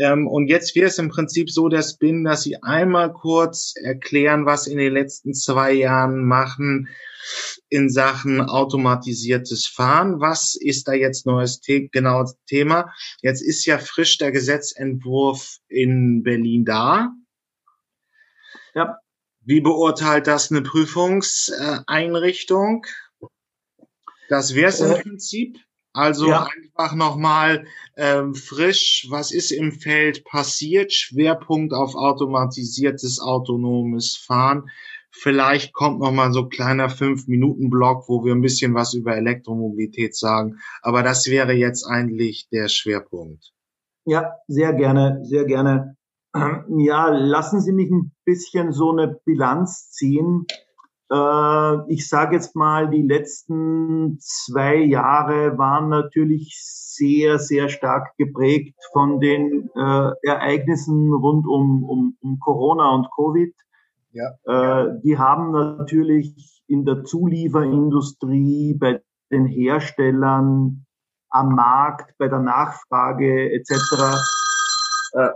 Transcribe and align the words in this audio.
Ähm, 0.00 0.26
und 0.26 0.48
jetzt 0.48 0.74
wäre 0.74 0.86
es 0.86 0.96
im 0.96 1.10
Prinzip 1.10 1.50
so 1.50 1.68
der 1.68 1.82
Spin, 1.82 2.24
dass 2.24 2.42
Sie 2.42 2.56
einmal 2.62 3.12
kurz 3.12 3.74
erklären, 3.76 4.46
was 4.46 4.66
in 4.66 4.78
den 4.78 4.94
letzten 4.94 5.34
zwei 5.34 5.72
Jahren 5.72 6.24
machen 6.24 6.88
in 7.68 7.90
Sachen 7.90 8.40
automatisiertes 8.40 9.66
Fahren. 9.66 10.20
Was 10.20 10.54
ist 10.54 10.88
da 10.88 10.94
jetzt 10.94 11.26
neues 11.26 11.60
The 11.62 11.90
genau 11.92 12.24
Thema? 12.46 12.94
Jetzt 13.20 13.42
ist 13.42 13.66
ja 13.66 13.76
frisch 13.76 14.16
der 14.16 14.32
Gesetzentwurf 14.32 15.58
in 15.68 16.22
Berlin 16.22 16.64
da. 16.64 17.10
Ja. 18.74 18.96
Wie 19.42 19.60
beurteilt 19.60 20.26
das 20.26 20.50
eine 20.50 20.62
Prüfungseinrichtung? 20.62 22.86
Das 24.30 24.54
wäre 24.54 24.70
es 24.70 24.80
im 24.80 24.92
äh, 24.92 25.02
Prinzip. 25.02 25.58
Also 25.92 26.28
ja. 26.28 26.46
einfach 26.46 26.94
nochmal 26.94 27.66
ähm, 27.96 28.34
frisch, 28.34 29.06
was 29.10 29.32
ist 29.32 29.50
im 29.50 29.72
Feld 29.72 30.24
passiert? 30.24 30.92
Schwerpunkt 30.92 31.72
auf 31.72 31.96
automatisiertes, 31.96 33.20
autonomes 33.20 34.16
Fahren. 34.16 34.70
Vielleicht 35.10 35.72
kommt 35.72 35.98
nochmal 35.98 36.32
so 36.32 36.48
kleiner 36.48 36.88
Fünf-Minuten-Block, 36.88 38.08
wo 38.08 38.24
wir 38.24 38.32
ein 38.32 38.40
bisschen 38.40 38.74
was 38.74 38.94
über 38.94 39.16
Elektromobilität 39.16 40.16
sagen. 40.16 40.60
Aber 40.82 41.02
das 41.02 41.26
wäre 41.26 41.52
jetzt 41.52 41.84
eigentlich 41.84 42.48
der 42.52 42.68
Schwerpunkt. 42.68 43.52
Ja, 44.04 44.36
sehr 44.46 44.72
gerne, 44.72 45.20
sehr 45.24 45.44
gerne. 45.44 45.96
Ja, 46.32 47.08
lassen 47.08 47.60
Sie 47.60 47.72
mich 47.72 47.90
ein 47.90 48.12
bisschen 48.24 48.72
so 48.72 48.92
eine 48.92 49.20
Bilanz 49.24 49.90
ziehen 49.90 50.46
ich 51.88 52.08
sage 52.08 52.36
jetzt 52.36 52.54
mal, 52.54 52.88
die 52.88 53.02
letzten 53.02 54.18
zwei 54.20 54.76
Jahre 54.76 55.58
waren 55.58 55.88
natürlich 55.88 56.56
sehr, 57.00 57.38
sehr 57.38 57.68
stark 57.68 58.16
geprägt 58.16 58.76
von 58.92 59.18
den 59.18 59.70
äh, 59.74 60.10
Ereignissen 60.22 61.12
rund 61.12 61.48
um, 61.48 61.82
um, 61.82 62.16
um 62.20 62.38
Corona 62.38 62.90
und 62.90 63.08
Covid. 63.16 63.54
Ja. 64.12 64.30
Äh, 64.44 65.00
die 65.02 65.18
haben 65.18 65.52
natürlich 65.52 66.62
in 66.66 66.84
der 66.84 67.04
Zulieferindustrie, 67.04 68.74
bei 68.74 69.02
den 69.30 69.46
Herstellern, 69.46 70.86
am 71.30 71.54
Markt, 71.54 72.16
bei 72.18 72.28
der 72.28 72.40
Nachfrage 72.40 73.52
etc. 73.52 73.72
Äh, 75.14 75.28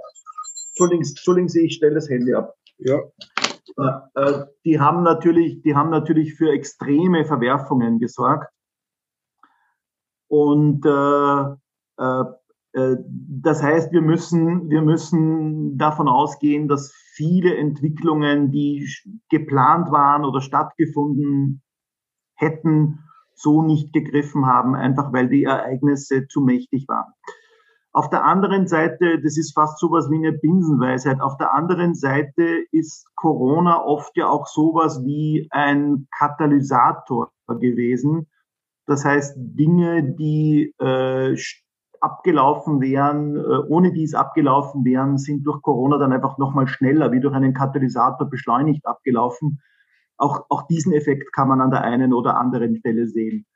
Entschuldigen, 0.70 1.02
Entschuldigen 1.02 1.48
Sie, 1.48 1.66
ich 1.66 1.74
stelle 1.74 1.94
das 1.94 2.08
Handy 2.08 2.34
ab. 2.34 2.54
Ja. 2.78 3.00
Äh, 3.77 4.20
äh, 4.20 4.47
die 4.64 4.80
haben 4.80 5.03
natürlich, 5.03 5.62
die 5.62 5.75
haben 5.75 5.91
natürlich 5.91 6.34
für 6.34 6.50
extreme 6.53 7.25
Verwerfungen 7.25 7.98
gesorgt. 7.98 8.53
Und 10.28 10.84
äh, 10.84 12.02
äh, 12.02 12.25
äh, 12.75 12.97
das 13.06 13.62
heißt, 13.62 13.92
wir 13.92 14.02
müssen, 14.02 14.69
wir 14.69 14.83
müssen 14.83 15.78
davon 15.78 16.08
ausgehen, 16.08 16.69
dass 16.69 16.92
viele 17.14 17.56
Entwicklungen, 17.56 18.50
die 18.50 18.89
geplant 19.30 19.91
waren 19.91 20.25
oder 20.25 20.41
stattgefunden 20.41 21.62
hätten, 22.34 22.98
so 23.34 23.62
nicht 23.62 23.92
gegriffen 23.92 24.47
haben, 24.47 24.75
einfach 24.75 25.12
weil 25.12 25.28
die 25.28 25.45
Ereignisse 25.45 26.27
zu 26.27 26.41
mächtig 26.41 26.86
waren. 26.89 27.12
Auf 27.96 28.10
der 28.10 28.24
anderen 28.24 28.66
Seite, 28.66 29.20
das 29.22 29.38
ist 29.38 29.54
fast 29.54 29.78
sowas 29.78 30.10
wie 30.10 30.16
eine 30.16 30.32
Binsenweisheit, 30.32 31.20
auf 31.20 31.36
der 31.36 31.54
anderen 31.54 31.94
Seite 31.94 32.64
ist 32.72 33.06
Corona 33.14 33.84
oft 33.84 34.16
ja 34.16 34.28
auch 34.28 34.48
sowas 34.48 35.04
wie 35.04 35.46
ein 35.52 36.08
Katalysator 36.18 37.30
gewesen. 37.46 38.26
Das 38.86 39.04
heißt, 39.04 39.36
Dinge, 39.36 40.02
die 40.02 40.74
äh, 40.80 41.36
abgelaufen 42.00 42.80
wären, 42.80 43.36
äh, 43.36 43.62
ohne 43.68 43.92
die 43.92 44.02
es 44.02 44.14
abgelaufen 44.14 44.84
wären, 44.84 45.16
sind 45.16 45.44
durch 45.46 45.62
Corona 45.62 45.96
dann 45.96 46.12
einfach 46.12 46.36
nochmal 46.36 46.66
schneller, 46.66 47.12
wie 47.12 47.20
durch 47.20 47.34
einen 47.34 47.54
Katalysator 47.54 48.28
beschleunigt 48.28 48.84
abgelaufen. 48.86 49.62
Auch, 50.16 50.46
auch 50.48 50.66
diesen 50.66 50.92
Effekt 50.92 51.32
kann 51.32 51.46
man 51.46 51.60
an 51.60 51.70
der 51.70 51.82
einen 51.82 52.12
oder 52.12 52.40
anderen 52.40 52.74
Stelle 52.77 53.06
sehen. 53.06 53.46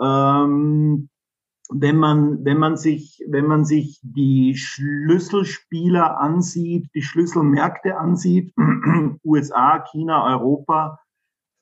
Ähm, 0.00 1.08
wenn 1.70 1.96
man, 1.96 2.44
wenn 2.44 2.58
man 2.58 2.76
sich, 2.76 3.22
wenn 3.28 3.46
man 3.46 3.64
sich 3.64 4.00
die 4.02 4.54
Schlüsselspieler 4.56 6.20
ansieht, 6.20 6.90
die 6.94 7.02
Schlüsselmärkte 7.02 7.96
ansieht, 7.96 8.52
USA, 9.24 9.84
China, 9.90 10.24
Europa, 10.26 11.00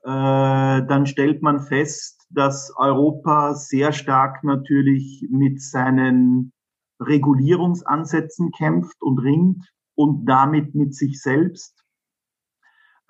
äh, 0.02 0.08
dann 0.08 1.06
stellt 1.06 1.42
man 1.42 1.60
fest, 1.60 2.26
dass 2.30 2.72
Europa 2.76 3.54
sehr 3.54 3.92
stark 3.92 4.42
natürlich 4.42 5.26
mit 5.30 5.62
seinen 5.62 6.52
Regulierungsansätzen 7.00 8.50
kämpft 8.50 9.00
und 9.00 9.18
ringt 9.18 9.64
und 9.94 10.26
damit 10.26 10.74
mit 10.74 10.94
sich 10.94 11.20
selbst. 11.20 11.81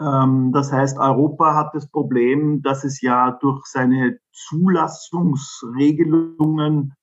Ähm, 0.03 0.53
das 0.53 0.73
heißt, 0.73 0.99
Europa 0.99 1.55
hat 1.55 1.75
das 1.75 1.89
Problem, 1.89 2.63
dass 2.63 2.83
es 2.85 3.01
ja 3.01 3.39
durch 3.41 3.65
seine 3.67 4.19
Zulassungsregelungen, 4.33 6.95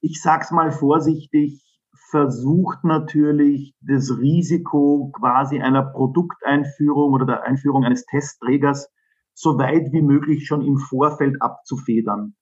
ich 0.00 0.22
sag's 0.22 0.50
mal 0.50 0.72
vorsichtig, 0.72 1.62
versucht 2.10 2.84
natürlich 2.84 3.74
das 3.80 4.18
Risiko 4.18 5.10
quasi 5.12 5.60
einer 5.60 5.82
Produkteinführung 5.82 7.12
oder 7.12 7.26
der 7.26 7.42
Einführung 7.42 7.84
eines 7.84 8.06
Testträgers 8.06 8.88
so 9.34 9.58
weit 9.58 9.92
wie 9.92 10.02
möglich 10.02 10.46
schon 10.46 10.62
im 10.62 10.78
Vorfeld 10.78 11.42
abzufedern. 11.42 12.34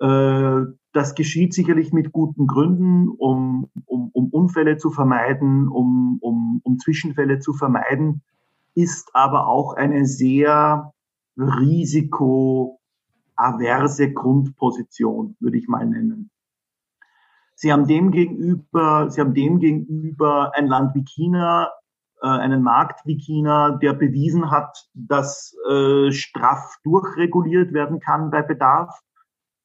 Äh, 0.00 0.60
das 0.92 1.14
geschieht 1.14 1.54
sicherlich 1.54 1.92
mit 1.92 2.12
guten 2.12 2.46
Gründen, 2.46 3.08
um, 3.08 3.70
um, 3.86 4.10
um 4.12 4.28
Unfälle 4.30 4.76
zu 4.76 4.90
vermeiden, 4.90 5.66
um, 5.68 6.18
um, 6.20 6.60
um 6.62 6.78
Zwischenfälle 6.78 7.40
zu 7.40 7.54
vermeiden 7.54 8.22
ist 8.74 9.14
aber 9.14 9.46
auch 9.46 9.74
eine 9.74 10.06
sehr 10.06 10.92
risikoaverse 11.36 14.12
Grundposition, 14.12 15.36
würde 15.40 15.58
ich 15.58 15.68
mal 15.68 15.86
nennen. 15.86 16.30
Sie 17.54 17.72
haben 17.72 17.86
dem 17.86 18.10
gegenüber, 18.10 19.10
Sie 19.10 19.20
haben 19.20 19.34
dem 19.34 19.58
gegenüber 19.58 20.52
ein 20.54 20.66
Land 20.66 20.94
wie 20.94 21.04
China, 21.04 21.70
äh, 22.22 22.26
einen 22.26 22.62
Markt 22.62 23.04
wie 23.04 23.18
China, 23.18 23.72
der 23.72 23.92
bewiesen 23.92 24.50
hat, 24.50 24.88
dass 24.94 25.54
äh, 25.70 26.10
straff 26.10 26.76
durchreguliert 26.84 27.72
werden 27.72 28.00
kann 28.00 28.30
bei 28.30 28.42
Bedarf. 28.42 28.98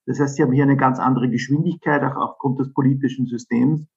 Das 0.06 0.20
heißt, 0.20 0.36
Sie 0.36 0.44
haben 0.44 0.52
hier 0.52 0.64
eine 0.64 0.78
ganz 0.78 1.00
andere 1.00 1.30
Geschwindigkeit, 1.30 2.04
auch 2.04 2.18
aufgrund 2.18 2.60
des 2.60 2.74
politischen 2.74 3.28
Systems. 3.28 3.88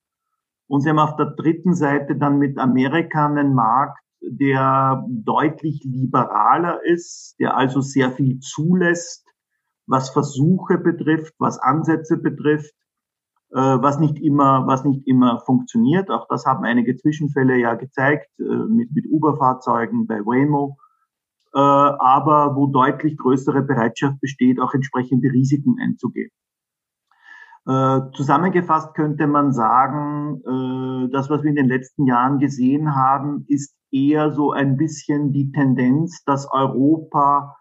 Und 0.69 0.83
Sie 0.83 0.91
haben 0.91 0.99
auf 0.99 1.17
der 1.17 1.27
dritten 1.27 1.75
Seite 1.75 2.17
dann 2.17 2.39
mit 2.39 2.59
Amerika 2.59 3.27
einen 3.27 3.55
Markt, 3.55 3.99
der 4.21 5.05
deutlich 5.09 5.83
liberaler 5.85 6.85
ist, 6.85 7.37
der 7.39 7.57
also 7.57 7.81
sehr 7.81 8.11
viel 8.11 8.39
zulässt, 8.41 9.27
was 9.87 10.11
Versuche 10.11 10.79
betrifft, 10.79 11.35
was 11.39 11.59
Ansätze 11.59 12.17
betrifft, 12.17 12.75
äh, 13.51 13.57
was 13.57 13.99
nicht 13.99 14.19
immer, 14.19 14.67
was 14.67 14.85
nicht 14.85 15.07
immer 15.07 15.41
funktioniert. 15.41 16.11
Auch 16.11 16.27
das 16.29 16.45
haben 16.45 16.65
einige 16.65 16.97
Zwischenfälle 16.97 17.57
ja 17.57 17.75
gezeigt 17.75 18.29
äh, 18.39 18.43
mit, 18.43 18.93
mit 18.93 19.07
Uber-Fahrzeugen 19.09 20.07
bei 20.07 20.21
Waymo, 20.21 20.77
äh, 21.55 21.59
aber 21.59 22.57
wo 22.57 22.67
deutlich 22.67 23.17
größere 23.17 23.63
Bereitschaft 23.63 24.21
besteht, 24.21 24.61
auch 24.61 24.75
entsprechende 24.75 25.33
Risiken 25.33 25.77
einzugehen. 25.81 26.31
Äh, 27.67 28.01
zusammengefasst 28.15 28.95
könnte 28.95 29.27
man 29.27 29.53
sagen, 29.53 30.43
äh, 30.45 31.11
das, 31.13 31.31
was 31.31 31.43
wir 31.43 31.51
in 31.51 31.57
den 31.57 31.69
letzten 31.69 32.07
Jahren 32.07 32.39
gesehen 32.39 32.95
haben, 32.95 33.45
ist 33.49 33.78
eher 33.91 34.33
so 34.33 34.53
ein 34.53 34.77
bisschen 34.77 35.33
die 35.33 35.51
Tendenz, 35.53 36.25
dass 36.25 36.51
Europa, 36.51 37.57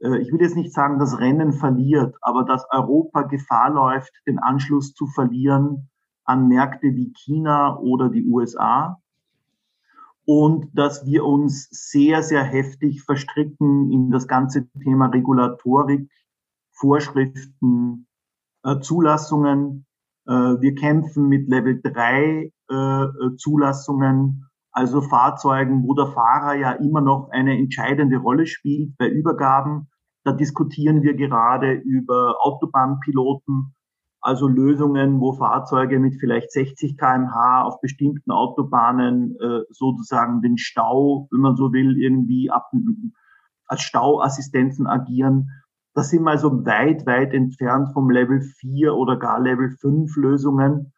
äh, 0.00 0.18
ich 0.18 0.32
will 0.32 0.40
jetzt 0.40 0.56
nicht 0.56 0.72
sagen, 0.72 0.98
das 0.98 1.18
Rennen 1.18 1.52
verliert, 1.52 2.16
aber 2.20 2.44
dass 2.44 2.66
Europa 2.70 3.22
Gefahr 3.22 3.70
läuft, 3.70 4.12
den 4.26 4.38
Anschluss 4.38 4.94
zu 4.94 5.06
verlieren 5.06 5.88
an 6.24 6.48
Märkte 6.48 6.94
wie 6.94 7.12
China 7.12 7.78
oder 7.78 8.10
die 8.10 8.26
USA. 8.26 9.00
Und 10.26 10.68
dass 10.74 11.06
wir 11.06 11.24
uns 11.24 11.68
sehr, 11.70 12.22
sehr 12.22 12.44
heftig 12.44 13.02
verstricken 13.02 13.90
in 13.90 14.10
das 14.10 14.28
ganze 14.28 14.68
Thema 14.82 15.06
Regulatorik, 15.06 16.10
Vorschriften, 16.70 18.06
äh, 18.62 18.78
Zulassungen. 18.80 19.86
Äh, 20.26 20.32
wir 20.32 20.74
kämpfen 20.74 21.28
mit 21.28 21.48
Level 21.48 21.80
3 21.80 22.52
äh, 22.68 23.36
Zulassungen 23.36 24.47
also 24.78 25.00
Fahrzeugen, 25.00 25.82
wo 25.82 25.92
der 25.94 26.06
Fahrer 26.06 26.54
ja 26.54 26.70
immer 26.70 27.00
noch 27.00 27.30
eine 27.32 27.58
entscheidende 27.58 28.18
Rolle 28.18 28.46
spielt 28.46 28.96
bei 28.96 29.08
Übergaben. 29.08 29.88
Da 30.22 30.30
diskutieren 30.30 31.02
wir 31.02 31.14
gerade 31.14 31.72
über 31.72 32.36
Autobahnpiloten, 32.38 33.74
also 34.20 34.46
Lösungen, 34.46 35.18
wo 35.18 35.32
Fahrzeuge 35.32 35.98
mit 35.98 36.14
vielleicht 36.20 36.52
60 36.52 36.96
kmh 36.96 37.62
auf 37.64 37.80
bestimmten 37.80 38.30
Autobahnen 38.30 39.34
äh, 39.40 39.62
sozusagen 39.70 40.42
den 40.42 40.58
Stau, 40.58 41.26
wenn 41.32 41.40
man 41.40 41.56
so 41.56 41.72
will, 41.72 42.00
irgendwie 42.00 42.48
ab, 42.48 42.70
als 43.66 43.82
Stauassistenzen 43.82 44.86
agieren. 44.86 45.50
Das 45.94 46.10
sind 46.10 46.22
wir 46.22 46.38
so 46.38 46.64
weit, 46.64 47.04
weit 47.04 47.34
entfernt 47.34 47.92
vom 47.92 48.10
Level 48.10 48.40
4 48.40 48.94
oder 48.94 49.16
gar 49.16 49.40
Level 49.40 49.72
5 49.80 50.14
Lösungen. 50.14 50.92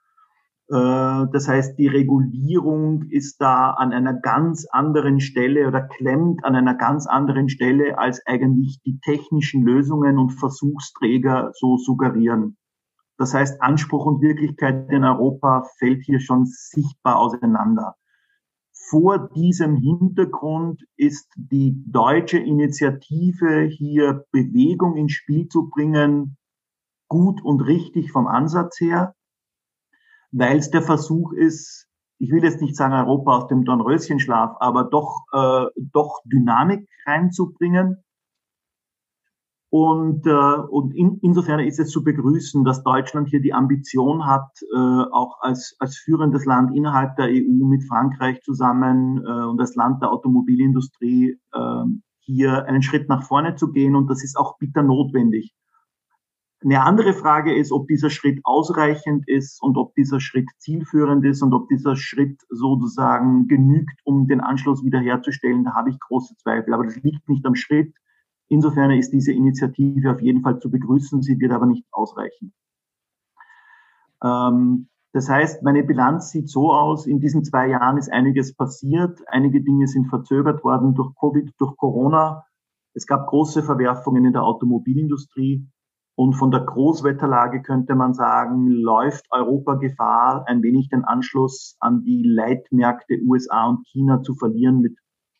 Äh, 0.70 1.26
das 1.32 1.48
heißt, 1.48 1.78
die 1.78 1.88
Regulierung 1.88 3.02
ist 3.10 3.40
da 3.40 3.70
an 3.70 3.92
einer 3.92 4.14
ganz 4.14 4.66
anderen 4.70 5.20
Stelle 5.20 5.66
oder 5.66 5.82
klemmt 5.82 6.44
an 6.44 6.54
einer 6.54 6.74
ganz 6.74 7.06
anderen 7.08 7.48
Stelle, 7.48 7.98
als 7.98 8.24
eigentlich 8.24 8.80
die 8.84 9.00
technischen 9.00 9.64
Lösungen 9.64 10.16
und 10.18 10.30
Versuchsträger 10.30 11.50
so 11.54 11.76
suggerieren. 11.76 12.56
Das 13.18 13.34
heißt, 13.34 13.60
Anspruch 13.60 14.06
und 14.06 14.22
Wirklichkeit 14.22 14.90
in 14.90 15.04
Europa 15.04 15.64
fällt 15.78 16.04
hier 16.04 16.20
schon 16.20 16.46
sichtbar 16.46 17.18
auseinander. 17.18 17.96
Vor 18.90 19.28
diesem 19.34 19.76
Hintergrund 19.76 20.84
ist 20.96 21.28
die 21.36 21.82
deutsche 21.86 22.38
Initiative, 22.38 23.64
hier 23.64 24.24
Bewegung 24.30 24.96
ins 24.96 25.12
Spiel 25.12 25.48
zu 25.48 25.68
bringen, 25.68 26.36
gut 27.08 27.42
und 27.42 27.60
richtig 27.60 28.12
vom 28.12 28.26
Ansatz 28.26 28.80
her 28.80 29.14
weil 30.32 30.58
es 30.58 30.70
der 30.70 30.82
Versuch 30.82 31.32
ist, 31.32 31.86
ich 32.18 32.30
will 32.30 32.44
jetzt 32.44 32.60
nicht 32.60 32.76
sagen 32.76 32.94
Europa 32.94 33.38
aus 33.38 33.48
dem 33.48 33.64
Dornröschenschlaf, 33.64 34.56
aber 34.60 34.84
doch, 34.84 35.24
äh, 35.32 35.66
doch 35.92 36.20
Dynamik 36.24 36.86
reinzubringen. 37.06 38.04
Und, 39.72 40.26
äh, 40.26 40.30
und 40.30 40.94
in, 40.96 41.18
insofern 41.22 41.60
ist 41.60 41.78
es 41.78 41.90
zu 41.90 42.02
begrüßen, 42.02 42.64
dass 42.64 42.82
Deutschland 42.82 43.28
hier 43.28 43.40
die 43.40 43.54
Ambition 43.54 44.26
hat, 44.26 44.50
äh, 44.74 44.76
auch 44.76 45.40
als, 45.40 45.76
als 45.78 45.96
führendes 45.96 46.44
Land 46.44 46.76
innerhalb 46.76 47.14
der 47.16 47.26
EU 47.26 47.66
mit 47.66 47.84
Frankreich 47.84 48.42
zusammen 48.42 49.24
äh, 49.24 49.44
und 49.44 49.60
als 49.60 49.76
Land 49.76 50.02
der 50.02 50.10
Automobilindustrie 50.10 51.38
äh, 51.52 51.84
hier 52.18 52.66
einen 52.66 52.82
Schritt 52.82 53.08
nach 53.08 53.22
vorne 53.22 53.54
zu 53.54 53.70
gehen. 53.70 53.94
Und 53.94 54.08
das 54.08 54.24
ist 54.24 54.36
auch 54.36 54.58
bitter 54.58 54.82
notwendig. 54.82 55.54
Eine 56.62 56.82
andere 56.82 57.14
Frage 57.14 57.54
ist, 57.54 57.72
ob 57.72 57.88
dieser 57.88 58.10
Schritt 58.10 58.40
ausreichend 58.44 59.26
ist 59.26 59.62
und 59.62 59.78
ob 59.78 59.94
dieser 59.94 60.20
Schritt 60.20 60.46
zielführend 60.58 61.24
ist 61.24 61.42
und 61.42 61.54
ob 61.54 61.68
dieser 61.68 61.96
Schritt 61.96 62.42
sozusagen 62.50 63.48
genügt, 63.48 63.98
um 64.04 64.26
den 64.26 64.40
Anschluss 64.40 64.84
wiederherzustellen. 64.84 65.64
Da 65.64 65.74
habe 65.74 65.88
ich 65.88 65.98
große 65.98 66.36
Zweifel. 66.36 66.74
Aber 66.74 66.84
das 66.84 66.96
liegt 66.96 67.26
nicht 67.30 67.46
am 67.46 67.54
Schritt. 67.54 67.94
Insofern 68.48 68.90
ist 68.90 69.10
diese 69.10 69.32
Initiative 69.32 70.12
auf 70.12 70.20
jeden 70.20 70.42
Fall 70.42 70.58
zu 70.58 70.70
begrüßen. 70.70 71.22
Sie 71.22 71.40
wird 71.40 71.52
aber 71.52 71.64
nicht 71.64 71.86
ausreichen. 71.92 72.52
Ähm, 74.22 74.88
das 75.12 75.30
heißt, 75.30 75.62
meine 75.62 75.82
Bilanz 75.82 76.30
sieht 76.30 76.50
so 76.50 76.72
aus, 76.72 77.06
in 77.06 77.20
diesen 77.20 77.42
zwei 77.42 77.68
Jahren 77.68 77.96
ist 77.96 78.12
einiges 78.12 78.54
passiert. 78.54 79.20
Einige 79.28 79.62
Dinge 79.62 79.86
sind 79.86 80.08
verzögert 80.08 80.62
worden 80.62 80.94
durch 80.94 81.14
Covid, 81.18 81.52
durch 81.58 81.74
Corona. 81.78 82.44
Es 82.92 83.06
gab 83.06 83.28
große 83.28 83.62
Verwerfungen 83.62 84.26
in 84.26 84.32
der 84.32 84.42
Automobilindustrie. 84.42 85.66
Und 86.20 86.34
von 86.34 86.50
der 86.50 86.60
Großwetterlage 86.60 87.62
könnte 87.62 87.94
man 87.94 88.12
sagen, 88.12 88.66
läuft 88.66 89.24
Europa 89.30 89.76
Gefahr, 89.76 90.44
ein 90.46 90.62
wenig 90.62 90.90
den 90.90 91.02
Anschluss 91.02 91.78
an 91.80 92.02
die 92.04 92.22
Leitmärkte 92.22 93.22
USA 93.26 93.68
und 93.68 93.86
China 93.86 94.22
zu 94.22 94.34
verlieren, 94.34 94.82
mit 94.82 94.98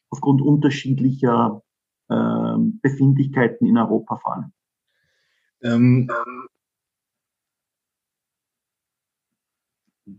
aufgrund 0.08 0.40
unterschiedlicher 0.40 1.60
äh, 2.08 2.54
Befindlichkeiten 2.80 3.66
in 3.66 3.76
Europa 3.76 4.16
vor 4.22 4.36
allem. 4.36 4.52
Ähm, 5.62 6.10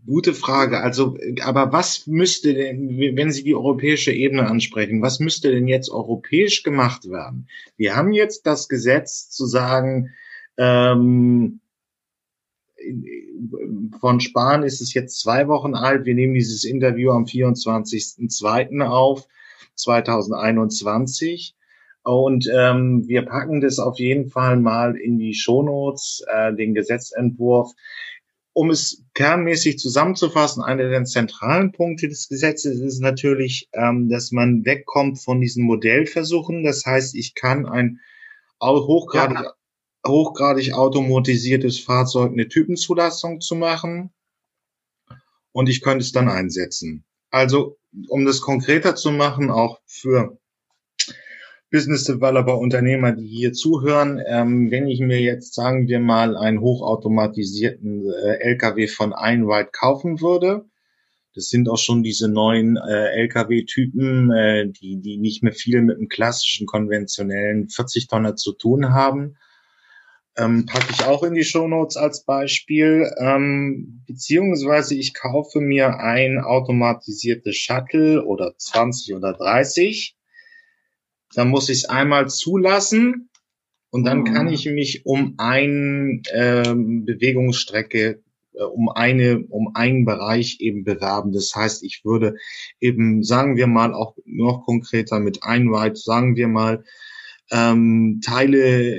Gute 0.06 0.32
Frage. 0.32 0.80
Also, 0.80 1.18
aber 1.42 1.72
was 1.72 2.06
müsste 2.06 2.54
denn, 2.54 2.98
wenn 3.16 3.32
Sie 3.32 3.42
die 3.42 3.56
europäische 3.56 4.12
Ebene 4.12 4.46
ansprechen, 4.46 5.02
was 5.02 5.18
müsste 5.18 5.50
denn 5.50 5.66
jetzt 5.66 5.90
europäisch 5.90 6.62
gemacht 6.62 7.10
werden? 7.10 7.48
Wir 7.76 7.96
haben 7.96 8.12
jetzt 8.12 8.46
das 8.46 8.68
Gesetz 8.68 9.28
zu 9.28 9.44
sagen, 9.44 10.14
ähm, 10.62 11.60
von 14.00 14.20
Spahn 14.20 14.62
ist 14.62 14.80
es 14.80 14.94
jetzt 14.94 15.20
zwei 15.20 15.48
Wochen 15.48 15.74
alt. 15.74 16.04
Wir 16.04 16.14
nehmen 16.14 16.34
dieses 16.34 16.64
Interview 16.64 17.10
am 17.10 17.24
24.02. 17.24 18.80
auf, 18.86 19.26
2021. 19.74 21.56
Und 22.04 22.48
ähm, 22.52 23.06
wir 23.06 23.22
packen 23.22 23.60
das 23.60 23.78
auf 23.78 23.98
jeden 23.98 24.28
Fall 24.28 24.56
mal 24.56 24.96
in 24.96 25.18
die 25.18 25.34
Shownotes, 25.34 26.24
äh, 26.32 26.54
den 26.54 26.74
Gesetzentwurf. 26.74 27.72
Um 28.54 28.70
es 28.70 29.04
kernmäßig 29.14 29.78
zusammenzufassen, 29.78 30.62
einer 30.62 30.88
der 30.88 31.04
zentralen 31.04 31.72
Punkte 31.72 32.08
des 32.08 32.28
Gesetzes 32.28 32.80
ist 32.80 33.00
natürlich, 33.00 33.68
ähm, 33.72 34.08
dass 34.08 34.30
man 34.30 34.64
wegkommt 34.64 35.20
von 35.20 35.40
diesen 35.40 35.64
Modellversuchen. 35.64 36.62
Das 36.64 36.84
heißt, 36.84 37.14
ich 37.16 37.34
kann 37.34 37.66
ein 37.66 38.00
hochgradig 38.60 39.38
ja 39.44 39.52
hochgradig 40.06 40.72
automatisiertes 40.72 41.80
Fahrzeug 41.80 42.32
eine 42.32 42.48
Typenzulassung 42.48 43.40
zu 43.40 43.54
machen 43.54 44.12
und 45.52 45.68
ich 45.68 45.82
könnte 45.82 46.04
es 46.04 46.12
dann 46.12 46.28
einsetzen. 46.28 47.04
Also, 47.30 47.78
um 48.08 48.24
das 48.24 48.40
konkreter 48.40 48.94
zu 48.94 49.10
machen, 49.10 49.50
auch 49.50 49.80
für 49.86 50.38
Business 51.70 52.04
Developer, 52.04 52.58
Unternehmer, 52.58 53.12
die 53.12 53.26
hier 53.26 53.54
zuhören, 53.54 54.20
ähm, 54.26 54.70
wenn 54.70 54.88
ich 54.88 55.00
mir 55.00 55.20
jetzt, 55.20 55.54
sagen 55.54 55.88
wir 55.88 56.00
mal, 56.00 56.36
einen 56.36 56.60
hochautomatisierten 56.60 58.10
äh, 58.10 58.34
LKW 58.40 58.88
von 58.88 59.14
Einride 59.14 59.70
kaufen 59.72 60.20
würde, 60.20 60.66
das 61.34 61.48
sind 61.48 61.70
auch 61.70 61.78
schon 61.78 62.02
diese 62.02 62.28
neuen 62.28 62.76
äh, 62.76 63.22
LKW-Typen, 63.22 64.30
äh, 64.32 64.68
die, 64.68 65.00
die 65.00 65.16
nicht 65.16 65.42
mehr 65.42 65.54
viel 65.54 65.80
mit 65.80 65.96
einem 65.96 66.08
klassischen, 66.08 66.66
konventionellen 66.66 67.68
40-Tonner 67.68 68.36
zu 68.36 68.52
tun 68.52 68.90
haben, 68.90 69.38
ähm, 70.36 70.66
packe 70.66 70.92
ich 70.92 71.04
auch 71.04 71.22
in 71.22 71.34
die 71.34 71.44
Shownotes 71.44 71.96
als 71.96 72.24
Beispiel. 72.24 73.10
Ähm, 73.18 74.02
beziehungsweise 74.06 74.94
ich 74.94 75.14
kaufe 75.14 75.60
mir 75.60 75.98
ein 75.98 76.38
automatisiertes 76.38 77.56
Shuttle 77.56 78.24
oder 78.24 78.54
20 78.56 79.14
oder 79.14 79.34
30. 79.34 80.16
Dann 81.34 81.48
muss 81.48 81.68
ich 81.68 81.78
es 81.78 81.84
einmal 81.84 82.28
zulassen 82.28 83.30
und 83.90 84.04
dann 84.04 84.20
mhm. 84.20 84.24
kann 84.24 84.48
ich 84.48 84.66
mich 84.66 85.04
um 85.04 85.34
eine 85.36 86.22
ähm, 86.32 87.04
Bewegungsstrecke, 87.04 88.22
äh, 88.54 88.62
um 88.62 88.88
eine, 88.88 89.44
um 89.50 89.74
einen 89.74 90.06
Bereich 90.06 90.60
eben 90.60 90.84
bewerben. 90.84 91.32
Das 91.32 91.54
heißt, 91.54 91.82
ich 91.84 92.02
würde 92.04 92.36
eben, 92.80 93.22
sagen 93.22 93.56
wir 93.56 93.66
mal, 93.66 93.92
auch 93.92 94.16
noch 94.24 94.64
konkreter 94.64 95.20
mit 95.20 95.42
Einride, 95.42 95.96
sagen 95.96 96.36
wir 96.36 96.48
mal, 96.48 96.84
ähm, 97.50 98.20
Teile 98.24 98.98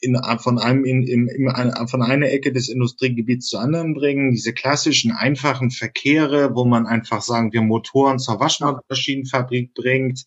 in, 0.00 0.18
von 0.38 0.58
einem 0.58 0.84
in, 0.84 1.02
in, 1.02 1.28
in, 1.28 1.88
von 1.88 2.02
einer 2.02 2.30
Ecke 2.30 2.52
des 2.52 2.68
Industriegebiets 2.68 3.48
zur 3.48 3.60
anderen 3.60 3.94
bringen. 3.94 4.32
Diese 4.32 4.52
klassischen 4.52 5.12
einfachen 5.12 5.70
Verkehre, 5.70 6.54
wo 6.54 6.64
man 6.64 6.86
einfach 6.86 7.22
sagen 7.22 7.52
wir 7.52 7.62
Motoren 7.62 8.18
zur 8.18 8.40
Waschmaschinenfabrik 8.40 9.74
bringt. 9.74 10.26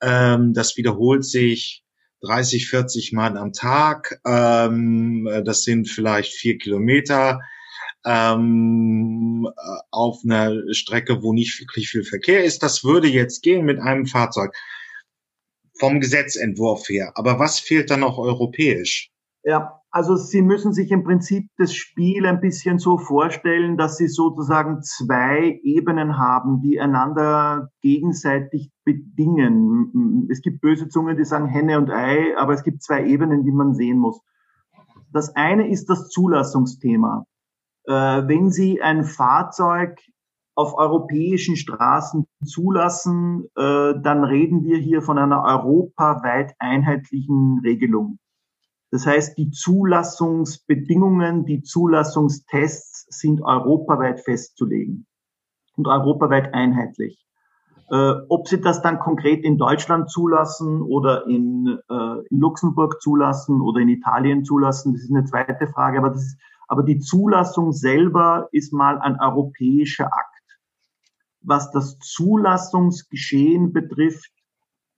Ähm, 0.00 0.52
das 0.52 0.76
wiederholt 0.76 1.24
sich 1.24 1.82
30, 2.22 2.68
40 2.68 3.12
Mal 3.12 3.36
am 3.36 3.52
Tag. 3.52 4.20
Ähm, 4.26 5.28
das 5.44 5.62
sind 5.62 5.88
vielleicht 5.88 6.32
vier 6.32 6.58
Kilometer 6.58 7.40
ähm, 8.04 9.48
auf 9.90 10.20
einer 10.24 10.52
Strecke, 10.72 11.22
wo 11.22 11.32
nicht 11.32 11.58
wirklich 11.60 11.88
viel 11.88 12.04
Verkehr 12.04 12.44
ist. 12.44 12.62
Das 12.62 12.84
würde 12.84 13.08
jetzt 13.08 13.42
gehen 13.42 13.64
mit 13.64 13.78
einem 13.80 14.06
Fahrzeug 14.06 14.54
vom 15.78 16.00
Gesetzentwurf 16.00 16.88
her. 16.88 17.12
Aber 17.14 17.38
was 17.38 17.58
fehlt 17.60 17.90
dann 17.90 18.00
noch 18.00 18.18
europäisch? 18.18 19.10
Ja, 19.44 19.80
also 19.90 20.16
Sie 20.16 20.42
müssen 20.42 20.72
sich 20.72 20.90
im 20.90 21.04
Prinzip 21.04 21.48
das 21.56 21.74
Spiel 21.74 22.26
ein 22.26 22.40
bisschen 22.40 22.78
so 22.78 22.98
vorstellen, 22.98 23.76
dass 23.78 23.96
Sie 23.96 24.08
sozusagen 24.08 24.82
zwei 24.82 25.58
Ebenen 25.62 26.18
haben, 26.18 26.60
die 26.60 26.78
einander 26.78 27.70
gegenseitig 27.80 28.70
bedingen. 28.84 30.28
Es 30.30 30.42
gibt 30.42 30.60
böse 30.60 30.88
Zungen, 30.88 31.16
die 31.16 31.24
sagen 31.24 31.46
Henne 31.46 31.78
und 31.78 31.90
Ei, 31.90 32.36
aber 32.36 32.52
es 32.52 32.62
gibt 32.62 32.82
zwei 32.82 33.06
Ebenen, 33.06 33.44
die 33.44 33.52
man 33.52 33.74
sehen 33.74 33.98
muss. 33.98 34.20
Das 35.12 35.34
eine 35.34 35.70
ist 35.70 35.86
das 35.86 36.08
Zulassungsthema. 36.10 37.24
Äh, 37.84 37.92
wenn 37.92 38.50
Sie 38.50 38.82
ein 38.82 39.04
Fahrzeug 39.04 39.98
auf 40.58 40.74
europäischen 40.76 41.54
Straßen 41.54 42.26
zulassen, 42.44 43.44
äh, 43.54 43.94
dann 44.02 44.24
reden 44.24 44.64
wir 44.64 44.76
hier 44.76 45.02
von 45.02 45.16
einer 45.16 45.44
europaweit 45.44 46.52
einheitlichen 46.58 47.60
Regelung. 47.62 48.18
Das 48.90 49.06
heißt, 49.06 49.38
die 49.38 49.50
Zulassungsbedingungen, 49.50 51.44
die 51.44 51.62
Zulassungstests 51.62 53.06
sind 53.08 53.40
europaweit 53.40 54.20
festzulegen 54.20 55.06
und 55.76 55.86
europaweit 55.86 56.52
einheitlich. 56.52 57.24
Äh, 57.92 58.14
ob 58.28 58.48
sie 58.48 58.60
das 58.60 58.82
dann 58.82 58.98
konkret 58.98 59.44
in 59.44 59.58
Deutschland 59.58 60.10
zulassen 60.10 60.82
oder 60.82 61.28
in, 61.28 61.78
äh, 61.88 62.18
in 62.30 62.40
Luxemburg 62.40 63.00
zulassen 63.00 63.60
oder 63.60 63.78
in 63.78 63.90
Italien 63.90 64.44
zulassen, 64.44 64.92
das 64.92 65.02
ist 65.02 65.14
eine 65.14 65.24
zweite 65.24 65.68
Frage. 65.68 65.98
Aber, 65.98 66.10
das 66.10 66.22
ist, 66.22 66.40
aber 66.66 66.82
die 66.82 66.98
Zulassung 66.98 67.70
selber 67.70 68.48
ist 68.50 68.72
mal 68.72 68.98
ein 68.98 69.20
europäischer 69.20 70.06
Akt 70.06 70.37
was 71.40 71.70
das 71.70 71.98
Zulassungsgeschehen 71.98 73.72
betrifft, 73.72 74.32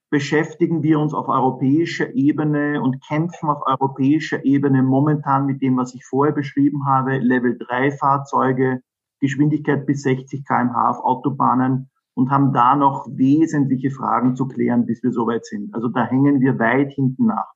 beschäftigen 0.09 0.83
wir 0.83 0.99
uns 0.99 1.13
auf 1.13 1.29
europäischer 1.29 2.13
Ebene 2.13 2.81
und 2.81 3.01
kämpfen 3.07 3.49
auf 3.49 3.65
europäischer 3.65 4.43
Ebene 4.43 4.83
momentan 4.83 5.45
mit 5.45 5.61
dem, 5.61 5.77
was 5.77 5.95
ich 5.95 6.05
vorher 6.05 6.33
beschrieben 6.33 6.85
habe, 6.85 7.17
Level 7.17 7.57
3 7.57 7.91
Fahrzeuge, 7.91 8.81
Geschwindigkeit 9.21 9.85
bis 9.85 10.01
60 10.01 10.45
kmh 10.45 10.89
auf 10.89 10.99
Autobahnen 10.99 11.89
und 12.13 12.29
haben 12.29 12.51
da 12.51 12.75
noch 12.75 13.07
wesentliche 13.07 13.89
Fragen 13.89 14.35
zu 14.35 14.47
klären, 14.47 14.85
bis 14.85 15.01
wir 15.01 15.11
soweit 15.11 15.45
sind. 15.45 15.73
Also 15.73 15.87
da 15.87 16.05
hängen 16.05 16.41
wir 16.41 16.59
weit 16.59 16.91
hinten 16.91 17.27
nach. 17.27 17.53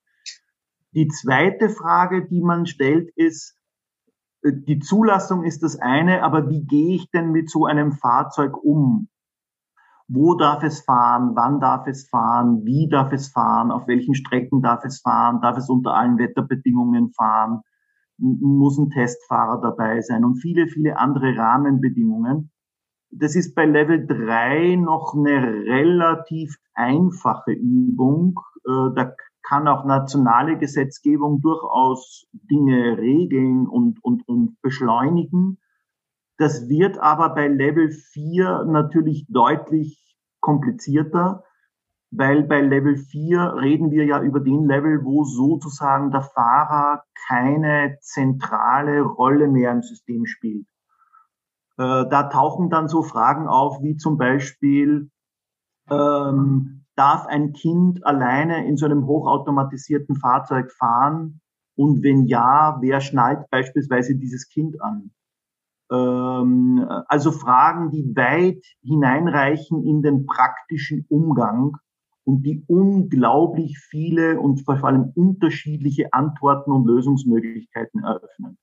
Die 0.94 1.10
zweite 1.10 1.70
Frage, 1.70 2.26
die 2.26 2.42
man 2.42 2.66
stellt, 2.66 3.10
ist, 3.18 3.58
die 4.52 4.80
Zulassung 4.80 5.44
ist 5.44 5.64
das 5.64 5.80
eine, 5.80 6.24
aber 6.24 6.50
wie 6.50 6.64
gehe 6.66 6.96
ich 6.96 7.10
denn 7.10 7.32
mit 7.32 7.50
so 7.50 7.66
einem 7.66 7.94
Fahrzeug 7.94 8.56
um? 8.64 9.08
Wo 10.08 10.36
darf 10.36 10.62
es 10.64 10.82
fahren? 10.82 11.32
Wann 11.36 11.60
darf 11.60 11.88
es 11.88 12.08
fahren? 12.08 12.64
Wie 12.64 12.88
darf 12.88 13.12
es 13.12 13.30
fahren? 13.30 13.72
Auf 13.72 13.88
welchen 13.88 14.14
Strecken 14.14 14.62
darf 14.62 14.86
es 14.86 15.02
fahren? 15.02 15.42
Darf 15.42 15.58
es 15.58 15.68
unter 15.68 15.96
allen 15.96 16.20
Wetterbedingungen 16.20 17.12
fahren? 17.14 17.62
Muss 18.18 18.78
ein 18.78 18.92
Testfahrer 18.92 19.60
dabei 19.62 20.02
sein? 20.02 20.24
Und 20.24 20.36
viele, 20.36 20.68
viele 20.68 20.98
andere 21.00 21.36
Rahmenbedingungen. 21.36 22.52
Das 23.10 23.36
ist 23.36 23.56
bei 23.56 23.66
Level 23.66 24.06
3 24.06 24.76
noch 24.76 25.16
eine 25.16 25.42
relativ 25.66 26.56
einfache 26.76 27.54
Übung. 27.54 28.40
Äh, 28.68 28.94
da 28.96 29.12
kann 29.48 29.68
auch 29.68 29.86
nationale 29.86 30.58
Gesetzgebung 30.58 31.42
durchaus 31.42 32.26
Dinge 32.34 32.98
regeln 32.98 33.68
und, 33.68 34.04
und, 34.04 34.28
und 34.28 34.62
beschleunigen. 34.62 35.60
Das 36.38 36.68
wird 36.68 36.98
aber 36.98 37.34
bei 37.34 37.48
Level 37.48 37.92
4 37.92 38.66
natürlich 38.66 39.26
deutlich 39.30 40.18
komplizierter, 40.42 41.44
weil 42.12 42.44
bei 42.44 42.62
Level 42.62 42.98
4 42.98 43.56
reden 43.56 43.92
wir 43.92 44.06
ja 44.06 44.22
über 44.22 44.40
den 44.40 44.66
Level, 44.66 45.04
wo 45.04 45.24
sozusagen 45.24 46.12
der 46.12 46.24
Fahrer 46.24 47.04
keine 47.28 47.98
zentrale 48.02 49.02
Rolle 49.02 49.48
mehr 49.48 49.72
im 49.72 49.82
System 49.82 50.26
spielt. 50.26 50.68
Äh, 51.78 52.06
da 52.10 52.30
tauchen 52.30 52.70
dann 52.70 52.88
so 52.88 53.04
Fragen 53.04 53.48
auf, 53.48 53.82
wie 53.82 53.98
zum 53.98 54.18
Beispiel, 54.18 55.10
ähm, 55.90 56.85
darf 56.96 57.26
ein 57.28 57.54
Kind 57.54 58.06
alleine 58.06 58.68
in 58.68 58.78
so 58.78 58.86
einem 58.86 59.06
hochautomatisierten 59.06 60.16
Fahrzeug 60.16 60.72
fahren? 60.72 61.42
Und 61.76 62.04
wenn 62.04 62.26
ja, 62.26 62.78
wer 62.82 63.02
schnallt 63.02 63.50
beispielsweise 63.50 64.16
dieses 64.16 64.48
Kind 64.48 64.82
an? 64.82 65.12
Ähm, 65.92 66.86
also 67.08 67.32
Fragen, 67.32 67.92
die 67.92 68.16
weit 68.16 68.64
hineinreichen 68.82 69.84
in 69.84 70.02
den 70.02 70.26
praktischen 70.26 71.06
Umgang 71.10 71.78
und 72.24 72.44
die 72.44 72.64
unglaublich 72.68 73.78
viele 73.78 74.40
und 74.40 74.66
vor 74.66 74.84
allem 74.84 75.12
unterschiedliche 75.16 76.12
Antworten 76.14 76.72
und 76.72 76.88
Lösungsmöglichkeiten 76.88 78.04
eröffnen. 78.04 78.58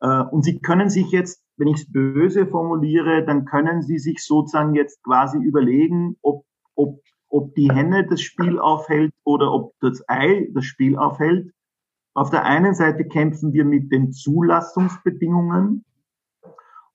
Äh, 0.00 0.22
und 0.22 0.44
Sie 0.44 0.60
können 0.60 0.90
sich 0.90 1.10
jetzt, 1.10 1.42
wenn 1.56 1.68
ich 1.68 1.82
es 1.82 1.92
böse 1.92 2.46
formuliere, 2.46 3.24
dann 3.24 3.44
können 3.44 3.82
Sie 3.82 3.98
sich 3.98 4.24
sozusagen 4.24 4.74
jetzt 4.74 5.02
quasi 5.04 5.38
überlegen, 5.38 6.16
ob, 6.22 6.44
ob, 6.74 7.00
ob 7.34 7.54
die 7.54 7.70
Henne 7.70 8.06
das 8.06 8.20
Spiel 8.20 8.58
aufhält 8.58 9.12
oder 9.24 9.52
ob 9.52 9.72
das 9.80 10.02
Ei 10.08 10.48
das 10.54 10.64
Spiel 10.64 10.96
aufhält. 10.96 11.52
Auf 12.14 12.30
der 12.30 12.44
einen 12.44 12.74
Seite 12.74 13.04
kämpfen 13.06 13.52
wir 13.52 13.64
mit 13.64 13.90
den 13.90 14.12
Zulassungsbedingungen, 14.12 15.84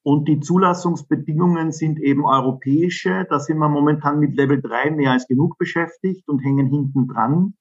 und 0.01 0.27
die 0.27 0.39
Zulassungsbedingungen 0.39 1.72
sind 1.72 2.00
eben 2.00 2.25
europäische. 2.25 3.27
Da 3.29 3.39
sind 3.39 3.58
wir 3.58 3.69
momentan 3.69 4.19
mit 4.19 4.36
Level 4.36 4.62
3 4.62 4.91
mehr 4.91 5.12
als 5.12 5.27
genug 5.27 5.58
beschäftigt 5.58 6.27
und 6.29 6.39
hängen 6.39 6.67
hinten 6.67 7.08
dran. 7.08 7.53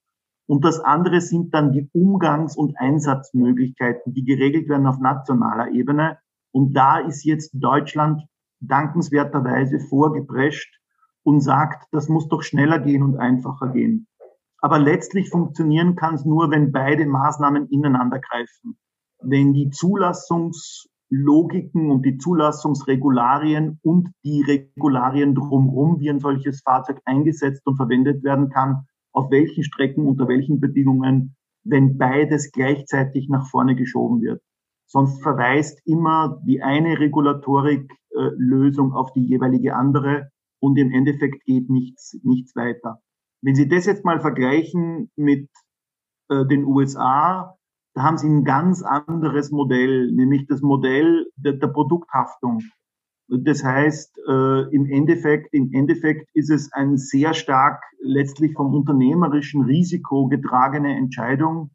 Und 0.47 0.63
das 0.65 0.79
andere 0.79 1.21
sind 1.21 1.53
dann 1.53 1.73
die 1.73 1.89
Umgangs- 1.93 2.55
und 2.55 2.75
Einsatzmöglichkeiten, 2.79 4.13
die 4.13 4.23
geregelt 4.23 4.67
werden 4.69 4.87
auf 4.87 4.99
nationaler 4.99 5.69
Ebene. 5.71 6.17
Und 6.51 6.73
da 6.73 6.97
ist 6.99 7.23
jetzt 7.23 7.51
Deutschland 7.53 8.23
dankenswerterweise 8.61 9.79
vorgeprescht 9.79 10.78
und 11.29 11.41
sagt, 11.41 11.87
das 11.91 12.09
muss 12.09 12.27
doch 12.27 12.41
schneller 12.41 12.79
gehen 12.79 13.03
und 13.03 13.17
einfacher 13.17 13.69
gehen. 13.69 14.07
Aber 14.61 14.79
letztlich 14.79 15.29
funktionieren 15.29 15.95
kann 15.95 16.15
es 16.15 16.25
nur, 16.25 16.49
wenn 16.49 16.71
beide 16.71 17.05
Maßnahmen 17.05 17.67
ineinander 17.69 18.19
greifen. 18.19 18.77
Wenn 19.21 19.53
die 19.53 19.69
Zulassungs- 19.69 20.87
Logiken 21.11 21.89
und 21.89 22.05
die 22.05 22.17
Zulassungsregularien 22.19 23.79
und 23.81 24.09
die 24.23 24.43
Regularien 24.43 25.33
drumherum, 25.33 25.99
wie 25.99 26.09
ein 26.11 26.19
solches 26.19 26.61
Fahrzeug 26.61 27.01
eingesetzt 27.03 27.65
und 27.65 27.77
verwendet 27.77 28.23
werden 28.23 28.49
kann, 28.49 28.85
auf 29.11 29.31
welchen 29.31 29.63
Strecken, 29.63 30.05
unter 30.05 30.27
welchen 30.27 30.59
Bedingungen, 30.59 31.35
wenn 31.63 31.97
beides 31.97 32.51
gleichzeitig 32.51 33.27
nach 33.27 33.47
vorne 33.47 33.75
geschoben 33.75 34.21
wird. 34.21 34.43
Sonst 34.85 35.23
verweist 35.23 35.81
immer 35.85 36.39
die 36.45 36.61
eine 36.61 36.99
Regulatorik-Lösung 36.99 38.93
auf 38.93 39.11
die 39.13 39.25
jeweilige 39.25 39.75
andere 39.75 40.29
und 40.59 40.77
im 40.77 40.91
Endeffekt 40.91 41.43
geht 41.45 41.69
nichts, 41.69 42.17
nichts 42.23 42.55
weiter. 42.55 43.01
Wenn 43.41 43.55
Sie 43.55 43.67
das 43.67 43.85
jetzt 43.85 44.05
mal 44.05 44.19
vergleichen 44.19 45.11
mit 45.15 45.49
äh, 46.29 46.45
den 46.45 46.65
USA, 46.65 47.55
da 47.95 48.03
haben 48.03 48.17
sie 48.17 48.29
ein 48.29 48.43
ganz 48.43 48.81
anderes 48.83 49.51
Modell, 49.51 50.11
nämlich 50.11 50.47
das 50.47 50.61
Modell 50.61 51.27
der, 51.35 51.53
der 51.53 51.67
Produkthaftung. 51.67 52.61
Das 53.27 53.63
heißt, 53.63 54.17
äh, 54.27 54.73
im 54.73 54.85
Endeffekt, 54.85 55.53
im 55.53 55.71
Endeffekt 55.73 56.29
ist 56.33 56.49
es 56.49 56.71
ein 56.73 56.97
sehr 56.97 57.33
stark 57.33 57.83
letztlich 58.01 58.53
vom 58.53 58.73
unternehmerischen 58.73 59.63
Risiko 59.63 60.27
getragene 60.27 60.97
Entscheidung, 60.97 61.71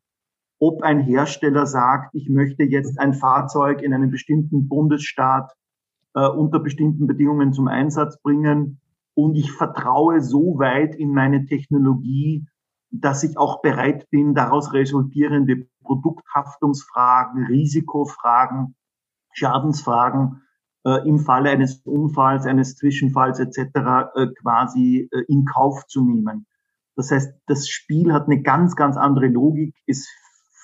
ob 0.59 0.83
ein 0.83 1.00
Hersteller 1.00 1.67
sagt, 1.67 2.14
ich 2.14 2.29
möchte 2.29 2.64
jetzt 2.64 2.99
ein 2.99 3.14
Fahrzeug 3.14 3.83
in 3.83 3.93
einem 3.93 4.11
bestimmten 4.11 4.67
Bundesstaat 4.69 5.53
äh, 6.14 6.26
unter 6.26 6.61
bestimmten 6.61 7.06
Bedingungen 7.06 7.52
zum 7.52 7.68
Einsatz 7.68 8.21
bringen 8.21 8.80
und 9.14 9.37
ich 9.37 9.52
vertraue 9.52 10.21
so 10.21 10.59
weit 10.59 10.94
in 10.94 11.12
meine 11.12 11.47
Technologie, 11.47 12.47
dass 12.90 13.23
ich 13.23 13.38
auch 13.38 13.62
bereit 13.62 14.09
bin, 14.11 14.35
daraus 14.35 14.73
resultierende 14.73 15.66
Produkthaftungsfragen, 15.83 17.47
Risikofragen, 17.47 18.76
Schadensfragen 19.33 20.42
äh, 20.85 21.06
im 21.09 21.18
Falle 21.18 21.50
eines 21.50 21.80
Unfalls, 21.85 22.47
eines 22.47 22.76
Zwischenfalls 22.76 23.40
etc. 23.40 23.59
Äh, 24.14 24.26
quasi 24.40 25.09
äh, 25.11 25.25
in 25.28 25.44
Kauf 25.44 25.87
zu 25.87 26.04
nehmen. 26.04 26.47
Das 26.97 27.11
heißt, 27.11 27.33
das 27.47 27.68
Spiel 27.68 28.12
hat 28.12 28.26
eine 28.26 28.42
ganz, 28.42 28.76
ganz 28.76 28.97
andere 28.97 29.26
Logik, 29.26 29.75
ist 29.87 30.09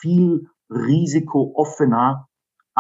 viel 0.00 0.48
risikooffener 0.70 2.28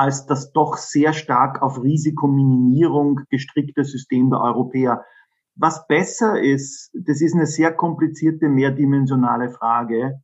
als 0.00 0.24
das 0.24 0.52
doch 0.52 0.78
sehr 0.78 1.12
stark 1.12 1.60
auf 1.60 1.82
Risikominimierung 1.82 3.20
gestrickte 3.28 3.84
System 3.84 4.30
der 4.30 4.40
Europäer. 4.40 5.04
Was 5.56 5.86
besser 5.88 6.40
ist, 6.40 6.90
das 6.94 7.20
ist 7.20 7.34
eine 7.34 7.44
sehr 7.44 7.70
komplizierte, 7.74 8.48
mehrdimensionale 8.48 9.50
Frage, 9.50 10.22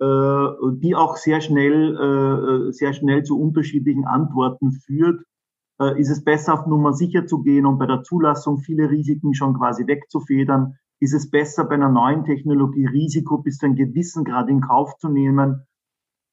äh, 0.00 0.46
die 0.78 0.94
auch 0.94 1.18
sehr 1.18 1.42
schnell, 1.42 1.94
äh, 1.94 2.72
sehr 2.72 2.94
schnell 2.94 3.22
zu 3.22 3.38
unterschiedlichen 3.38 4.06
Antworten 4.06 4.72
führt. 4.72 5.22
Äh, 5.78 6.00
ist 6.00 6.08
es 6.08 6.24
besser, 6.24 6.54
auf 6.54 6.66
Nummer 6.66 6.94
sicher 6.94 7.26
zu 7.26 7.42
gehen 7.42 7.66
und 7.66 7.78
bei 7.78 7.84
der 7.84 8.04
Zulassung 8.04 8.60
viele 8.60 8.88
Risiken 8.88 9.34
schon 9.34 9.58
quasi 9.58 9.86
wegzufedern? 9.86 10.78
Ist 11.00 11.12
es 11.12 11.28
besser, 11.30 11.64
bei 11.64 11.74
einer 11.74 11.90
neuen 11.90 12.24
Technologie 12.24 12.86
Risiko 12.86 13.42
bis 13.42 13.58
zu 13.58 13.66
einem 13.66 13.76
gewissen 13.76 14.24
Grad 14.24 14.48
in 14.48 14.62
Kauf 14.62 14.96
zu 14.96 15.10
nehmen? 15.10 15.66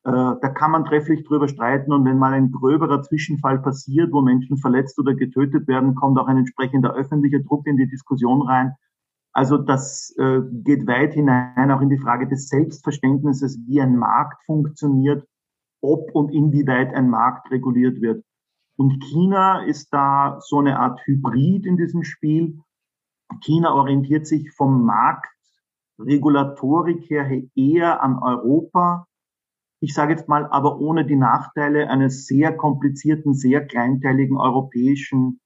Äh, 0.05 0.11
da 0.11 0.49
kann 0.49 0.71
man 0.71 0.85
trefflich 0.85 1.25
drüber 1.25 1.47
streiten 1.47 1.91
und 1.91 2.05
wenn 2.05 2.17
mal 2.17 2.33
ein 2.33 2.51
gröberer 2.51 3.01
Zwischenfall 3.01 3.59
passiert, 3.59 4.13
wo 4.13 4.21
Menschen 4.21 4.57
verletzt 4.57 4.97
oder 4.97 5.13
getötet 5.13 5.67
werden, 5.67 5.95
kommt 5.95 6.17
auch 6.17 6.27
ein 6.27 6.37
entsprechender 6.37 6.93
öffentlicher 6.93 7.39
Druck 7.39 7.67
in 7.67 7.75
die 7.75 7.87
Diskussion 7.87 8.41
rein. 8.41 8.75
Also 9.33 9.57
das 9.57 10.15
äh, 10.17 10.41
geht 10.63 10.87
weit 10.87 11.13
hinein 11.13 11.71
auch 11.71 11.81
in 11.81 11.89
die 11.89 11.97
Frage 11.97 12.27
des 12.27 12.47
Selbstverständnisses, 12.47 13.59
wie 13.67 13.81
ein 13.81 13.97
Markt 13.97 14.41
funktioniert, 14.45 15.27
ob 15.81 16.13
und 16.15 16.31
inwieweit 16.31 16.93
ein 16.93 17.09
Markt 17.09 17.51
reguliert 17.51 18.01
wird. 18.01 18.23
Und 18.77 19.03
China 19.03 19.63
ist 19.65 19.89
da 19.93 20.39
so 20.39 20.59
eine 20.59 20.79
Art 20.79 21.01
Hybrid 21.05 21.65
in 21.65 21.75
diesem 21.75 22.03
Spiel. 22.03 22.59
China 23.41 23.73
orientiert 23.73 24.25
sich 24.25 24.51
vom 24.53 24.85
Markt 24.85 25.27
Regulatorik 25.99 27.09
her 27.09 27.29
eher 27.55 28.01
an 28.01 28.17
Europa 28.19 29.05
ich 29.81 29.93
sage 29.93 30.13
jetzt 30.13 30.27
mal, 30.27 30.45
aber 30.47 30.79
ohne 30.79 31.05
die 31.05 31.15
Nachteile 31.15 31.89
eines 31.89 32.25
sehr 32.25 32.55
komplizierten, 32.55 33.33
sehr 33.33 33.65
kleinteiligen 33.65 34.37
europäischen 34.37 35.39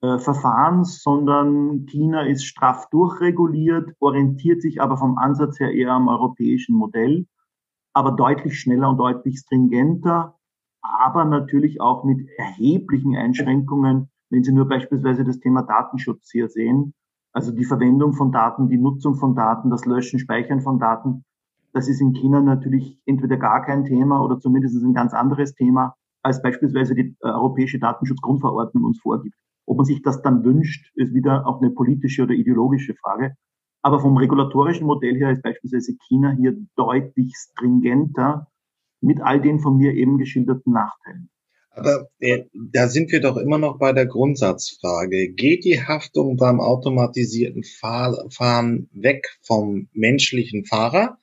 äh, 0.00 0.18
Verfahrens, 0.18 1.02
sondern 1.02 1.86
China 1.86 2.22
ist 2.22 2.44
straff 2.44 2.88
durchreguliert, 2.90 3.94
orientiert 4.00 4.62
sich 4.62 4.80
aber 4.80 4.96
vom 4.96 5.18
Ansatz 5.18 5.60
her 5.60 5.72
eher 5.72 5.92
am 5.92 6.08
europäischen 6.08 6.76
Modell, 6.76 7.26
aber 7.92 8.12
deutlich 8.12 8.58
schneller 8.58 8.88
und 8.88 8.98
deutlich 8.98 9.40
stringenter, 9.40 10.38
aber 10.80 11.24
natürlich 11.24 11.80
auch 11.80 12.04
mit 12.04 12.28
erheblichen 12.38 13.16
Einschränkungen, 13.16 14.08
wenn 14.30 14.44
Sie 14.44 14.52
nur 14.52 14.68
beispielsweise 14.68 15.24
das 15.24 15.40
Thema 15.40 15.62
Datenschutz 15.62 16.30
hier 16.30 16.48
sehen, 16.48 16.94
also 17.32 17.52
die 17.52 17.64
Verwendung 17.64 18.14
von 18.14 18.32
Daten, 18.32 18.68
die 18.68 18.78
Nutzung 18.78 19.16
von 19.16 19.34
Daten, 19.34 19.68
das 19.68 19.84
Löschen, 19.84 20.18
Speichern 20.18 20.60
von 20.60 20.78
Daten, 20.78 21.24
das 21.72 21.88
ist 21.88 22.00
in 22.00 22.12
China 22.12 22.40
natürlich 22.40 22.98
entweder 23.06 23.36
gar 23.36 23.64
kein 23.64 23.84
Thema 23.84 24.22
oder 24.22 24.38
zumindest 24.38 24.76
ein 24.82 24.94
ganz 24.94 25.12
anderes 25.12 25.54
Thema 25.54 25.94
als 26.22 26.42
beispielsweise 26.42 26.94
die 26.94 27.16
äh, 27.22 27.28
Europäische 27.28 27.78
Datenschutzgrundverordnung 27.78 28.84
uns 28.84 29.00
vorgibt. 29.00 29.36
Ob 29.66 29.76
man 29.76 29.86
sich 29.86 30.02
das 30.02 30.22
dann 30.22 30.44
wünscht, 30.44 30.90
ist 30.94 31.14
wieder 31.14 31.46
auch 31.46 31.60
eine 31.60 31.70
politische 31.70 32.22
oder 32.22 32.34
ideologische 32.34 32.94
Frage. 32.94 33.34
Aber 33.82 34.00
vom 34.00 34.16
regulatorischen 34.16 34.86
Modell 34.86 35.16
her 35.16 35.30
ist 35.30 35.42
beispielsweise 35.42 35.96
China 36.08 36.34
hier 36.38 36.56
deutlich 36.74 37.34
stringenter 37.36 38.48
mit 39.00 39.20
all 39.20 39.40
den 39.40 39.60
von 39.60 39.76
mir 39.76 39.94
eben 39.94 40.18
geschilderten 40.18 40.72
Nachteilen. 40.72 41.30
Aber 41.70 42.08
äh, 42.18 42.44
da 42.52 42.88
sind 42.88 43.12
wir 43.12 43.20
doch 43.20 43.36
immer 43.36 43.58
noch 43.58 43.78
bei 43.78 43.92
der 43.92 44.06
Grundsatzfrage. 44.06 45.32
Geht 45.32 45.64
die 45.64 45.80
Haftung 45.80 46.36
beim 46.36 46.60
automatisierten 46.60 47.62
Fahr 47.62 48.26
Fahren 48.30 48.88
weg 48.92 49.38
vom 49.42 49.88
menschlichen 49.92 50.64
Fahrer? 50.64 51.18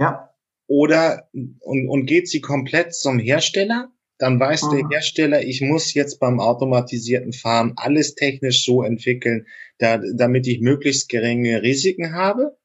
Ja. 0.00 0.30
Oder 0.66 1.28
und, 1.32 1.88
und 1.88 2.06
geht 2.06 2.28
sie 2.28 2.40
komplett 2.40 2.94
zum 2.94 3.18
Hersteller? 3.18 3.92
Dann 4.18 4.38
weiß 4.38 4.64
mhm. 4.64 4.70
der 4.70 4.88
Hersteller, 4.90 5.42
ich 5.42 5.60
muss 5.60 5.94
jetzt 5.94 6.20
beim 6.20 6.40
automatisierten 6.40 7.32
Fahren 7.32 7.72
alles 7.76 8.14
technisch 8.14 8.64
so 8.64 8.82
entwickeln, 8.82 9.46
da, 9.78 10.00
damit 10.14 10.46
ich 10.46 10.60
möglichst 10.60 11.08
geringe 11.08 11.62
Risiken 11.62 12.14
habe. 12.14 12.56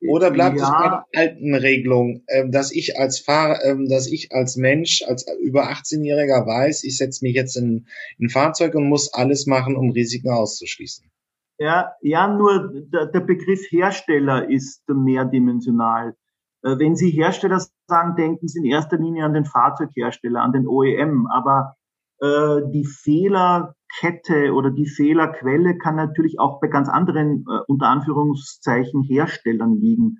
Oder 0.00 0.30
bleibt 0.30 0.58
ja. 0.58 0.64
es 0.64 0.70
bei 0.70 0.88
der 0.88 1.04
alten 1.14 1.54
Regelung, 1.54 2.22
äh, 2.26 2.48
dass 2.48 2.70
ich 2.70 2.98
als 2.98 3.18
Fahrer, 3.18 3.64
äh, 3.64 3.88
dass 3.88 4.06
ich 4.06 4.32
als 4.32 4.56
Mensch, 4.56 5.02
als 5.02 5.26
über 5.40 5.70
18-Jähriger 5.70 6.46
weiß, 6.46 6.84
ich 6.84 6.96
setze 6.96 7.24
mich 7.24 7.34
jetzt 7.34 7.56
in, 7.56 7.86
in 8.18 8.26
ein 8.26 8.28
Fahrzeug 8.30 8.74
und 8.74 8.88
muss 8.88 9.12
alles 9.12 9.46
machen, 9.46 9.76
um 9.76 9.90
Risiken 9.90 10.30
auszuschließen? 10.30 11.10
Ja, 11.58 11.94
ja, 12.00 12.32
nur 12.32 12.72
der, 12.92 13.06
der 13.06 13.20
Begriff 13.20 13.60
Hersteller 13.70 14.48
ist 14.48 14.82
mehrdimensional. 14.88 16.14
Äh, 16.62 16.78
wenn 16.78 16.96
Sie 16.96 17.10
Hersteller 17.10 17.60
sagen, 17.86 18.16
denken 18.16 18.48
Sie 18.48 18.58
in 18.58 18.64
erster 18.64 18.98
Linie 18.98 19.24
an 19.24 19.34
den 19.34 19.44
Fahrzeughersteller, 19.44 20.42
an 20.42 20.52
den 20.52 20.66
OEM, 20.66 21.26
aber 21.26 21.76
äh, 22.20 22.62
die 22.72 22.84
Fehlerkette 22.84 24.52
oder 24.52 24.70
die 24.70 24.86
Fehlerquelle 24.86 25.78
kann 25.78 25.96
natürlich 25.96 26.40
auch 26.40 26.60
bei 26.60 26.68
ganz 26.68 26.88
anderen, 26.88 27.44
äh, 27.48 27.60
unter 27.68 27.88
Anführungszeichen, 27.88 29.02
Herstellern 29.02 29.76
liegen. 29.76 30.18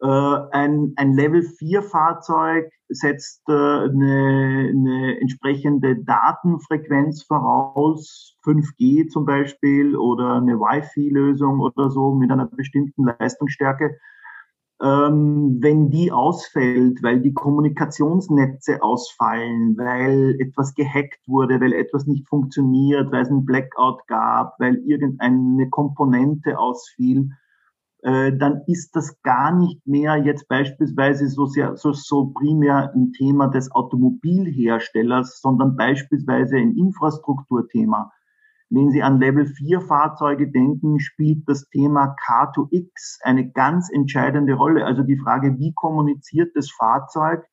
Äh, 0.00 0.06
ein, 0.06 0.92
ein 0.96 1.12
Level 1.14 1.42
4 1.42 1.82
Fahrzeug 1.82 2.70
setzt 2.88 3.42
äh, 3.48 3.52
eine, 3.52 4.70
eine 4.70 5.20
entsprechende 5.20 5.96
Datenfrequenz 6.04 7.24
voraus, 7.24 8.36
5G 8.44 9.08
zum 9.08 9.24
Beispiel 9.24 9.96
oder 9.96 10.34
eine 10.34 10.58
Wi-Fi-Lösung 10.58 11.60
oder 11.60 11.90
so 11.90 12.14
mit 12.14 12.30
einer 12.30 12.46
bestimmten 12.46 13.04
Leistungsstärke 13.04 13.98
wenn 14.80 15.90
die 15.90 16.12
ausfällt, 16.12 17.02
weil 17.02 17.20
die 17.20 17.34
Kommunikationsnetze 17.34 18.80
ausfallen, 18.80 19.76
weil 19.76 20.36
etwas 20.40 20.74
gehackt 20.74 21.18
wurde, 21.26 21.60
weil 21.60 21.72
etwas 21.72 22.06
nicht 22.06 22.28
funktioniert, 22.28 23.10
weil 23.10 23.22
es 23.22 23.28
einen 23.28 23.44
Blackout 23.44 24.06
gab, 24.06 24.54
weil 24.60 24.76
irgendeine 24.86 25.68
Komponente 25.68 26.58
ausfiel, 26.58 27.30
äh, 28.02 28.32
dann 28.36 28.62
ist 28.68 28.94
das 28.94 29.20
gar 29.22 29.52
nicht 29.52 29.84
mehr 29.84 30.16
jetzt 30.16 30.46
beispielsweise 30.46 31.28
so 31.28 31.46
sehr, 31.46 31.76
so, 31.76 31.92
so 31.92 32.26
primär 32.26 32.92
ein 32.94 33.12
Thema 33.12 33.48
des 33.48 33.72
Automobilherstellers, 33.72 35.40
sondern 35.40 35.76
beispielsweise 35.76 36.56
ein 36.56 36.76
Infrastrukturthema. 36.76 38.12
Wenn 38.70 38.90
Sie 38.90 39.02
an 39.02 39.18
Level 39.18 39.46
4 39.46 39.80
Fahrzeuge 39.80 40.50
denken, 40.50 41.00
spielt 41.00 41.48
das 41.48 41.68
Thema 41.70 42.14
K2X 42.26 43.20
eine 43.22 43.50
ganz 43.50 43.90
entscheidende 43.90 44.54
Rolle. 44.54 44.84
Also 44.84 45.02
die 45.02 45.16
Frage, 45.16 45.58
wie 45.58 45.72
kommuniziert 45.72 46.54
das 46.54 46.70
Fahrzeug 46.70 47.46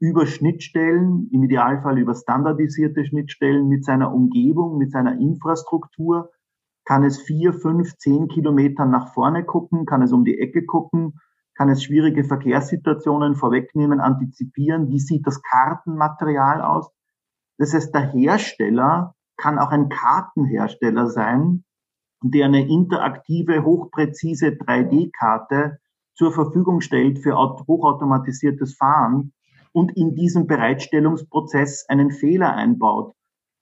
über 0.00 0.26
Schnittstellen, 0.26 1.28
im 1.32 1.42
Idealfall 1.42 1.98
über 1.98 2.14
standardisierte 2.14 3.04
Schnittstellen 3.04 3.68
mit 3.68 3.84
seiner 3.84 4.14
Umgebung, 4.14 4.78
mit 4.78 4.90
seiner 4.90 5.18
Infrastruktur. 5.18 6.30
Kann 6.86 7.04
es 7.04 7.20
vier, 7.20 7.52
fünf, 7.52 7.96
zehn 7.98 8.28
Kilometer 8.28 8.86
nach 8.86 9.12
vorne 9.12 9.44
gucken? 9.44 9.84
Kann 9.84 10.00
es 10.00 10.12
um 10.12 10.24
die 10.24 10.38
Ecke 10.38 10.64
gucken? 10.64 11.20
Kann 11.54 11.68
es 11.68 11.82
schwierige 11.82 12.24
Verkehrssituationen 12.24 13.34
vorwegnehmen, 13.34 14.00
antizipieren? 14.00 14.88
Wie 14.88 15.00
sieht 15.00 15.26
das 15.26 15.42
Kartenmaterial 15.42 16.62
aus? 16.62 16.90
Das 17.58 17.74
heißt, 17.74 17.92
der 17.92 18.12
Hersteller 18.12 19.14
kann 19.38 19.58
auch 19.58 19.70
ein 19.70 19.88
Kartenhersteller 19.88 21.08
sein, 21.08 21.64
der 22.22 22.46
eine 22.46 22.68
interaktive, 22.68 23.64
hochpräzise 23.64 24.48
3D-Karte 24.48 25.78
zur 26.14 26.32
Verfügung 26.32 26.80
stellt 26.80 27.20
für 27.20 27.36
hochautomatisiertes 27.36 28.76
Fahren 28.76 29.32
und 29.72 29.96
in 29.96 30.14
diesem 30.16 30.46
Bereitstellungsprozess 30.46 31.86
einen 31.88 32.10
Fehler 32.10 32.54
einbaut. 32.54 33.14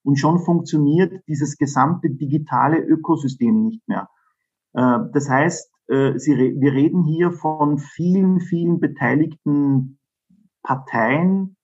Und 0.02 0.18
schon 0.18 0.38
funktioniert 0.38 1.22
dieses 1.28 1.58
gesamte 1.58 2.10
digitale 2.10 2.78
Ökosystem 2.78 3.64
nicht 3.66 3.86
mehr. 3.86 4.08
Äh, 4.72 4.98
das 5.12 5.28
heißt, 5.28 5.70
äh, 5.88 6.14
wir 6.14 6.72
reden 6.72 7.04
hier 7.04 7.32
von 7.32 7.78
vielen, 7.78 8.40
vielen 8.40 8.80
beteiligten 8.80 9.98
Parteien, 10.62 11.55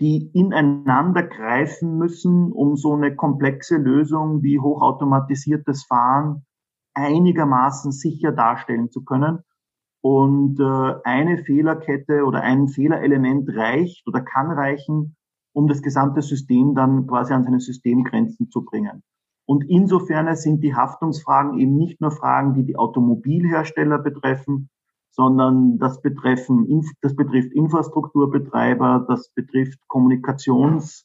die 0.00 0.30
ineinander 0.32 1.24
greifen 1.24 1.98
müssen, 1.98 2.52
um 2.52 2.76
so 2.76 2.94
eine 2.94 3.16
komplexe 3.16 3.76
Lösung 3.76 4.42
wie 4.42 4.60
hochautomatisiertes 4.60 5.84
Fahren 5.84 6.44
einigermaßen 6.94 7.92
sicher 7.92 8.32
darstellen 8.32 8.90
zu 8.90 9.04
können. 9.04 9.40
Und 10.00 10.60
äh, 10.60 10.94
eine 11.04 11.38
Fehlerkette 11.38 12.24
oder 12.24 12.42
ein 12.42 12.68
Fehlerelement 12.68 13.48
reicht 13.54 14.06
oder 14.06 14.20
kann 14.20 14.50
reichen, 14.50 15.16
um 15.52 15.66
das 15.66 15.82
gesamte 15.82 16.22
System 16.22 16.74
dann 16.76 17.08
quasi 17.08 17.32
an 17.32 17.42
seine 17.42 17.58
Systemgrenzen 17.58 18.48
zu 18.50 18.64
bringen. 18.64 19.02
Und 19.44 19.64
insofern 19.68 20.34
sind 20.36 20.62
die 20.62 20.74
Haftungsfragen 20.74 21.58
eben 21.58 21.74
nicht 21.76 22.00
nur 22.00 22.12
Fragen, 22.12 22.54
die 22.54 22.64
die 22.64 22.76
Automobilhersteller 22.76 23.98
betreffen, 23.98 24.70
sondern 25.10 25.78
das, 25.78 26.00
betreffen, 26.00 26.66
das 27.00 27.16
betrifft 27.16 27.52
Infrastrukturbetreiber, 27.52 29.04
das 29.08 29.30
betrifft 29.34 29.80
Kommunikationsnetze, 29.88 31.04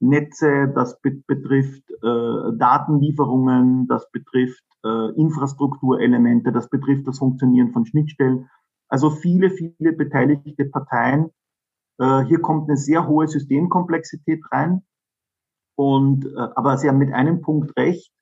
äh, 0.00 0.72
das 0.74 1.00
betrifft 1.00 1.90
äh, 1.90 2.56
Datenlieferungen, 2.58 3.86
das 3.86 4.10
betrifft 4.10 4.64
äh, 4.84 5.12
Infrastrukturelemente, 5.14 6.50
das 6.52 6.68
betrifft 6.68 7.06
das 7.06 7.18
Funktionieren 7.18 7.72
von 7.72 7.86
Schnittstellen. 7.86 8.50
Also 8.88 9.10
viele, 9.10 9.50
viele 9.50 9.92
beteiligte 9.92 10.64
Parteien. 10.64 11.30
Hier 12.00 12.40
kommt 12.40 12.68
eine 12.68 12.76
sehr 12.76 13.08
hohe 13.08 13.26
Systemkomplexität 13.26 14.40
rein. 14.52 14.82
Und, 15.74 16.32
aber 16.36 16.78
Sie 16.78 16.88
haben 16.88 16.98
mit 16.98 17.12
einem 17.12 17.42
Punkt 17.42 17.76
recht. 17.76 18.12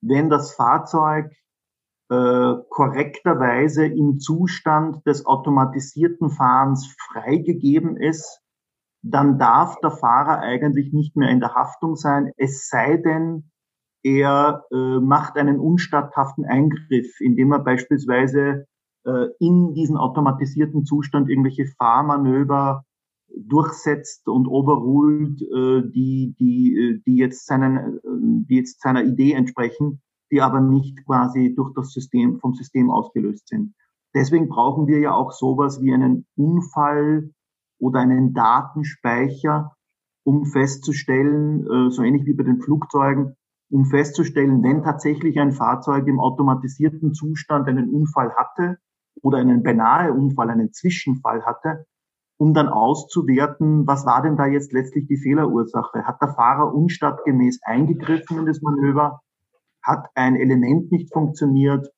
Wenn 0.00 0.30
das 0.30 0.54
Fahrzeug 0.54 1.32
äh, 2.10 2.54
korrekterweise 2.70 3.86
im 3.86 4.18
Zustand 4.18 5.06
des 5.06 5.26
automatisierten 5.26 6.30
Fahrens 6.30 6.94
freigegeben 6.98 7.96
ist, 7.96 8.40
dann 9.02 9.38
darf 9.38 9.78
der 9.80 9.90
Fahrer 9.90 10.40
eigentlich 10.40 10.92
nicht 10.92 11.16
mehr 11.16 11.30
in 11.30 11.40
der 11.40 11.54
Haftung 11.54 11.96
sein, 11.96 12.32
es 12.36 12.68
sei 12.68 12.96
denn, 12.96 13.50
er 14.02 14.64
äh, 14.70 15.00
macht 15.00 15.36
einen 15.36 15.58
unstatthaften 15.58 16.44
Eingriff, 16.44 17.20
indem 17.20 17.52
er 17.52 17.58
beispielsweise 17.58 18.66
äh, 19.04 19.26
in 19.40 19.74
diesen 19.74 19.96
automatisierten 19.96 20.84
Zustand 20.84 21.28
irgendwelche 21.28 21.66
Fahrmanöver 21.78 22.84
durchsetzt 23.36 24.28
und 24.28 24.46
overruled, 24.46 25.42
äh, 25.42 25.90
die, 25.90 26.34
die, 26.38 26.76
äh, 26.76 27.02
die, 27.04 27.16
jetzt 27.16 27.46
seinen, 27.46 27.96
äh, 27.96 28.00
die 28.48 28.56
jetzt 28.56 28.80
seiner 28.80 29.04
Idee 29.04 29.32
entsprechen 29.32 30.00
die 30.30 30.42
aber 30.42 30.60
nicht 30.60 31.04
quasi 31.04 31.54
durch 31.54 31.72
das 31.74 31.92
System, 31.92 32.38
vom 32.38 32.54
System 32.54 32.90
ausgelöst 32.90 33.48
sind. 33.48 33.74
Deswegen 34.14 34.48
brauchen 34.48 34.86
wir 34.86 34.98
ja 35.00 35.14
auch 35.14 35.32
sowas 35.32 35.80
wie 35.82 35.92
einen 35.92 36.26
Unfall 36.36 37.30
oder 37.78 38.00
einen 38.00 38.34
Datenspeicher, 38.34 39.72
um 40.24 40.44
festzustellen, 40.44 41.66
äh, 41.66 41.90
so 41.90 42.02
ähnlich 42.02 42.26
wie 42.26 42.34
bei 42.34 42.44
den 42.44 42.60
Flugzeugen, 42.60 43.36
um 43.70 43.84
festzustellen, 43.84 44.62
wenn 44.62 44.82
tatsächlich 44.82 45.38
ein 45.38 45.52
Fahrzeug 45.52 46.06
im 46.06 46.20
automatisierten 46.20 47.12
Zustand 47.12 47.68
einen 47.68 47.90
Unfall 47.90 48.34
hatte 48.34 48.78
oder 49.22 49.38
einen 49.38 49.62
beinahe 49.62 50.12
Unfall, 50.12 50.50
einen 50.50 50.72
Zwischenfall 50.72 51.44
hatte, 51.44 51.86
um 52.38 52.54
dann 52.54 52.68
auszuwerten, 52.68 53.86
was 53.86 54.06
war 54.06 54.22
denn 54.22 54.36
da 54.36 54.46
jetzt 54.46 54.72
letztlich 54.72 55.06
die 55.06 55.16
Fehlerursache? 55.16 56.04
Hat 56.04 56.22
der 56.22 56.34
Fahrer 56.34 56.72
unstattgemäß 56.72 57.60
eingegriffen 57.64 58.38
in 58.38 58.46
das 58.46 58.62
Manöver? 58.62 59.20
Hat 59.82 60.06
ein 60.14 60.36
Element 60.36 60.90
nicht 60.92 61.12
funktioniert, 61.12 61.88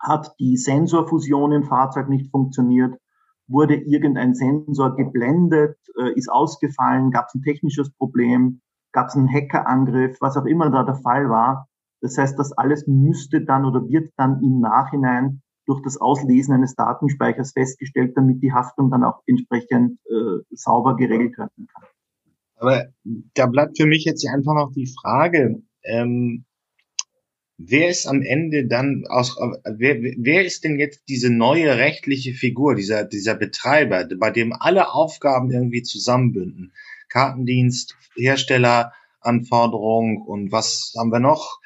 hat 0.00 0.34
die 0.38 0.56
Sensorfusion 0.56 1.52
im 1.52 1.64
Fahrzeug 1.64 2.08
nicht 2.08 2.30
funktioniert, 2.30 2.98
wurde 3.46 3.76
irgendein 3.76 4.34
Sensor 4.34 4.96
geblendet, 4.96 5.76
äh, 5.98 6.12
ist 6.14 6.30
ausgefallen, 6.30 7.10
gab 7.10 7.26
es 7.28 7.34
ein 7.34 7.42
technisches 7.42 7.90
Problem, 7.90 8.60
gab 8.92 9.08
es 9.08 9.16
einen 9.16 9.32
Hackerangriff, 9.32 10.16
was 10.20 10.36
auch 10.36 10.46
immer 10.46 10.70
da 10.70 10.84
der 10.84 10.96
Fall 10.96 11.28
war. 11.28 11.68
Das 12.00 12.18
heißt, 12.18 12.38
das 12.38 12.52
alles 12.52 12.86
müsste 12.86 13.44
dann 13.44 13.64
oder 13.64 13.88
wird 13.88 14.12
dann 14.16 14.42
im 14.42 14.60
Nachhinein 14.60 15.42
durch 15.66 15.80
das 15.82 15.98
Auslesen 15.98 16.54
eines 16.54 16.74
Datenspeichers 16.74 17.52
festgestellt, 17.52 18.12
damit 18.16 18.42
die 18.42 18.52
Haftung 18.52 18.90
dann 18.90 19.04
auch 19.04 19.22
entsprechend 19.26 19.98
äh, 20.06 20.42
sauber 20.50 20.96
geregelt 20.96 21.38
werden 21.38 21.66
kann. 21.72 21.84
Aber 22.56 22.84
da 23.34 23.46
bleibt 23.46 23.78
für 23.78 23.86
mich 23.86 24.04
jetzt 24.04 24.26
einfach 24.28 24.54
noch 24.54 24.72
die 24.72 24.92
Frage, 25.00 25.62
ähm, 25.82 26.44
wer 27.58 27.88
ist 27.88 28.06
am 28.06 28.22
Ende 28.22 28.66
dann 28.66 29.04
aus, 29.08 29.36
wer, 29.64 29.96
wer 30.00 30.44
ist 30.44 30.64
denn 30.64 30.78
jetzt 30.78 31.04
diese 31.08 31.32
neue 31.32 31.76
rechtliche 31.76 32.32
Figur, 32.32 32.74
dieser, 32.74 33.04
dieser 33.04 33.34
Betreiber, 33.34 34.06
bei 34.18 34.30
dem 34.30 34.52
alle 34.52 34.92
Aufgaben 34.92 35.50
irgendwie 35.50 35.82
zusammenbünden? 35.82 36.72
Kartendienst, 37.08 37.96
Herstelleranforderung 38.16 40.22
und 40.22 40.52
was 40.52 40.94
haben 40.98 41.10
wir 41.10 41.20
noch? 41.20 41.60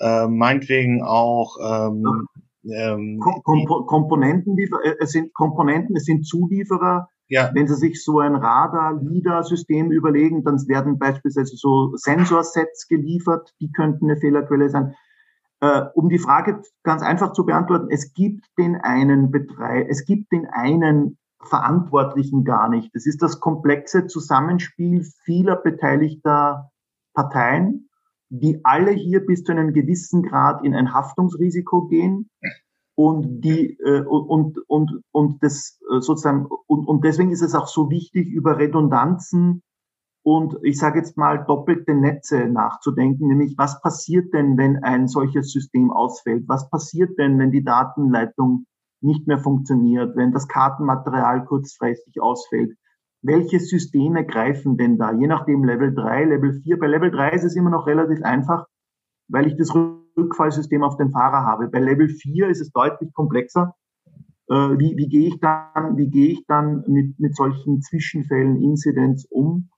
Äh, 0.00 0.26
meinetwegen 0.28 1.02
auch 1.02 1.56
ähm, 1.62 2.26
ähm, 2.64 3.20
Kom 3.20 3.86
Komponenten, 3.86 4.56
äh, 4.58 4.94
es 5.00 5.10
sind 5.10 5.34
Komponenten, 5.34 5.96
es 5.96 6.04
sind 6.04 6.26
Zulieferer. 6.26 7.08
Ja. 7.28 7.50
Wenn 7.54 7.66
Sie 7.66 7.74
sich 7.74 8.04
so 8.04 8.20
ein 8.20 8.34
Radar-LIDAR-System 8.34 9.90
überlegen, 9.90 10.44
dann 10.44 10.56
werden 10.68 10.98
beispielsweise 10.98 11.56
so 11.56 11.96
Sensorsets 11.96 12.86
geliefert, 12.86 13.54
die 13.60 13.72
könnten 13.72 14.10
eine 14.10 14.20
Fehlerquelle 14.20 14.68
sein. 14.68 14.94
Äh, 15.64 15.86
um 15.94 16.10
die 16.10 16.18
Frage 16.18 16.60
ganz 16.82 17.00
einfach 17.00 17.32
zu 17.32 17.46
beantworten, 17.46 17.86
es 17.88 18.12
gibt 18.12 18.44
den 18.58 18.76
einen 18.76 19.30
Betreib, 19.30 19.86
es 19.88 20.04
gibt 20.04 20.30
den 20.30 20.46
einen 20.46 21.16
Verantwortlichen 21.40 22.44
gar 22.44 22.68
nicht. 22.68 22.94
Es 22.94 23.06
ist 23.06 23.22
das 23.22 23.40
komplexe 23.40 24.06
Zusammenspiel 24.06 25.06
vieler 25.22 25.56
beteiligter 25.56 26.70
Parteien, 27.14 27.88
die 28.28 28.62
alle 28.62 28.90
hier 28.90 29.24
bis 29.24 29.42
zu 29.42 29.52
einem 29.52 29.72
gewissen 29.72 30.22
Grad 30.22 30.62
in 30.62 30.74
ein 30.74 30.92
Haftungsrisiko 30.92 31.86
gehen 31.86 32.28
und 32.94 33.40
die 33.40 33.78
äh, 33.78 34.02
und 34.04 34.58
und 34.68 35.00
und 35.12 35.42
das 35.42 35.80
äh, 35.90 36.00
sozusagen 36.00 36.46
und, 36.66 36.86
und 36.86 37.04
deswegen 37.04 37.30
ist 37.30 37.42
es 37.42 37.54
auch 37.54 37.68
so 37.68 37.88
wichtig 37.88 38.28
über 38.28 38.58
Redundanzen 38.58 39.62
und 40.24 40.56
ich 40.62 40.78
sage 40.78 41.00
jetzt 41.00 41.18
mal 41.18 41.44
doppelte 41.44 41.94
Netze 41.94 42.48
nachzudenken, 42.48 43.28
nämlich 43.28 43.56
was 43.58 43.82
passiert 43.82 44.32
denn, 44.32 44.56
wenn 44.56 44.82
ein 44.82 45.06
solches 45.06 45.52
System 45.52 45.92
ausfällt? 45.92 46.44
Was 46.48 46.70
passiert 46.70 47.18
denn, 47.18 47.38
wenn 47.38 47.52
die 47.52 47.62
Datenleitung 47.62 48.64
nicht 49.02 49.26
mehr 49.26 49.38
funktioniert, 49.38 50.16
wenn 50.16 50.32
das 50.32 50.48
Kartenmaterial 50.48 51.44
kurzfristig 51.44 52.22
ausfällt? 52.22 52.74
Welche 53.20 53.60
Systeme 53.60 54.24
greifen 54.24 54.78
denn 54.78 54.96
da? 54.96 55.12
Je 55.12 55.26
nachdem 55.26 55.62
Level 55.62 55.94
3, 55.94 56.24
Level 56.24 56.54
4. 56.54 56.78
Bei 56.78 56.86
Level 56.86 57.10
3 57.10 57.30
ist 57.32 57.44
es 57.44 57.54
immer 57.54 57.70
noch 57.70 57.86
relativ 57.86 58.22
einfach, 58.22 58.64
weil 59.28 59.46
ich 59.46 59.56
das 59.58 59.74
Rückfallsystem 59.74 60.82
auf 60.82 60.96
den 60.96 61.10
Fahrer 61.10 61.44
habe. 61.44 61.68
Bei 61.68 61.80
Level 61.80 62.08
4 62.08 62.48
ist 62.48 62.62
es 62.62 62.70
deutlich 62.70 63.12
komplexer. 63.12 63.74
Äh, 64.48 64.54
wie, 64.54 64.96
wie 64.96 65.08
gehe 65.08 65.28
ich 65.28 65.40
dann, 65.40 65.98
wie 65.98 66.08
gehe 66.08 66.32
ich 66.32 66.46
dann 66.46 66.82
mit, 66.86 67.20
mit 67.20 67.36
solchen 67.36 67.82
Zwischenfällen, 67.82 68.56
Incidents 68.56 69.26
um? 69.26 69.68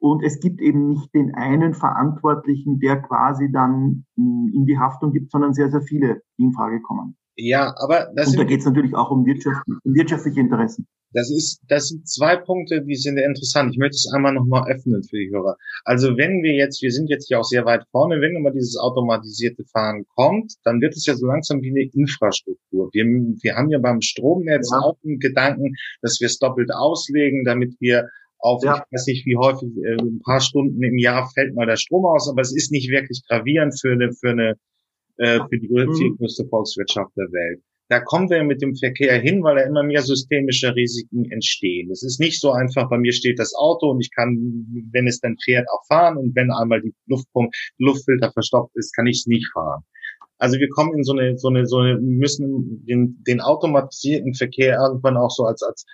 Und 0.00 0.22
es 0.22 0.40
gibt 0.40 0.60
eben 0.60 0.88
nicht 0.90 1.12
den 1.14 1.34
einen 1.34 1.74
Verantwortlichen, 1.74 2.78
der 2.78 3.02
quasi 3.02 3.50
dann 3.50 4.04
hm, 4.16 4.52
in 4.54 4.66
die 4.66 4.78
Haftung 4.78 5.12
gibt, 5.12 5.30
sondern 5.30 5.54
sehr, 5.54 5.70
sehr 5.70 5.82
viele, 5.82 6.22
die 6.38 6.44
in 6.44 6.52
Frage 6.52 6.80
kommen. 6.80 7.16
Ja, 7.40 7.72
aber 7.78 8.08
das 8.16 8.30
Und 8.30 8.38
da 8.38 8.44
geht 8.44 8.60
es 8.60 8.66
natürlich 8.66 8.94
auch 8.94 9.10
um, 9.10 9.24
Wirtschaft, 9.24 9.62
um 9.66 9.94
wirtschaftliche 9.94 10.40
Interessen. 10.40 10.88
Das 11.12 11.30
ist, 11.30 11.60
das 11.68 11.88
sind 11.88 12.06
zwei 12.06 12.36
Punkte, 12.36 12.82
die 12.82 12.96
sind 12.96 13.16
interessant. 13.16 13.72
Ich 13.72 13.78
möchte 13.78 13.94
es 13.94 14.12
einmal 14.12 14.34
nochmal 14.34 14.70
öffnen 14.70 15.02
für 15.02 15.16
die 15.16 15.30
Hörer. 15.30 15.56
Also 15.84 16.16
wenn 16.16 16.42
wir 16.42 16.52
jetzt, 16.54 16.82
wir 16.82 16.90
sind 16.90 17.08
jetzt 17.08 17.30
ja 17.30 17.38
auch 17.38 17.44
sehr 17.44 17.64
weit 17.64 17.84
vorne, 17.92 18.20
wenn 18.20 18.36
immer 18.36 18.50
dieses 18.50 18.76
automatisierte 18.76 19.64
Fahren 19.72 20.04
kommt, 20.16 20.54
dann 20.64 20.80
wird 20.80 20.96
es 20.96 21.06
ja 21.06 21.14
so 21.14 21.26
langsam 21.26 21.62
wie 21.62 21.70
eine 21.70 21.88
Infrastruktur. 21.94 22.90
Wir, 22.92 23.04
wir 23.04 23.54
haben 23.54 23.70
ja 23.70 23.78
beim 23.78 24.02
Stromnetz 24.02 24.70
ja. 24.70 24.80
auch 24.80 24.98
einen 25.04 25.18
Gedanken, 25.18 25.76
dass 26.02 26.20
wir 26.20 26.26
es 26.26 26.38
doppelt 26.38 26.70
auslegen, 26.74 27.44
damit 27.44 27.76
wir 27.80 28.08
auf, 28.38 28.62
ja. 28.64 28.76
ich 28.76 28.92
weiß 28.92 29.06
nicht 29.06 29.26
wie 29.26 29.36
häufig, 29.36 29.68
äh, 29.84 29.96
ein 30.00 30.20
paar 30.24 30.40
Stunden 30.40 30.82
im 30.82 30.98
Jahr 30.98 31.28
fällt 31.34 31.54
mal 31.54 31.66
der 31.66 31.76
Strom 31.76 32.04
aus, 32.06 32.28
aber 32.30 32.40
es 32.40 32.54
ist 32.54 32.72
nicht 32.72 32.90
wirklich 32.90 33.22
gravierend 33.28 33.78
für 33.80 33.92
eine, 33.92 34.12
für 34.12 34.30
eine, 34.30 34.54
äh, 35.18 35.40
für 35.48 35.58
die 35.58 35.68
mhm. 35.68 36.16
größte 36.18 36.46
Volkswirtschaft 36.48 37.16
der 37.16 37.30
Welt. 37.32 37.62
Da 37.90 38.00
kommen 38.00 38.28
wir 38.28 38.44
mit 38.44 38.60
dem 38.60 38.76
Verkehr 38.76 39.18
hin, 39.18 39.42
weil 39.42 39.56
da 39.56 39.62
immer 39.62 39.82
mehr 39.82 40.02
systemische 40.02 40.74
Risiken 40.76 41.24
entstehen. 41.30 41.90
Es 41.90 42.02
ist 42.02 42.20
nicht 42.20 42.38
so 42.38 42.52
einfach, 42.52 42.90
bei 42.90 42.98
mir 42.98 43.12
steht 43.12 43.38
das 43.38 43.54
Auto 43.54 43.90
und 43.90 44.00
ich 44.00 44.10
kann, 44.14 44.36
wenn 44.92 45.06
es 45.06 45.20
dann 45.20 45.36
fährt, 45.42 45.66
auch 45.70 45.86
fahren 45.86 46.18
und 46.18 46.36
wenn 46.36 46.50
einmal 46.50 46.82
die 46.82 46.94
Luftpumpe, 47.06 47.50
Luftfilter 47.78 48.30
verstopft 48.32 48.76
ist, 48.76 48.94
kann 48.94 49.06
ich 49.06 49.20
es 49.20 49.26
nicht 49.26 49.50
fahren. 49.52 49.82
Also 50.36 50.58
wir 50.58 50.68
kommen 50.68 50.94
in 50.96 51.02
so 51.02 51.12
eine, 51.12 51.36
so 51.38 51.48
eine, 51.48 51.66
so 51.66 51.78
eine, 51.78 51.98
müssen 51.98 52.84
den, 52.86 53.22
den 53.26 53.40
automatisierten 53.40 54.34
Verkehr 54.34 54.78
irgendwann 54.78 55.16
auch 55.16 55.30
so 55.30 55.44
als, 55.44 55.62
als 55.62 55.84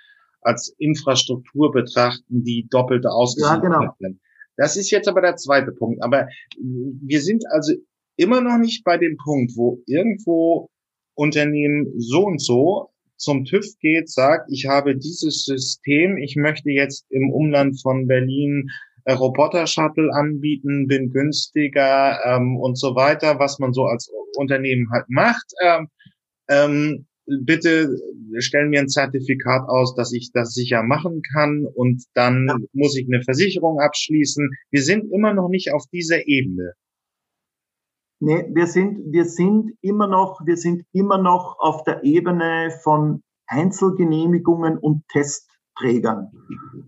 als 0.45 0.75
Infrastruktur 0.79 1.73
betrachten, 1.73 2.45
die 2.45 2.67
doppelte 2.71 3.11
ausgesiedelt 3.11 3.65
ja, 3.65 3.79
genau. 3.79 3.95
sind. 3.99 4.21
Das 4.57 4.77
ist 4.77 4.91
jetzt 4.91 5.09
aber 5.09 5.21
der 5.21 5.37
zweite 5.37 5.73
Punkt. 5.73 6.03
Aber 6.03 6.29
wir 6.59 7.21
sind 7.21 7.45
also 7.51 7.75
immer 8.17 8.41
noch 8.41 8.59
nicht 8.59 8.85
bei 8.85 8.97
dem 8.99 9.17
Punkt, 9.17 9.53
wo 9.57 9.83
irgendwo 9.87 10.71
Unternehmen 11.15 11.93
so 11.97 12.27
und 12.27 12.41
so 12.41 12.91
zum 13.17 13.45
TÜV 13.45 13.67
geht, 13.81 14.11
sagt, 14.11 14.51
ich 14.53 14.67
habe 14.67 14.97
dieses 14.97 15.45
System, 15.45 16.19
ich 16.19 16.37
möchte 16.37 16.71
jetzt 16.71 17.07
im 17.11 17.33
Umland 17.33 17.81
von 17.81 18.07
Berlin 18.07 18.69
äh, 19.05 19.13
Roboter-Shuttle 19.13 20.13
anbieten, 20.13 20.87
bin 20.89 21.11
günstiger 21.11 22.19
ähm, 22.25 22.57
und 22.57 22.79
so 22.79 22.95
weiter, 22.95 23.39
was 23.39 23.59
man 23.59 23.73
so 23.73 23.85
als 23.85 24.11
Unternehmen 24.37 24.91
halt 24.91 25.07
macht. 25.09 25.47
Ähm, 25.63 25.89
ähm, 26.49 27.07
bitte 27.27 27.97
stellen 28.39 28.71
mir 28.71 28.81
ein 28.81 28.89
Zertifikat 28.89 29.69
aus, 29.69 29.95
dass 29.95 30.13
ich 30.13 30.33
das 30.33 30.55
sicher 30.55 30.83
machen 30.83 31.23
kann 31.33 31.67
und 31.75 32.05
dann 32.15 32.47
ja. 32.49 32.57
muss 32.73 32.97
ich 32.97 33.07
eine 33.07 33.23
Versicherung 33.23 33.81
abschließen. 33.81 34.51
Wir 34.71 34.83
sind 34.83 35.13
immer 35.13 35.33
noch 35.33 35.49
nicht 35.49 35.73
auf 35.73 35.85
dieser 35.93 36.27
Ebene. 36.27 36.73
Nee, 38.21 38.47
wir 38.53 38.67
sind, 38.67 39.13
wir 39.13 39.25
sind 39.25 39.73
immer 39.83 40.07
noch, 40.07 40.41
wir 40.47 40.57
sind 40.57 40.85
immer 40.93 41.19
noch 41.19 41.59
auf 41.59 41.85
der 41.85 42.05
Ebene 42.05 42.71
von 42.83 43.23
Einzelgenehmigungen 43.47 44.79
und 44.79 45.03
Testträgern. 45.09 46.31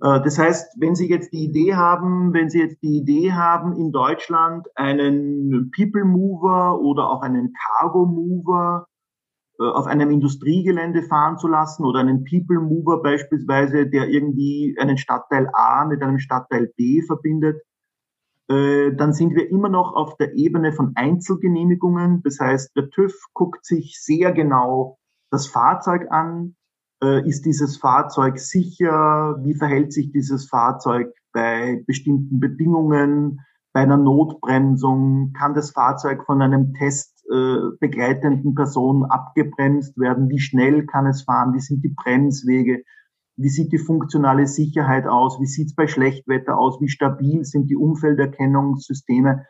Äh, 0.02 0.22
das 0.22 0.38
heißt, 0.38 0.76
wenn 0.78 0.94
Sie 0.94 1.08
jetzt 1.08 1.32
die 1.32 1.44
Idee 1.44 1.74
haben, 1.74 2.32
wenn 2.32 2.48
Sie 2.48 2.60
jetzt 2.60 2.82
die 2.82 2.98
Idee 2.98 3.32
haben, 3.32 3.76
in 3.76 3.92
Deutschland 3.92 4.66
einen 4.76 5.70
People 5.76 6.04
Mover 6.04 6.80
oder 6.80 7.10
auch 7.10 7.22
einen 7.22 7.52
Cargo 7.52 8.06
Mover 8.06 8.86
auf 9.58 9.86
einem 9.86 10.10
Industriegelände 10.10 11.02
fahren 11.02 11.38
zu 11.38 11.48
lassen 11.48 11.84
oder 11.84 12.00
einen 12.00 12.24
People 12.24 12.60
Mover 12.60 13.02
beispielsweise, 13.02 13.86
der 13.86 14.08
irgendwie 14.08 14.76
einen 14.78 14.98
Stadtteil 14.98 15.48
A 15.52 15.84
mit 15.84 16.02
einem 16.02 16.18
Stadtteil 16.18 16.72
B 16.76 17.02
verbindet, 17.02 17.62
äh, 18.48 18.94
dann 18.94 19.12
sind 19.12 19.34
wir 19.34 19.50
immer 19.50 19.68
noch 19.68 19.94
auf 19.94 20.16
der 20.16 20.34
Ebene 20.34 20.72
von 20.72 20.92
Einzelgenehmigungen. 20.94 22.22
Das 22.22 22.38
heißt, 22.38 22.76
der 22.76 22.90
TÜV 22.90 23.14
guckt 23.32 23.64
sich 23.64 23.98
sehr 24.00 24.32
genau 24.32 24.98
das 25.30 25.46
Fahrzeug 25.46 26.06
an. 26.10 26.54
Äh, 27.02 27.28
ist 27.28 27.44
dieses 27.44 27.76
Fahrzeug 27.76 28.38
sicher? 28.38 29.36
Wie 29.42 29.54
verhält 29.54 29.92
sich 29.92 30.12
dieses 30.12 30.48
Fahrzeug 30.48 31.12
bei 31.32 31.82
bestimmten 31.86 32.38
Bedingungen? 32.38 33.40
Bei 33.72 33.80
einer 33.80 33.98
Notbremsung 33.98 35.32
kann 35.32 35.54
das 35.54 35.72
Fahrzeug 35.72 36.24
von 36.24 36.40
einem 36.40 36.72
Test 36.72 37.15
äh, 37.30 37.76
begleitenden 37.80 38.54
Personen 38.54 39.04
abgebremst 39.04 39.98
werden? 39.98 40.28
Wie 40.28 40.40
schnell 40.40 40.86
kann 40.86 41.06
es 41.06 41.22
fahren? 41.22 41.54
Wie 41.54 41.60
sind 41.60 41.82
die 41.82 41.94
Bremswege? 41.96 42.82
Wie 43.36 43.48
sieht 43.48 43.72
die 43.72 43.78
funktionale 43.78 44.46
Sicherheit 44.46 45.06
aus? 45.06 45.40
Wie 45.40 45.46
sieht 45.46 45.68
es 45.68 45.74
bei 45.74 45.86
Schlechtwetter 45.86 46.56
aus? 46.56 46.80
Wie 46.80 46.88
stabil 46.88 47.44
sind 47.44 47.68
die 47.68 47.76
Umfelderkennungssysteme? 47.76 49.44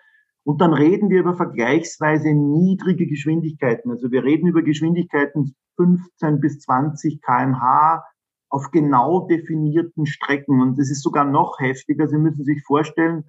Und 0.44 0.60
dann 0.60 0.72
reden 0.72 1.10
wir 1.10 1.20
über 1.20 1.34
vergleichsweise 1.34 2.32
niedrige 2.32 3.06
Geschwindigkeiten. 3.06 3.90
Also 3.90 4.10
wir 4.10 4.24
reden 4.24 4.46
über 4.46 4.62
Geschwindigkeiten 4.62 5.54
15 5.76 6.40
bis 6.40 6.60
20 6.60 7.20
kmh 7.20 8.02
auf 8.48 8.70
genau 8.70 9.26
definierten 9.26 10.06
Strecken. 10.06 10.60
Und 10.60 10.78
es 10.78 10.90
ist 10.90 11.02
sogar 11.02 11.24
noch 11.24 11.58
heftiger. 11.58 12.08
Sie 12.08 12.18
müssen 12.18 12.44
sich 12.44 12.62
vorstellen, 12.64 13.24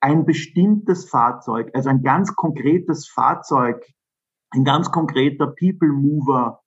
ein 0.00 0.24
bestimmtes 0.24 1.08
Fahrzeug, 1.08 1.70
also 1.74 1.88
ein 1.88 2.02
ganz 2.02 2.34
konkretes 2.34 3.08
Fahrzeug, 3.08 3.84
ein 4.50 4.64
ganz 4.64 4.90
konkreter 4.90 5.48
People 5.48 5.92
Mover, 5.92 6.60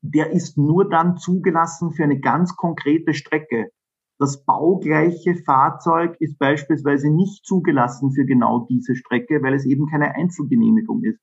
der 0.00 0.30
ist 0.30 0.56
nur 0.56 0.88
dann 0.88 1.16
zugelassen 1.16 1.92
für 1.92 2.04
eine 2.04 2.20
ganz 2.20 2.56
konkrete 2.56 3.14
Strecke. 3.14 3.70
Das 4.18 4.44
baugleiche 4.44 5.36
Fahrzeug 5.36 6.16
ist 6.18 6.38
beispielsweise 6.38 7.10
nicht 7.10 7.44
zugelassen 7.44 8.12
für 8.12 8.24
genau 8.24 8.66
diese 8.68 8.96
Strecke, 8.96 9.42
weil 9.42 9.54
es 9.54 9.64
eben 9.64 9.86
keine 9.86 10.14
Einzelgenehmigung 10.14 11.04
ist. 11.04 11.20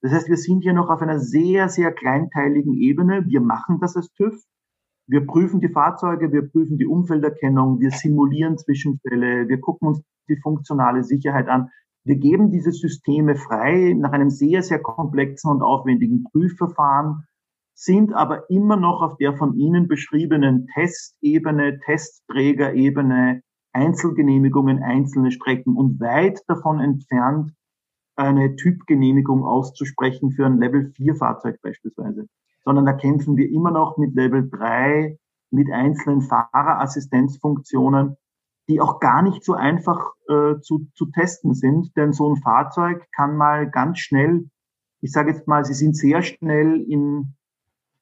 Das 0.00 0.12
heißt, 0.12 0.28
wir 0.28 0.36
sind 0.36 0.62
hier 0.62 0.72
noch 0.72 0.88
auf 0.90 1.02
einer 1.02 1.18
sehr, 1.18 1.68
sehr 1.68 1.92
kleinteiligen 1.92 2.74
Ebene. 2.74 3.26
Wir 3.26 3.40
machen 3.40 3.78
das 3.80 3.96
als 3.96 4.12
TÜV. 4.12 4.34
Wir 5.08 5.26
prüfen 5.26 5.60
die 5.60 5.70
Fahrzeuge, 5.70 6.32
wir 6.32 6.42
prüfen 6.48 6.76
die 6.76 6.86
Umfelderkennung, 6.86 7.80
wir 7.80 7.90
simulieren 7.90 8.58
Zwischenfälle, 8.58 9.48
wir 9.48 9.58
gucken 9.58 9.88
uns 9.88 10.02
die 10.28 10.36
funktionale 10.36 11.02
Sicherheit 11.02 11.48
an. 11.48 11.70
Wir 12.04 12.16
geben 12.16 12.50
diese 12.50 12.72
Systeme 12.72 13.34
frei 13.34 13.94
nach 13.98 14.12
einem 14.12 14.28
sehr, 14.28 14.62
sehr 14.62 14.80
komplexen 14.80 15.50
und 15.50 15.62
aufwendigen 15.62 16.24
Prüfverfahren, 16.24 17.24
sind 17.74 18.12
aber 18.12 18.50
immer 18.50 18.76
noch 18.76 19.00
auf 19.00 19.16
der 19.16 19.34
von 19.34 19.54
Ihnen 19.56 19.88
beschriebenen 19.88 20.66
Testebene, 20.74 21.80
Testträgerebene 21.80 23.42
Einzelgenehmigungen, 23.72 24.82
einzelne 24.82 25.30
Strecken 25.30 25.76
und 25.76 26.00
weit 26.00 26.40
davon 26.48 26.80
entfernt, 26.80 27.52
eine 28.16 28.56
Typgenehmigung 28.56 29.44
auszusprechen 29.44 30.32
für 30.32 30.44
ein 30.44 30.58
Level 30.58 30.90
4 30.96 31.14
Fahrzeug 31.14 31.60
beispielsweise, 31.62 32.26
sondern 32.64 32.86
da 32.86 32.92
kämpfen 32.92 33.36
wir 33.36 33.50
immer 33.50 33.70
noch 33.70 33.96
mit 33.96 34.14
Level 34.14 34.48
3, 34.48 35.18
mit 35.50 35.70
einzelnen 35.70 36.22
Fahrerassistenzfunktionen, 36.22 38.16
die 38.68 38.80
auch 38.80 39.00
gar 39.00 39.22
nicht 39.22 39.44
so 39.44 39.54
einfach 39.54 40.12
äh, 40.28 40.60
zu, 40.60 40.86
zu 40.94 41.06
testen 41.06 41.54
sind, 41.54 41.96
denn 41.96 42.12
so 42.12 42.30
ein 42.30 42.36
Fahrzeug 42.36 43.06
kann 43.14 43.36
mal 43.36 43.70
ganz 43.70 43.98
schnell, 43.98 44.48
ich 45.00 45.12
sage 45.12 45.30
jetzt 45.32 45.48
mal, 45.48 45.64
sie 45.64 45.74
sind 45.74 45.96
sehr 45.96 46.22
schnell 46.22 46.80
in 46.82 47.34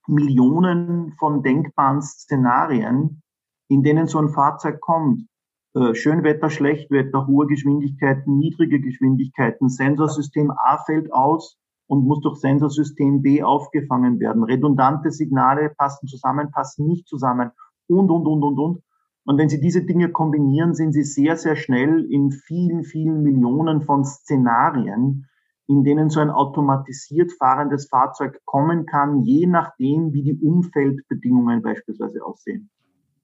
Millionen 0.09 1.13
von 1.19 1.43
denkbaren 1.43 2.03
Szenarien, 2.03 3.23
in 3.69 3.83
denen 3.83 4.07
so 4.07 4.19
ein 4.19 4.29
Fahrzeug 4.29 4.81
kommt. 4.81 5.27
Äh, 5.75 5.95
Schönwetter, 5.95 6.51
Schlechtwetter, 6.51 7.27
hohe 7.27 7.47
Geschwindigkeiten, 7.47 8.39
niedrige 8.39 8.81
Geschwindigkeiten, 8.81 9.69
Sensorsystem 9.69 10.51
A 10.51 10.79
fällt 10.79 11.13
aus 11.13 11.59
und 11.87 12.05
muss 12.05 12.21
durch 12.21 12.39
Sensorsystem 12.39 13.23
B 13.23 13.43
aufgefangen 13.43 14.19
werden. 14.21 14.43
Redundante 14.43 15.11
Signale 15.11 15.71
passen 15.77 16.07
zusammen, 16.07 16.51
passen 16.51 16.87
nicht 16.87 17.07
zusammen 17.07 17.51
und, 17.89 18.11
und, 18.11 18.27
und, 18.27 18.43
und, 18.43 18.59
und. 18.59 18.83
Und 19.25 19.39
wenn 19.39 19.49
Sie 19.49 19.61
diese 19.61 19.85
Dinge 19.85 20.11
kombinieren, 20.11 20.75
sind 20.75 20.93
Sie 20.93 21.03
sehr, 21.03 21.37
sehr 21.37 21.57
schnell 21.57 22.05
in 22.11 22.31
vielen, 22.31 22.85
vielen 22.85 23.23
Millionen 23.23 23.83
von 23.83 24.05
Szenarien, 24.05 25.27
in 25.69 25.83
denen 25.83 26.11
so 26.11 26.21
ein 26.21 26.31
automatisiert 26.31 27.33
fahrendes 27.33 27.89
Fahrzeug 27.89 28.41
kommen 28.45 28.87
kann, 28.87 29.23
je 29.23 29.47
nachdem, 29.47 30.13
wie 30.13 30.23
die 30.23 30.39
Umfeldbedingungen 30.41 31.61
beispielsweise 31.63 32.25
aussehen. 32.25 32.71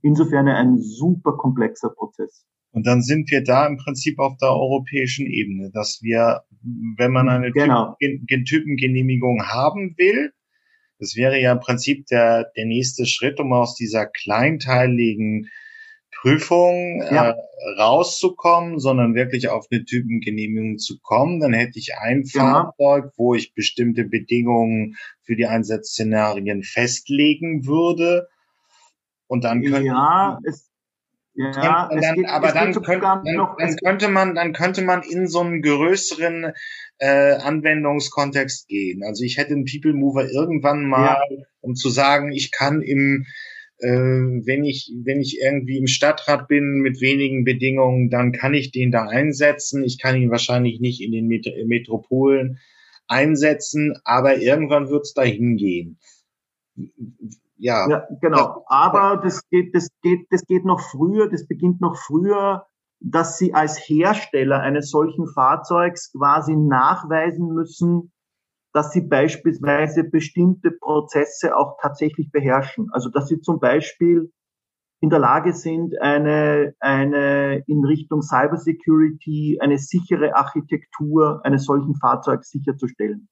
Insofern 0.02 0.48
ein 0.48 0.78
super 0.78 1.36
komplexer 1.36 1.90
Prozess. 1.90 2.44
Und 2.72 2.86
dann 2.86 3.02
sind 3.02 3.30
wir 3.30 3.44
da 3.44 3.66
im 3.66 3.76
Prinzip 3.76 4.18
auf 4.18 4.36
der 4.38 4.50
europäischen 4.50 5.26
Ebene, 5.26 5.70
dass 5.70 6.00
wir, 6.02 6.42
wenn 6.96 7.12
man 7.12 7.28
eine 7.28 7.52
genau. 7.52 7.96
Typen, 8.00 8.44
Typengenehmigung 8.44 9.44
haben 9.46 9.94
will, 9.98 10.32
das 10.98 11.16
wäre 11.16 11.38
ja 11.38 11.52
im 11.52 11.60
Prinzip 11.60 12.06
der, 12.06 12.50
der 12.56 12.64
nächste 12.64 13.06
Schritt, 13.06 13.40
um 13.40 13.52
aus 13.52 13.74
dieser 13.74 14.06
kleinteiligen 14.06 15.50
Prüfung 16.22 17.02
ja. 17.02 17.30
äh, 17.30 17.34
rauszukommen, 17.80 18.78
sondern 18.78 19.14
wirklich 19.14 19.48
auf 19.48 19.66
eine 19.70 19.84
Typengenehmigung 19.84 20.78
zu 20.78 21.00
kommen. 21.00 21.40
Dann 21.40 21.52
hätte 21.52 21.78
ich 21.78 21.96
ein 21.96 22.22
ja. 22.26 22.72
Fahrzeug, 22.76 23.12
wo 23.16 23.34
ich 23.34 23.54
bestimmte 23.54 24.04
Bedingungen 24.04 24.96
für 25.22 25.34
die 25.34 25.46
Einsatzszenarien 25.46 26.62
festlegen 26.62 27.66
würde. 27.66 28.28
Und 29.26 29.42
dann 29.42 29.62
könnte 29.62 29.88
ja, 29.88 30.38
es, 30.44 30.70
ja, 31.34 31.88
dann, 31.88 32.14
geht, 32.16 32.28
aber 32.28 32.52
dann, 32.52 32.72
könnt, 32.74 33.02
dann, 33.02 33.24
dann 33.24 33.76
könnte 33.76 34.08
man, 34.08 34.34
dann 34.34 34.52
könnte 34.52 34.82
man 34.82 35.02
in 35.02 35.26
so 35.28 35.40
einen 35.40 35.62
größeren 35.62 36.52
äh, 36.98 37.32
Anwendungskontext 37.34 38.68
gehen. 38.68 39.02
Also 39.04 39.24
ich 39.24 39.38
hätte 39.38 39.54
einen 39.54 39.64
People 39.64 39.94
Mover 39.94 40.30
irgendwann 40.30 40.84
mal, 40.84 41.18
ja. 41.30 41.44
um 41.60 41.74
zu 41.74 41.88
sagen, 41.88 42.32
ich 42.32 42.50
kann 42.50 42.82
im 42.82 43.26
äh, 43.78 43.88
wenn 43.88 44.64
ich, 44.64 44.92
wenn 45.04 45.20
ich 45.20 45.40
irgendwie 45.40 45.78
im 45.78 45.88
Stadtrat 45.88 46.46
bin 46.46 46.80
mit 46.82 47.00
wenigen 47.00 47.44
Bedingungen, 47.44 48.10
dann 48.10 48.30
kann 48.32 48.54
ich 48.54 48.70
den 48.70 48.92
da 48.92 49.06
einsetzen. 49.06 49.82
Ich 49.82 49.98
kann 49.98 50.16
ihn 50.16 50.30
wahrscheinlich 50.30 50.80
nicht 50.80 51.00
in 51.00 51.10
den 51.10 51.26
Met 51.26 51.46
Metropolen 51.66 52.60
einsetzen, 53.08 53.94
aber 54.04 54.38
irgendwann 54.38 54.88
wird 54.88 55.02
es 55.02 55.14
dahin 55.14 55.56
gehen. 55.56 55.98
Ja. 57.62 57.88
ja 57.88 58.06
genau. 58.20 58.64
Aber 58.66 59.20
das 59.22 59.48
geht, 59.48 59.74
das 59.74 59.88
geht, 60.02 60.26
das 60.30 60.44
geht 60.46 60.64
noch 60.64 60.80
früher, 60.80 61.30
das 61.30 61.46
beginnt 61.46 61.80
noch 61.80 61.96
früher, 61.96 62.66
dass 62.98 63.38
Sie 63.38 63.54
als 63.54 63.78
Hersteller 63.78 64.60
eines 64.60 64.90
solchen 64.90 65.28
Fahrzeugs 65.28 66.12
quasi 66.12 66.56
nachweisen 66.56 67.54
müssen, 67.54 68.12
dass 68.72 68.90
sie 68.90 69.02
beispielsweise 69.02 70.02
bestimmte 70.02 70.70
Prozesse 70.70 71.56
auch 71.56 71.76
tatsächlich 71.80 72.30
beherrschen. 72.32 72.88
Also 72.92 73.10
dass 73.10 73.28
sie 73.28 73.40
zum 73.40 73.60
Beispiel 73.60 74.32
in 75.00 75.10
der 75.10 75.18
Lage 75.18 75.52
sind, 75.52 76.00
eine, 76.00 76.74
eine 76.80 77.62
in 77.66 77.84
Richtung 77.84 78.22
Cybersecurity, 78.22 79.58
eine 79.60 79.78
sichere 79.78 80.36
Architektur 80.36 81.44
eines 81.44 81.64
solchen 81.64 81.96
Fahrzeugs 81.96 82.50
sicherzustellen. 82.50 83.28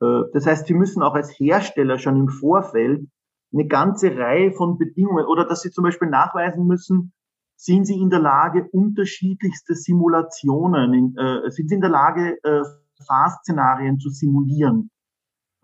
Äh, 0.00 0.22
das 0.32 0.46
heißt, 0.46 0.66
sie 0.66 0.74
müssen 0.74 1.02
auch 1.02 1.14
als 1.14 1.30
Hersteller 1.38 1.98
schon 1.98 2.16
im 2.16 2.28
Vorfeld 2.28 3.08
eine 3.52 3.66
ganze 3.66 4.16
Reihe 4.16 4.52
von 4.52 4.78
Bedingungen 4.78 5.26
oder 5.26 5.46
dass 5.46 5.62
sie 5.62 5.70
zum 5.70 5.84
Beispiel 5.84 6.08
nachweisen 6.08 6.66
müssen, 6.66 7.12
sind 7.56 7.86
sie 7.86 8.00
in 8.00 8.10
der 8.10 8.20
Lage, 8.20 8.68
unterschiedlichste 8.70 9.74
Simulationen, 9.74 11.16
äh, 11.16 11.50
sind 11.50 11.68
sie 11.68 11.74
in 11.74 11.80
der 11.80 11.90
Lage, 11.90 12.38
äh, 12.44 12.62
Fahrszenarien 13.06 13.98
zu 13.98 14.10
simulieren. 14.10 14.90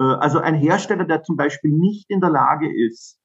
Äh, 0.01 0.05
also 0.05 0.39
ein 0.39 0.55
Hersteller, 0.55 1.05
der 1.05 1.23
zum 1.23 1.37
Beispiel 1.37 1.73
nicht 1.73 2.11
in 2.11 2.21
der 2.21 2.31
Lage 2.31 2.69
ist, 2.69 3.19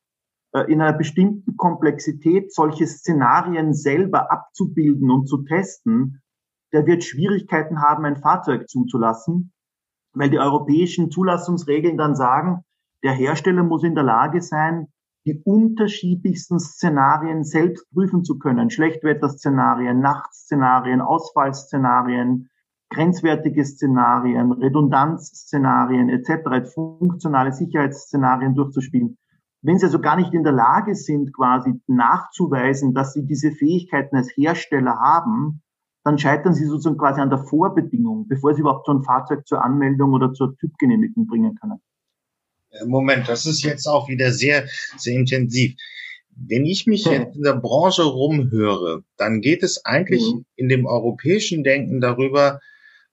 äh, 0.54 0.72
in 0.72 0.82
einer 0.82 0.98
bestimmten 0.98 1.58
Komplexität 1.58 2.54
solche 2.54 2.88
Szenarien 2.88 3.74
selber 3.74 4.32
abzubilden 4.32 5.10
und 5.12 5.28
zu 5.28 5.44
testen, 5.44 6.22
der 6.72 6.86
wird 6.86 7.04
Schwierigkeiten 7.04 7.82
haben, 7.82 8.06
ein 8.06 8.18
Fahrzeug 8.18 8.70
zuzulassen, 8.70 9.52
weil 10.14 10.30
die 10.30 10.40
europäischen 10.40 11.12
Zulassungsregeln 11.12 11.98
dann 11.98 12.16
sagen, 12.16 12.64
der 13.04 13.14
Hersteller 13.14 13.64
muss 13.64 13.84
in 13.84 13.96
der 13.96 14.04
Lage 14.04 14.42
sein, 14.42 14.88
die 15.26 15.42
unterschiedlichsten 15.44 16.60
Szenarien 16.60 17.44
selbst 17.44 17.90
prüfen 17.92 18.24
zu 18.24 18.40
können. 18.40 18.70
Schlechtwetterszenarien, 18.70 20.00
Nachtszenarien, 20.00 21.02
Ausfallszenarien, 21.02 22.50
grenzwertige 22.90 23.64
Szenarien, 23.66 24.52
Redundanzszenarien 24.52 26.10
etc., 26.10 26.72
funktionale 26.74 27.54
Sicherheitsszenarien 27.54 28.56
durchzuspielen. 28.56 29.18
Wenn 29.62 29.78
Sie 29.78 29.86
also 29.86 30.00
gar 30.00 30.16
nicht 30.16 30.34
in 30.34 30.44
der 30.44 30.54
Lage 30.54 30.96
sind, 30.96 31.34
quasi 31.34 31.82
nachzuweisen, 31.88 32.94
dass 32.94 33.14
Sie 33.14 33.26
diese 33.26 33.52
Fähigkeiten 33.52 34.16
als 34.16 34.30
Hersteller 34.36 34.98
haben, 34.98 35.62
dann 36.06 36.18
scheitern 36.18 36.54
Sie 36.54 36.64
sozusagen 36.64 36.98
quasi 36.98 37.20
an 37.20 37.30
der 37.30 37.40
Vorbedingung, 37.40 38.28
bevor 38.28 38.54
Sie 38.54 38.62
überhaupt 38.62 38.86
so 38.86 38.94
ein 38.94 39.04
Fahrzeug 39.04 39.46
zur 39.46 39.64
Anmeldung 39.64 40.14
oder 40.14 40.32
zur 40.32 40.56
Typgenehmigung 40.56 41.28
bringen 41.28 41.56
können. 41.56 41.82
Äh, 42.72 42.86
Moment, 42.86 43.28
das 43.28 43.46
ist 43.46 43.64
jetzt 43.64 43.88
auch 43.88 44.08
wieder 44.08 44.32
sehr, 44.32 44.68
sehr 44.98 45.16
intensiv. 45.16 45.76
Wenn 46.36 46.66
ich 46.66 46.88
mich 46.88 47.04
jetzt 47.04 47.36
in 47.36 47.44
der 47.44 47.56
Branche 47.56 48.04
rumhöre, 48.04 49.04
dann 49.18 49.42
geht 49.42 49.62
es 49.62 49.84
eigentlich 49.86 50.24
hm. 50.24 50.46
in 50.56 50.70
dem 50.70 50.86
europäischen 50.86 51.64
Denken 51.66 52.00
darüber, 52.00 52.62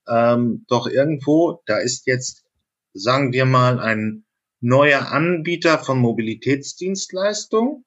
ähm, 0.08 0.64
doch 0.68 0.86
irgendwo, 0.86 1.60
da 1.66 1.78
ist 1.78 2.06
jetzt, 2.06 2.44
sagen 2.92 3.32
wir 3.32 3.44
mal, 3.44 3.80
ein 3.80 4.24
neuer 4.60 5.12
Anbieter 5.12 5.78
von 5.78 5.98
Mobilitätsdienstleistungen. 5.98 7.84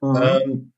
Mhm. 0.00 0.16
Ähm, 0.22 0.72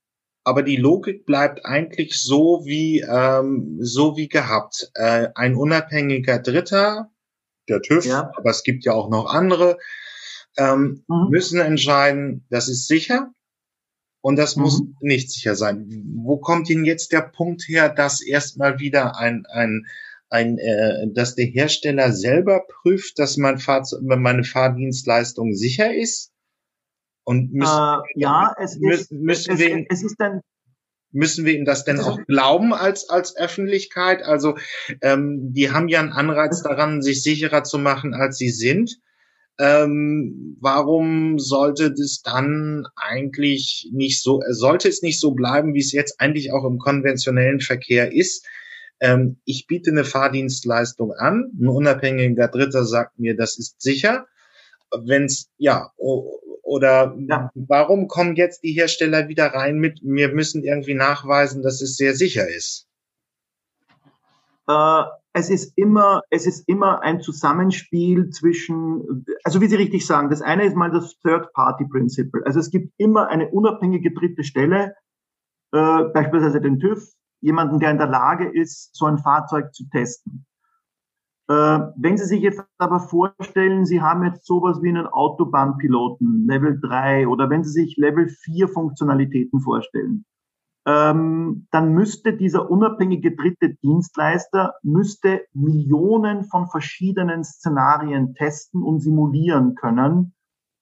aber 0.45 0.63
die 0.63 0.77
Logik 0.77 1.25
bleibt 1.25 1.65
eigentlich 1.65 2.21
so 2.21 2.63
wie 2.65 3.01
ähm, 3.01 3.79
so 3.81 4.17
wie 4.17 4.29
gehabt. 4.29 4.91
Äh, 4.95 5.29
ein 5.35 5.55
unabhängiger 5.55 6.41
Dritter, 6.41 7.12
der 7.69 7.81
TÜV, 7.81 8.05
ja. 8.05 8.31
aber 8.37 8.51
es 8.51 8.63
gibt 8.63 8.85
ja 8.85 8.93
auch 8.93 9.09
noch 9.09 9.33
andere, 9.33 9.79
ähm, 10.57 11.05
mhm. 11.09 11.29
müssen 11.31 11.61
entscheiden, 11.61 12.47
das 12.51 12.69
ist 12.69 12.87
sicher 12.87 13.33
und 14.21 14.37
das 14.37 14.57
mhm. 14.57 14.63
muss 14.63 14.83
nicht 15.01 15.31
sicher 15.31 15.55
sein. 15.55 15.87
Wo 16.17 16.39
kommt 16.39 16.69
denn 16.69 16.85
jetzt 16.85 17.13
der 17.13 17.23
Punkt 17.23 17.63
her, 17.69 17.89
dass 17.89 18.23
erstmal 18.23 18.79
wieder 18.79 19.17
ein, 19.19 19.47
ein 19.47 19.87
ein, 20.33 20.57
äh, 20.57 21.09
dass 21.13 21.35
der 21.35 21.45
Hersteller 21.45 22.11
selber 22.13 22.65
prüft, 22.67 23.19
dass 23.19 23.37
mein 23.37 23.59
Fahrzeug, 23.59 24.01
meine 24.03 24.45
Fahrdienstleistung 24.45 25.53
sicher 25.53 25.95
ist? 25.95 26.33
Und 27.25 27.53
müssen, 27.53 27.71
äh, 27.71 28.21
ja, 28.21 28.55
es 28.59 28.77
ist, 28.77 29.13
müssen 29.13 29.53
es, 29.53 29.61
wir 29.61 29.87
es 29.91 30.03
ist 30.03 30.17
dann 30.19 30.41
müssen 31.13 31.45
wir 31.45 31.55
ihnen 31.55 31.65
das 31.65 31.85
denn 31.85 32.01
auch 32.01 32.19
glauben 32.27 32.75
als 32.75 33.09
als 33.09 33.37
Öffentlichkeit? 33.37 34.23
Also 34.23 34.57
ähm, 35.01 35.53
die 35.53 35.71
haben 35.71 35.89
ja 35.89 36.01
einen 36.01 36.13
Anreiz 36.13 36.63
daran, 36.63 37.03
sich 37.03 37.23
sicherer 37.23 37.65
zu 37.65 37.79
machen, 37.79 38.15
als 38.15 38.39
sie 38.39 38.51
sind. 38.51 38.99
Ähm, 39.59 40.57
warum 40.61 41.39
sollte 41.39 41.93
das 41.93 42.23
dann 42.25 42.87
eigentlich 42.97 43.91
nicht 43.93 44.23
so, 44.23 44.41
sollte 44.49 44.89
es 44.89 45.03
nicht 45.03 45.21
so 45.21 45.33
bleiben, 45.33 45.75
wie 45.75 45.81
es 45.81 45.93
jetzt 45.93 46.21
eigentlich 46.21 46.53
auch 46.53 46.65
im 46.65 46.79
konventionellen 46.79 47.61
Verkehr 47.61 48.13
ist, 48.13 48.47
ähm, 49.03 49.41
ich 49.45 49.67
biete 49.67 49.91
eine 49.91 50.05
Fahrdienstleistung 50.05 51.13
an, 51.13 51.51
ein 51.61 51.69
unabhängiger 51.69 52.47
Dritter 52.47 52.85
sagt 52.85 53.19
mir, 53.19 53.37
das 53.37 53.59
ist 53.59 53.83
sicher. 53.83 54.27
Wenn's, 54.93 55.51
ja, 55.59 55.91
oder 56.73 57.15
ja. 57.29 57.51
warum 57.55 58.09
kommen 58.09 58.35
jetzt 58.35 58.65
die 58.65 58.73
Hersteller 58.73 59.29
wieder 59.29 59.49
rein 59.49 59.77
mit, 59.77 60.01
wir 60.03 60.33
müssen 60.33 60.65
irgendwie 60.65 60.95
nachweisen, 60.95 61.63
dass 61.63 61.83
es 61.83 61.97
sehr 61.97 62.15
sicher 62.15 62.49
ist? 62.49 62.89
Äh, 64.67 65.03
es 65.35 65.51
ist 65.51 65.77
immer, 65.77 66.23
es 66.31 66.47
ist 66.47 66.67
immer 66.67 67.03
ein 67.03 67.21
Zusammenspiel 67.21 68.31
zwischen, 68.31 69.27
also 69.45 69.61
wie 69.61 69.67
Sie 69.67 69.77
richtig 69.77 70.07
sagen, 70.07 70.31
das 70.31 70.41
eine 70.41 70.65
ist 70.65 70.75
mal 70.75 70.91
das 70.91 71.19
Third-Party-Principle. 71.21 72.41
Also 72.47 72.59
es 72.59 72.71
gibt 72.71 72.95
immer 72.97 73.29
eine 73.29 73.51
unabhängige 73.51 74.15
dritte 74.15 74.43
Stelle, 74.43 74.95
äh, 75.73 76.05
beispielsweise 76.15 76.63
den 76.63 76.79
TÜV, 76.79 77.07
jemanden, 77.43 77.81
der 77.81 77.91
in 77.91 77.99
der 77.99 78.09
Lage 78.09 78.49
ist, 78.49 78.95
so 78.95 79.05
ein 79.05 79.19
Fahrzeug 79.19 79.75
zu 79.75 79.85
testen. 79.91 80.47
Äh, 81.53 81.93
wenn 81.97 82.17
Sie 82.17 82.25
sich 82.25 82.41
jetzt 82.41 82.63
aber 82.79 83.01
vorstellen, 83.01 83.85
Sie 83.85 84.01
haben 84.01 84.25
jetzt 84.25 84.47
sowas 84.47 84.81
wie 84.81 84.89
einen 84.89 85.07
Autobahnpiloten, 85.07 86.47
Level 86.47 86.81
3, 86.81 87.29
oder 87.29 87.51
wenn 87.51 87.63
Sie 87.63 87.73
sich 87.73 87.99
Level 87.99 88.29
4 88.29 88.69
Funktionalitäten 88.69 89.61
vorstellen, 89.61 90.25
ähm, 90.87 91.67
dann 91.71 91.93
müsste 91.93 92.33
dieser 92.33 92.71
unabhängige 92.71 93.37
dritte 93.37 93.75
Dienstleister 93.83 94.75
müsste 94.83 95.43
Millionen 95.53 96.45
von 96.45 96.69
verschiedenen 96.69 97.45
Szenarien 97.45 98.35
testen 98.35 98.83
und 98.83 99.01
simulieren 99.01 99.75
können, 99.75 100.35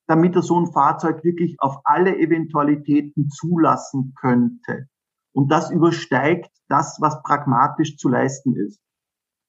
damit 0.06 0.36
er 0.36 0.42
so 0.42 0.60
ein 0.60 0.72
Fahrzeug 0.72 1.24
wirklich 1.24 1.56
auf 1.58 1.80
alle 1.82 2.16
Eventualitäten 2.16 3.28
zulassen 3.28 4.14
könnte. 4.20 4.86
Und 5.32 5.50
das 5.50 5.72
übersteigt 5.72 6.50
das, 6.68 6.98
was 7.00 7.22
pragmatisch 7.24 7.96
zu 7.96 8.08
leisten 8.08 8.54
ist. 8.54 8.80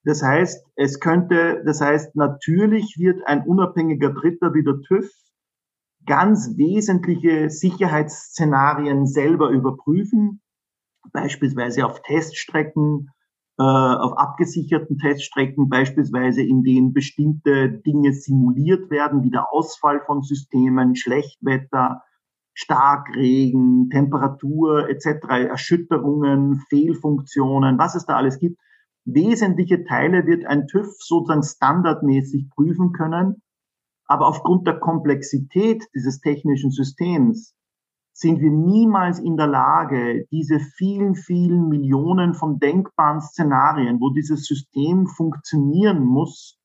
Das 0.04 0.24
heißt, 0.24 0.66
es 0.76 1.00
könnte, 1.00 1.64
das 1.66 1.82
heißt, 1.82 2.16
natürlich 2.16 2.96
wird 2.98 3.26
ein 3.28 3.44
unabhängiger 3.44 4.12
Dritter 4.12 4.54
wie 4.54 4.64
der 4.64 4.82
TÜV 4.82 5.10
ganz 6.06 6.58
wesentliche 6.58 7.50
Sicherheitsszenarien 7.50 9.06
selber 9.06 9.50
überprüfen, 9.50 10.42
beispielsweise 11.14 11.86
auf 11.86 12.02
Teststrecken, 12.02 13.12
äh, 13.60 13.64
auf 13.64 14.18
abgesicherten 14.18 14.98
Teststrecken, 14.98 15.70
beispielsweise 15.70 16.42
in 16.42 16.64
denen 16.64 16.94
bestimmte 16.94 17.70
Dinge 17.70 18.14
simuliert 18.14 18.90
werden, 18.90 19.24
wie 19.24 19.30
der 19.30 19.54
Ausfall 19.54 20.02
von 20.06 20.24
Systemen, 20.24 20.96
Schlechtwetter, 20.96 22.02
Starkregen, 22.54 23.90
Temperatur 23.90 24.90
etc., 24.90 25.28
Erschütterungen, 25.50 26.64
Fehlfunktionen, 26.70 27.78
was 27.78 27.96
es 27.96 28.06
da 28.06 28.16
alles 28.16 28.40
gibt. 28.40 28.60
Wesentliche 29.06 29.84
Teile 29.84 30.26
wird 30.28 30.46
ein 30.46 30.68
TÜV 30.68 30.96
sozusagen 31.00 31.44
standardmäßig 31.44 32.50
prüfen 32.52 32.94
können, 32.94 33.42
aber 34.06 34.28
aufgrund 34.28 34.68
der 34.68 34.80
Komplexität 34.80 35.88
dieses 35.96 36.20
technischen 36.20 36.72
Systems 36.72 37.56
sind 38.14 38.40
wir 38.42 38.52
niemals 38.52 39.20
in 39.20 39.38
der 39.38 39.48
Lage, 39.48 40.26
diese 40.32 40.60
vielen, 40.60 41.16
vielen 41.16 41.70
Millionen 41.70 42.34
von 42.34 42.60
denkbaren 42.60 43.22
Szenarien, 43.22 44.00
wo 44.00 44.12
dieses 44.12 44.46
System 44.46 45.08
funktionieren 45.08 46.04
muss, 46.04 46.60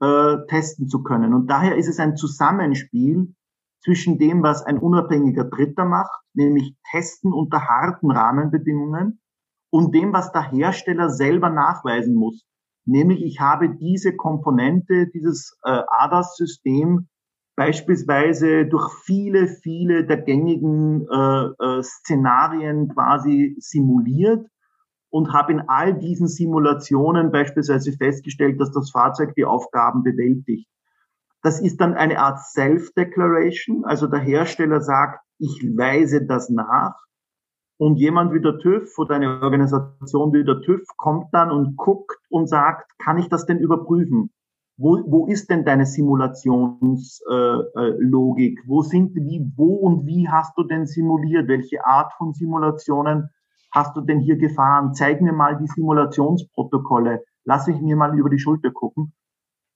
äh, 0.00 0.36
testen 0.48 0.88
zu 0.88 1.02
können. 1.02 1.32
Und 1.32 1.46
daher 1.46 1.76
ist 1.76 1.88
es 1.88 1.98
ein 1.98 2.16
Zusammenspiel 2.16 3.34
zwischen 3.82 4.18
dem, 4.18 4.42
was 4.42 4.62
ein 4.64 4.78
unabhängiger 4.78 5.44
Dritter 5.44 5.84
macht, 5.84 6.10
nämlich 6.34 6.76
Testen 6.90 7.32
unter 7.32 7.62
harten 7.62 8.10
Rahmenbedingungen, 8.10 9.20
und 9.70 9.94
dem, 9.94 10.12
was 10.12 10.32
der 10.32 10.50
Hersteller 10.50 11.10
selber 11.10 11.50
nachweisen 11.50 12.14
muss. 12.14 12.44
Nämlich, 12.84 13.22
ich 13.22 13.40
habe 13.40 13.74
diese 13.76 14.14
Komponente, 14.14 15.08
dieses 15.08 15.58
äh, 15.64 15.82
ADAS-System 15.88 17.08
beispielsweise 17.56 18.66
durch 18.66 18.92
viele, 19.04 19.48
viele 19.48 20.06
der 20.06 20.18
gängigen 20.18 21.06
äh, 21.08 21.46
äh, 21.58 21.82
Szenarien 21.82 22.88
quasi 22.88 23.56
simuliert 23.58 24.46
und 25.10 25.32
habe 25.32 25.52
in 25.52 25.62
all 25.68 25.98
diesen 25.98 26.28
Simulationen 26.28 27.32
beispielsweise 27.32 27.92
festgestellt, 27.92 28.60
dass 28.60 28.70
das 28.72 28.90
Fahrzeug 28.90 29.34
die 29.34 29.46
Aufgaben 29.46 30.02
bewältigt. 30.02 30.68
Das 31.42 31.60
ist 31.60 31.80
dann 31.80 31.94
eine 31.94 32.18
Art 32.18 32.40
Self-Declaration, 32.40 33.84
also 33.84 34.06
der 34.06 34.20
Hersteller 34.20 34.80
sagt, 34.80 35.20
ich 35.38 35.62
weise 35.76 36.26
das 36.26 36.50
nach 36.50 36.94
und 37.78 37.96
jemand 37.96 38.32
wie 38.32 38.40
der 38.40 38.58
TÜV 38.58 38.96
oder 38.98 39.16
eine 39.16 39.42
Organisation 39.42 40.32
wie 40.32 40.44
der 40.44 40.60
TÜV 40.60 40.82
kommt 40.96 41.26
dann 41.32 41.50
und 41.50 41.76
guckt 41.76 42.18
und 42.30 42.48
sagt, 42.48 42.90
kann 42.98 43.18
ich 43.18 43.28
das 43.28 43.46
denn 43.46 43.58
überprüfen? 43.58 44.30
wo, 44.78 45.02
wo 45.06 45.26
ist 45.26 45.50
denn 45.50 45.64
deine 45.64 45.86
Simulationslogik? 45.86 48.58
Äh, 48.58 48.62
äh, 48.62 48.66
wo 48.66 48.82
sind, 48.82 49.14
wie, 49.14 49.50
wo 49.56 49.76
und 49.76 50.04
wie 50.06 50.28
hast 50.28 50.58
du 50.58 50.64
denn 50.64 50.86
simuliert? 50.86 51.48
Welche 51.48 51.82
Art 51.84 52.12
von 52.14 52.34
Simulationen 52.34 53.30
hast 53.72 53.96
du 53.96 54.02
denn 54.02 54.20
hier 54.20 54.36
gefahren? 54.36 54.94
Zeig 54.94 55.20
mir 55.22 55.32
mal 55.32 55.56
die 55.56 55.66
Simulationsprotokolle. 55.66 57.24
Lass 57.44 57.66
ich 57.68 57.80
mir 57.80 57.96
mal 57.96 58.18
über 58.18 58.28
die 58.28 58.38
Schulter 58.38 58.70
gucken. 58.70 59.14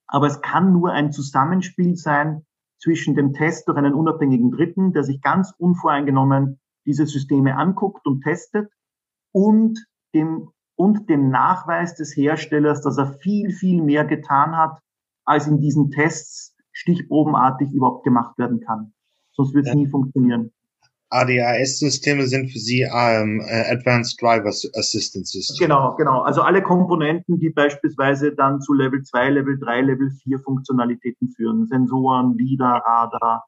Aber 0.07 0.27
es 0.27 0.41
kann 0.41 0.71
nur 0.73 0.91
ein 0.91 1.11
Zusammenspiel 1.11 1.95
sein 1.95 2.45
zwischen 2.77 3.15
dem 3.15 3.33
Test 3.33 3.67
durch 3.67 3.77
einen 3.77 3.93
unabhängigen 3.93 4.51
Dritten, 4.51 4.93
der 4.93 5.03
sich 5.03 5.21
ganz 5.21 5.53
unvoreingenommen 5.57 6.59
diese 6.85 7.05
Systeme 7.05 7.55
anguckt 7.55 8.05
und 8.07 8.21
testet 8.21 8.71
und 9.31 9.79
dem 10.13 10.49
und 10.75 11.09
dem 11.09 11.29
Nachweis 11.29 11.95
des 11.95 12.15
Herstellers, 12.15 12.81
dass 12.81 12.97
er 12.97 13.13
viel, 13.19 13.51
viel 13.51 13.83
mehr 13.83 14.03
getan 14.03 14.57
hat, 14.57 14.79
als 15.25 15.45
in 15.45 15.59
diesen 15.59 15.91
Tests 15.91 16.55
stichprobenartig 16.71 17.71
überhaupt 17.71 18.03
gemacht 18.03 18.37
werden 18.39 18.61
kann. 18.61 18.93
Sonst 19.31 19.53
wird 19.53 19.65
es 19.65 19.73
ja. 19.73 19.75
nie 19.75 19.87
funktionieren. 19.87 20.51
ADAS-Systeme 21.11 22.25
sind 22.25 22.49
für 22.49 22.59
Sie 22.59 22.81
ähm, 22.81 23.41
äh, 23.45 23.69
Advanced 23.69 24.21
Driver 24.21 24.47
Assistance 24.47 25.31
Systems. 25.31 25.59
Genau, 25.59 25.95
genau. 25.97 26.21
Also 26.21 26.41
alle 26.41 26.63
Komponenten, 26.63 27.37
die 27.37 27.49
beispielsweise 27.49 28.33
dann 28.33 28.61
zu 28.61 28.73
Level 28.73 29.03
2, 29.03 29.29
Level 29.29 29.59
3, 29.59 29.81
Level 29.81 30.09
4 30.09 30.39
Funktionalitäten 30.39 31.29
führen. 31.35 31.67
Sensoren, 31.67 32.37
LIDAR, 32.37 32.81
Radar, 32.85 33.45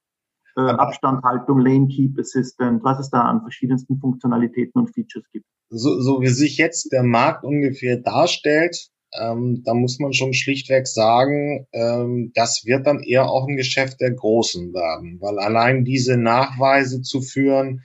äh, 0.56 0.62
Abstandhaltung, 0.62 1.60
Lane 1.60 1.88
Keep 1.88 2.20
Assistant, 2.20 2.84
was 2.84 3.00
es 3.00 3.10
da 3.10 3.22
an 3.22 3.42
verschiedensten 3.42 4.00
Funktionalitäten 4.00 4.82
und 4.82 4.94
Features 4.94 5.26
gibt. 5.32 5.46
So, 5.70 6.00
so 6.02 6.22
wie 6.22 6.28
sich 6.28 6.58
jetzt 6.58 6.92
der 6.92 7.04
Markt 7.04 7.44
ungefähr 7.44 7.98
darstellt, 7.98 8.90
ähm, 9.20 9.64
da 9.64 9.74
muss 9.74 10.00
man 10.00 10.14
schon 10.14 10.34
schlichtweg 10.34 10.88
sagen, 10.88 11.68
ähm, 11.72 12.32
das 12.36 12.64
wird 12.66 12.88
dann 12.88 13.02
eher 13.02 13.30
auch 13.30 13.48
ein 13.48 13.58
Geschäft 13.58 14.02
der 14.02 14.12
Großen 14.12 14.74
werden, 14.74 15.20
weil 15.22 15.40
allein 15.40 15.86
diese 15.86 16.18
Nachweise 16.18 17.02
zu 17.02 17.22
führen, 17.22 17.84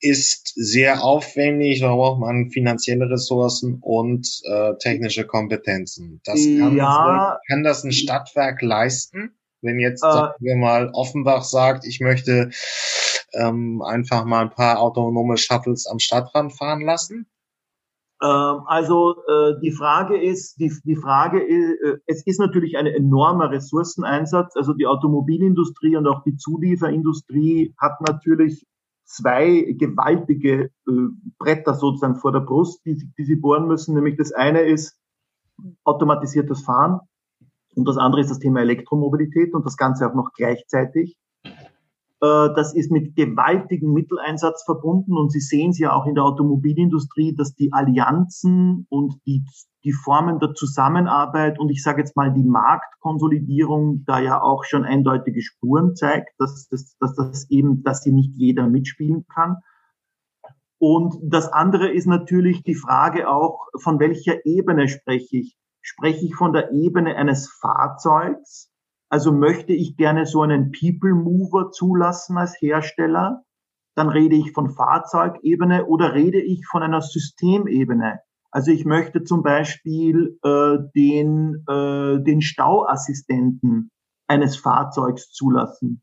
ist 0.00 0.52
sehr 0.54 1.02
aufwendig, 1.02 1.80
da 1.80 1.94
braucht 1.94 2.20
man 2.20 2.50
finanzielle 2.50 3.10
Ressourcen 3.10 3.78
und 3.80 4.28
äh, 4.44 4.74
technische 4.78 5.26
Kompetenzen. 5.26 6.20
Das 6.24 6.36
kann, 6.36 6.76
ja. 6.76 7.38
kann 7.48 7.64
das 7.64 7.82
ein 7.82 7.92
Stadtwerk 7.92 8.62
leisten? 8.62 9.32
Wenn 9.62 9.78
jetzt, 9.78 10.04
äh, 10.04 10.10
sagen 10.10 10.34
wir 10.40 10.56
mal, 10.56 10.90
Offenbach 10.92 11.42
sagt, 11.42 11.84
ich 11.86 12.00
möchte 12.00 12.50
ähm, 13.32 13.82
einfach 13.82 14.24
mal 14.24 14.42
ein 14.42 14.50
paar 14.50 14.80
autonome 14.80 15.36
Shuttles 15.36 15.86
am 15.86 15.98
Stadtrand 15.98 16.52
fahren 16.56 16.82
lassen? 16.82 17.26
Ähm, 18.22 18.62
also 18.66 19.16
äh, 19.26 19.60
die 19.60 19.70
Frage 19.70 20.20
ist, 20.20 20.58
die, 20.58 20.72
die 20.84 20.96
Frage 20.96 21.40
ist, 21.40 21.80
äh, 21.82 21.98
es 22.06 22.26
ist 22.26 22.40
natürlich 22.40 22.76
ein 22.76 22.86
enormer 22.86 23.50
Ressourceneinsatz. 23.50 24.56
Also 24.56 24.74
die 24.74 24.86
Automobilindustrie 24.86 25.96
und 25.96 26.06
auch 26.06 26.22
die 26.24 26.36
Zulieferindustrie 26.36 27.74
hat 27.78 28.00
natürlich 28.00 28.66
zwei 29.04 29.74
gewaltige 29.78 30.64
äh, 30.64 30.92
Bretter 31.38 31.74
sozusagen 31.74 32.16
vor 32.16 32.32
der 32.32 32.40
Brust, 32.40 32.84
die, 32.84 33.10
die 33.16 33.24
sie 33.24 33.36
bohren 33.36 33.68
müssen. 33.68 33.94
Nämlich 33.94 34.16
das 34.16 34.32
eine 34.32 34.62
ist 34.62 34.98
automatisiertes 35.84 36.62
Fahren 36.62 37.00
und 37.78 37.86
das 37.86 37.96
andere 37.96 38.20
ist 38.20 38.30
das 38.30 38.40
Thema 38.40 38.60
Elektromobilität 38.60 39.54
und 39.54 39.64
das 39.64 39.76
Ganze 39.76 40.08
auch 40.08 40.14
noch 40.14 40.32
gleichzeitig. 40.34 41.16
Äh, 42.20 42.48
das 42.56 42.74
ist 42.74 42.90
mit 42.90 43.14
gewaltigem 43.14 43.92
Mitteleinsatz 43.92 44.64
verbunden 44.64 45.16
und 45.16 45.30
Sie 45.30 45.40
sehen 45.40 45.70
es 45.70 45.78
ja 45.78 45.92
auch 45.92 46.06
in 46.06 46.16
der 46.16 46.24
Automobilindustrie, 46.24 47.34
dass 47.36 47.54
die 47.54 47.72
Allianzen 47.72 48.86
und 48.88 49.14
die, 49.26 49.44
die 49.84 49.92
Formen 49.92 50.40
der 50.40 50.54
Zusammenarbeit 50.54 51.60
und 51.60 51.70
ich 51.70 51.82
sage 51.82 52.00
jetzt 52.00 52.16
mal 52.16 52.32
die 52.32 52.42
Marktkonsolidierung 52.42 54.04
da 54.04 54.18
ja 54.18 54.42
auch 54.42 54.64
schon 54.64 54.84
eindeutige 54.84 55.42
Spuren 55.42 55.94
zeigt, 55.94 56.30
dass, 56.38 56.68
dass, 56.68 56.96
dass 56.98 57.14
das 57.14 57.48
eben, 57.50 57.84
dass 57.84 58.02
sie 58.02 58.12
nicht 58.12 58.34
jeder 58.34 58.66
mitspielen 58.66 59.24
kann. 59.32 59.58
Und 60.80 61.16
das 61.22 61.52
andere 61.52 61.90
ist 61.90 62.06
natürlich 62.06 62.62
die 62.62 62.74
Frage 62.74 63.28
auch, 63.28 63.66
von 63.76 64.00
welcher 64.00 64.44
Ebene 64.44 64.88
spreche 64.88 65.38
ich? 65.38 65.56
Spreche 65.88 66.26
ich 66.26 66.34
von 66.34 66.52
der 66.52 66.70
Ebene 66.72 67.16
eines 67.16 67.48
Fahrzeugs, 67.50 68.70
also 69.08 69.32
möchte 69.32 69.72
ich 69.72 69.96
gerne 69.96 70.26
so 70.26 70.42
einen 70.42 70.70
People 70.70 71.14
Mover 71.14 71.70
zulassen 71.70 72.36
als 72.36 72.60
Hersteller, 72.60 73.42
dann 73.96 74.10
rede 74.10 74.36
ich 74.36 74.52
von 74.52 74.68
Fahrzeugebene 74.68 75.86
oder 75.86 76.12
rede 76.12 76.42
ich 76.42 76.66
von 76.66 76.82
einer 76.82 77.00
Systemebene. 77.00 78.20
Also 78.50 78.70
ich 78.70 78.84
möchte 78.84 79.24
zum 79.24 79.42
Beispiel 79.42 80.38
äh, 80.42 80.76
den, 80.94 81.64
äh, 81.66 82.22
den 82.22 82.42
Stauassistenten 82.42 83.90
eines 84.26 84.58
Fahrzeugs 84.58 85.32
zulassen. 85.32 86.02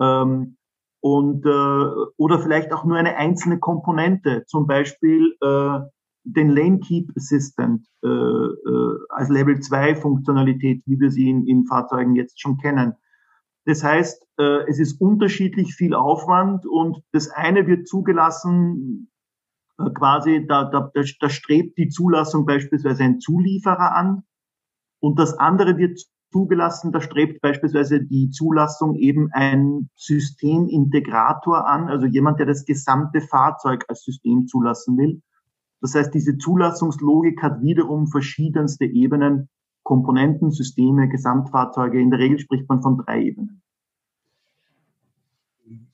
Ähm, 0.00 0.56
und 1.00 1.44
äh, 1.44 2.10
oder 2.16 2.38
vielleicht 2.38 2.72
auch 2.72 2.84
nur 2.84 2.96
eine 2.96 3.16
einzelne 3.16 3.58
Komponente, 3.58 4.46
zum 4.46 4.66
Beispiel 4.66 5.36
äh, 5.42 5.80
den 6.24 6.50
Lane 6.50 6.80
Keep 6.80 7.12
Assistant 7.16 7.86
äh, 8.02 8.47
als 9.18 9.28
Level 9.28 9.60
2 9.60 9.96
Funktionalität, 9.96 10.82
wie 10.86 10.98
wir 10.98 11.10
sie 11.10 11.28
in, 11.28 11.46
in 11.46 11.66
Fahrzeugen 11.66 12.16
jetzt 12.16 12.40
schon 12.40 12.56
kennen. 12.58 12.94
Das 13.66 13.84
heißt, 13.84 14.26
äh, 14.38 14.68
es 14.68 14.78
ist 14.78 15.00
unterschiedlich 15.00 15.74
viel 15.74 15.94
Aufwand 15.94 16.64
und 16.66 17.02
das 17.12 17.28
eine 17.30 17.66
wird 17.66 17.86
zugelassen 17.86 19.10
Äh, 19.78 19.90
quasi, 19.90 20.46
da, 20.46 20.64
da, 20.64 20.90
da, 20.92 21.02
da 21.20 21.30
strebt 21.30 21.78
die 21.78 21.88
Zulassung 21.88 22.46
beispielsweise 22.46 23.04
ein 23.04 23.20
Zulieferer 23.20 23.94
an 23.94 24.24
und 25.00 25.18
das 25.18 25.38
andere 25.38 25.78
wird 25.78 26.00
zugelassen, 26.32 26.92
da 26.92 27.00
strebt 27.00 27.40
beispielsweise 27.40 28.02
die 28.02 28.28
Zulassung 28.30 28.96
eben 28.96 29.30
ein 29.32 29.88
Systemintegrator 29.94 31.66
an, 31.66 31.88
also 31.88 32.06
jemand, 32.06 32.38
der 32.38 32.46
das 32.46 32.66
gesamte 32.66 33.22
Fahrzeug 33.22 33.84
als 33.88 34.02
System 34.02 34.46
zulassen 34.46 34.98
will. 34.98 35.22
Das 35.80 35.94
heißt, 35.94 36.12
diese 36.12 36.38
Zulassungslogik 36.38 37.42
hat 37.42 37.62
wiederum 37.62 38.08
verschiedenste 38.08 38.84
Ebenen, 38.84 39.48
Komponenten, 39.82 40.50
Systeme, 40.50 41.08
Gesamtfahrzeuge. 41.08 42.00
In 42.00 42.10
der 42.10 42.18
Regel 42.18 42.38
spricht 42.38 42.68
man 42.68 42.82
von 42.82 42.98
drei 42.98 43.22
Ebenen. 43.22 43.62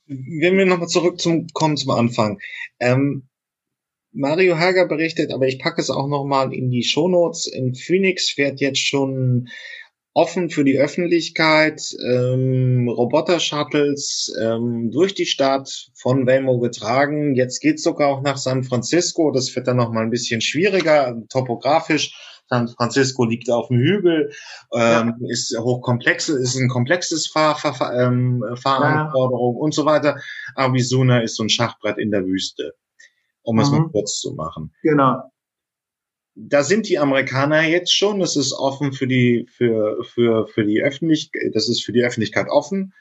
Wenn 0.06 0.58
wir 0.58 0.66
nochmal 0.66 0.88
zurück 0.88 1.20
zum, 1.20 1.46
zum 1.48 1.90
Anfang. 1.90 2.38
Ähm, 2.80 3.28
Mario 4.12 4.56
Hager 4.56 4.86
berichtet, 4.86 5.32
aber 5.32 5.48
ich 5.48 5.58
packe 5.58 5.80
es 5.80 5.90
auch 5.90 6.06
nochmal 6.06 6.54
in 6.54 6.70
die 6.70 6.84
Shownotes. 6.84 7.46
In 7.46 7.74
Phoenix 7.74 8.30
fährt 8.30 8.60
jetzt 8.60 8.78
schon 8.78 9.48
offen 10.14 10.48
für 10.48 10.64
die 10.64 10.78
Öffentlichkeit 10.78 11.82
ähm, 12.06 12.88
Roboter-Shuttles 12.88 14.32
ähm, 14.40 14.92
durch 14.92 15.14
die 15.14 15.26
Stadt 15.26 15.88
von 15.92 16.26
Waymo 16.26 16.60
getragen. 16.60 17.34
Jetzt 17.34 17.60
geht's 17.60 17.82
sogar 17.82 18.08
auch 18.08 18.22
nach 18.22 18.36
San 18.36 18.62
Francisco. 18.62 19.32
Das 19.32 19.54
wird 19.54 19.66
dann 19.66 19.76
noch 19.76 19.92
mal 19.92 20.04
ein 20.04 20.10
bisschen 20.10 20.40
schwieriger 20.40 21.20
topografisch. 21.28 22.16
San 22.48 22.68
Francisco 22.68 23.24
liegt 23.24 23.50
auf 23.50 23.68
dem 23.68 23.78
Hügel, 23.78 24.30
ähm, 24.74 25.14
ja. 25.18 25.30
ist 25.30 25.58
hochkomplex, 25.58 26.28
ist 26.28 26.56
ein 26.56 26.68
komplexes 26.68 27.26
Fahr, 27.26 27.56
Fahr, 27.56 27.98
ähm, 27.98 28.44
Fahranforderung 28.54 29.56
ja. 29.56 29.60
und 29.62 29.74
so 29.74 29.84
weiter. 29.86 30.20
Arizona 30.54 31.20
ist 31.20 31.36
so 31.36 31.42
ein 31.42 31.48
Schachbrett 31.48 31.98
in 31.98 32.10
der 32.10 32.24
Wüste, 32.24 32.74
um 33.42 33.56
mhm. 33.56 33.62
es 33.62 33.70
mal 33.70 33.80
mhm. 33.80 33.92
kurz 33.92 34.20
zu 34.20 34.34
machen. 34.34 34.72
Genau 34.82 35.22
da 36.36 36.62
sind 36.64 36.88
die 36.88 36.98
Amerikaner 36.98 37.62
jetzt 37.62 37.94
schon. 37.96 38.20
Das 38.20 38.36
ist 38.36 38.52
offen 38.52 38.92
für 38.92 39.06
die 39.06 39.46
für 39.56 40.02
für 40.04 40.46
für 40.48 40.64
die 40.64 40.82
Öffentlichkeit. 40.82 41.54
Das 41.54 41.68
ist 41.68 41.84
für 41.84 41.92
die 41.92 42.02
Öffentlichkeit 42.02 42.48
offen. 42.48 42.92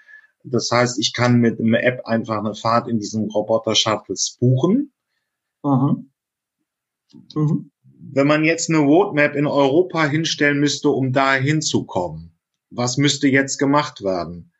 Das 0.43 0.69
heißt, 0.71 0.99
ich 0.99 1.13
kann 1.13 1.39
mit 1.39 1.59
einer 1.59 1.83
App 1.83 2.05
einfach 2.05 2.37
eine 2.37 2.53
Fahrt 2.53 2.87
in 2.87 2.99
diesen 2.99 3.29
Roboter 3.31 3.75
Shuttles 3.75 4.37
buchen. 4.39 4.91
Mhm. 5.63 6.11
Mhm. 7.33 7.71
Wenn 8.11 8.27
man 8.27 8.43
jetzt 8.43 8.69
eine 8.69 8.79
Roadmap 8.79 9.35
in 9.35 9.47
Europa 9.47 10.05
hinstellen 10.05 10.59
müsste, 10.59 10.89
um 10.89 11.13
da 11.13 11.33
hinzukommen, 11.35 12.37
was 12.69 12.97
müsste 12.97 13.27
jetzt 13.27 13.57
gemacht 13.57 14.03
werden? 14.03 14.51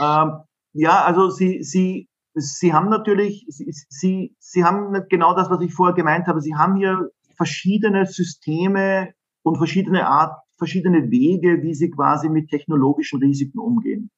Ähm, 0.00 0.38
ja, 0.72 1.04
also 1.04 1.30
Sie 1.30 1.62
Sie 1.62 2.08
Sie 2.36 2.72
haben 2.72 2.88
natürlich, 2.88 3.44
Sie, 3.48 3.70
Sie, 3.88 4.34
Sie 4.40 4.64
haben 4.64 4.92
genau 5.08 5.36
das, 5.36 5.50
was 5.50 5.60
ich 5.60 5.72
vorher 5.72 5.94
gemeint 5.94 6.26
habe. 6.26 6.40
Sie 6.40 6.56
haben 6.56 6.76
hier 6.76 7.10
verschiedene 7.36 8.06
Systeme 8.06 9.12
und 9.42 9.56
verschiedene 9.56 10.06
Art, 10.06 10.40
verschiedene 10.56 11.10
Wege, 11.10 11.62
wie 11.62 11.74
sie 11.74 11.90
quasi 11.90 12.28
mit 12.28 12.48
technologischen 12.48 13.20
Risiken 13.20 13.58
umgehen. 13.58 14.10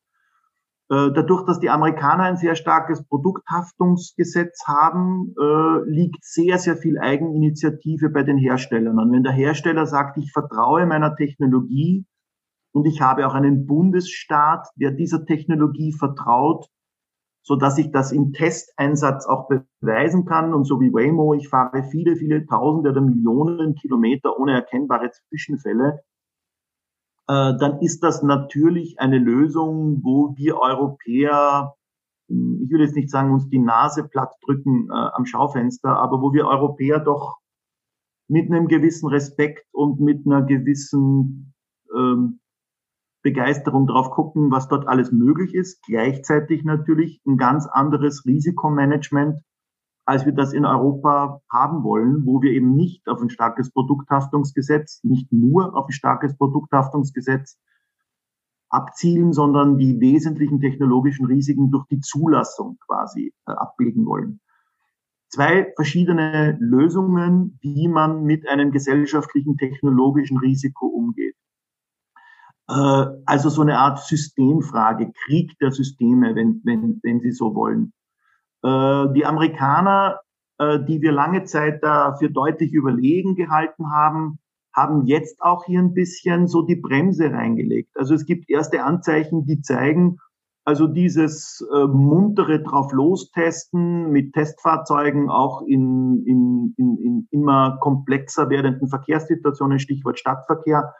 Äh, 0.88 1.10
dadurch, 1.12 1.44
dass 1.44 1.58
die 1.58 1.70
Amerikaner 1.70 2.24
ein 2.24 2.36
sehr 2.36 2.54
starkes 2.54 3.04
Produkthaftungsgesetz 3.08 4.64
haben, 4.66 5.34
äh, 5.40 5.90
liegt 5.90 6.24
sehr, 6.24 6.58
sehr 6.58 6.76
viel 6.76 6.98
Eigeninitiative 6.98 8.08
bei 8.10 8.22
den 8.22 8.38
Herstellern. 8.38 8.98
Und 9.00 9.12
wenn 9.12 9.24
der 9.24 9.32
Hersteller 9.32 9.86
sagt, 9.86 10.16
ich 10.18 10.30
vertraue 10.30 10.86
meiner 10.86 11.16
Technologie 11.16 12.06
und 12.72 12.86
ich 12.86 13.00
habe 13.00 13.26
auch 13.26 13.34
einen 13.34 13.66
Bundesstaat, 13.66 14.68
der 14.76 14.92
dieser 14.92 15.26
Technologie 15.26 15.92
vertraut, 15.92 16.68
so 17.46 17.54
dass 17.54 17.78
ich 17.78 17.92
das 17.92 18.10
im 18.10 18.32
Testeinsatz 18.32 19.24
auch 19.24 19.46
beweisen 19.46 20.24
kann. 20.24 20.52
Und 20.52 20.64
so 20.64 20.80
wie 20.80 20.92
Waymo, 20.92 21.32
ich 21.32 21.48
fahre 21.48 21.84
viele, 21.84 22.16
viele 22.16 22.44
Tausende 22.44 22.90
oder 22.90 23.00
Millionen 23.00 23.76
Kilometer 23.76 24.36
ohne 24.36 24.54
erkennbare 24.54 25.12
Zwischenfälle, 25.12 26.00
äh, 27.28 27.56
dann 27.56 27.78
ist 27.80 28.02
das 28.02 28.24
natürlich 28.24 28.98
eine 28.98 29.18
Lösung, 29.18 30.00
wo 30.02 30.34
wir 30.36 30.58
Europäer, 30.58 31.76
hm, 32.28 32.62
ich 32.64 32.70
will 32.72 32.80
jetzt 32.80 32.96
nicht 32.96 33.10
sagen, 33.10 33.32
uns 33.32 33.48
die 33.48 33.60
Nase 33.60 34.08
platt 34.08 34.34
drücken 34.44 34.88
äh, 34.90 34.94
am 34.94 35.24
Schaufenster, 35.24 35.96
aber 35.96 36.20
wo 36.20 36.32
wir 36.32 36.48
Europäer 36.48 36.98
doch 36.98 37.38
mit 38.26 38.50
einem 38.50 38.66
gewissen 38.66 39.08
Respekt 39.08 39.68
und 39.72 40.00
mit 40.00 40.26
einer 40.26 40.42
gewissen 40.42 41.54
ähm, 41.96 42.40
Begeisterung 43.26 43.88
drauf 43.88 44.12
gucken, 44.12 44.52
was 44.52 44.68
dort 44.68 44.86
alles 44.86 45.10
möglich 45.10 45.52
ist. 45.52 45.82
Gleichzeitig 45.82 46.62
natürlich 46.62 47.20
ein 47.26 47.36
ganz 47.38 47.66
anderes 47.66 48.24
Risikomanagement, 48.24 49.40
als 50.04 50.24
wir 50.26 50.32
das 50.32 50.52
in 50.52 50.64
Europa 50.64 51.40
haben 51.50 51.82
wollen, 51.82 52.24
wo 52.24 52.40
wir 52.40 52.52
eben 52.52 52.76
nicht 52.76 53.08
auf 53.08 53.20
ein 53.20 53.28
starkes 53.28 53.72
Produkthaftungsgesetz, 53.72 55.00
nicht 55.02 55.32
nur 55.32 55.76
auf 55.76 55.88
ein 55.88 55.92
starkes 55.92 56.36
Produkthaftungsgesetz 56.36 57.58
abzielen, 58.68 59.32
sondern 59.32 59.76
die 59.76 60.00
wesentlichen 60.00 60.60
technologischen 60.60 61.26
Risiken 61.26 61.72
durch 61.72 61.86
die 61.88 61.98
Zulassung 61.98 62.78
quasi 62.86 63.34
äh, 63.48 63.50
abbilden 63.50 64.06
wollen. 64.06 64.40
Zwei 65.30 65.72
verschiedene 65.74 66.56
Lösungen, 66.60 67.58
wie 67.60 67.88
man 67.88 68.22
mit 68.22 68.48
einem 68.48 68.70
gesellschaftlichen 68.70 69.56
technologischen 69.56 70.38
Risiko 70.38 70.86
umgeht. 70.86 71.35
Äh, 72.68 73.06
also 73.26 73.48
so 73.48 73.62
eine 73.62 73.78
Art 73.78 74.00
Systemfrage, 74.00 75.12
Krieg 75.24 75.58
der 75.60 75.72
Systeme, 75.72 76.34
wenn, 76.34 76.60
wenn, 76.64 77.00
wenn 77.02 77.20
Sie 77.20 77.32
so 77.32 77.54
wollen. 77.54 77.92
Äh, 78.62 79.12
die 79.14 79.24
Amerikaner, 79.24 80.20
äh, 80.58 80.80
die 80.84 81.00
wir 81.00 81.12
lange 81.12 81.44
Zeit 81.44 81.82
da 81.82 82.16
für 82.16 82.30
deutlich 82.30 82.72
überlegen 82.72 83.34
gehalten 83.34 83.92
haben, 83.92 84.38
haben 84.74 85.06
jetzt 85.06 85.40
auch 85.40 85.64
hier 85.64 85.80
ein 85.80 85.94
bisschen 85.94 86.48
so 86.48 86.62
die 86.62 86.76
Bremse 86.76 87.32
reingelegt. 87.32 87.96
Also 87.96 88.14
es 88.14 88.26
gibt 88.26 88.50
erste 88.50 88.82
Anzeichen, 88.82 89.46
die 89.46 89.62
zeigen, 89.62 90.18
also 90.66 90.86
dieses 90.86 91.64
äh, 91.72 91.86
muntere 91.86 92.60
drauf 92.60 92.92
lostesten 92.92 94.10
mit 94.10 94.34
Testfahrzeugen 94.34 95.30
auch 95.30 95.62
in, 95.62 96.24
in, 96.26 96.74
in, 96.76 96.98
in 96.98 97.28
immer 97.30 97.78
komplexer 97.80 98.50
werdenden 98.50 98.88
Verkehrssituationen, 98.88 99.78
Stichwort 99.78 100.18
Stadtverkehr, 100.18 100.92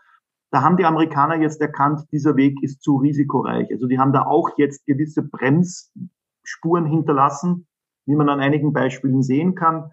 da 0.50 0.62
haben 0.62 0.76
die 0.76 0.84
Amerikaner 0.84 1.36
jetzt 1.36 1.60
erkannt, 1.60 2.02
dieser 2.12 2.36
Weg 2.36 2.62
ist 2.62 2.82
zu 2.82 2.96
risikoreich. 2.96 3.68
Also 3.70 3.86
die 3.86 3.98
haben 3.98 4.12
da 4.12 4.22
auch 4.22 4.50
jetzt 4.56 4.86
gewisse 4.86 5.22
Bremsspuren 5.22 6.86
hinterlassen, 6.86 7.66
wie 8.06 8.14
man 8.14 8.28
an 8.28 8.40
einigen 8.40 8.72
Beispielen 8.72 9.22
sehen 9.22 9.54
kann, 9.54 9.90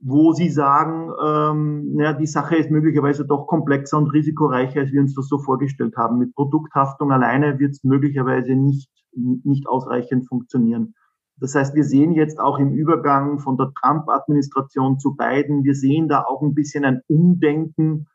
wo 0.00 0.32
sie 0.32 0.50
sagen, 0.50 1.10
ähm, 1.24 1.98
ja, 1.98 2.12
die 2.12 2.26
Sache 2.26 2.56
ist 2.56 2.70
möglicherweise 2.70 3.26
doch 3.26 3.46
komplexer 3.46 3.98
und 3.98 4.08
risikoreicher, 4.08 4.80
als 4.80 4.92
wir 4.92 5.00
uns 5.00 5.14
das 5.14 5.28
so 5.28 5.38
vorgestellt 5.38 5.96
haben. 5.96 6.18
Mit 6.18 6.34
Produkthaftung 6.34 7.10
alleine 7.10 7.58
wird 7.58 7.72
es 7.72 7.82
möglicherweise 7.84 8.54
nicht, 8.54 8.90
nicht 9.12 9.66
ausreichend 9.66 10.28
funktionieren. 10.28 10.94
Das 11.38 11.54
heißt, 11.54 11.74
wir 11.74 11.84
sehen 11.84 12.12
jetzt 12.12 12.38
auch 12.38 12.58
im 12.58 12.72
Übergang 12.72 13.40
von 13.40 13.56
der 13.56 13.72
Trump-Administration 13.80 14.98
zu 14.98 15.16
Biden, 15.16 15.64
wir 15.64 15.74
sehen 15.74 16.08
da 16.08 16.22
auch 16.22 16.42
ein 16.42 16.54
bisschen 16.54 16.84
ein 16.84 17.02
Umdenken 17.08 18.06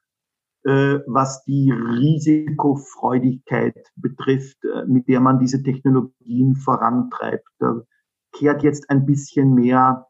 äh, 0.65 0.99
was 1.07 1.45
die 1.45 1.71
Risikofreudigkeit 1.71 3.77
betrifft, 3.95 4.57
äh, 4.65 4.83
mit 4.87 5.07
der 5.07 5.21
man 5.21 5.39
diese 5.39 5.63
Technologien 5.63 6.55
vorantreibt. 6.55 7.47
Da 7.59 7.81
kehrt 8.33 8.61
jetzt 8.63 8.89
ein 8.89 9.05
bisschen 9.05 9.53
mehr 9.53 10.07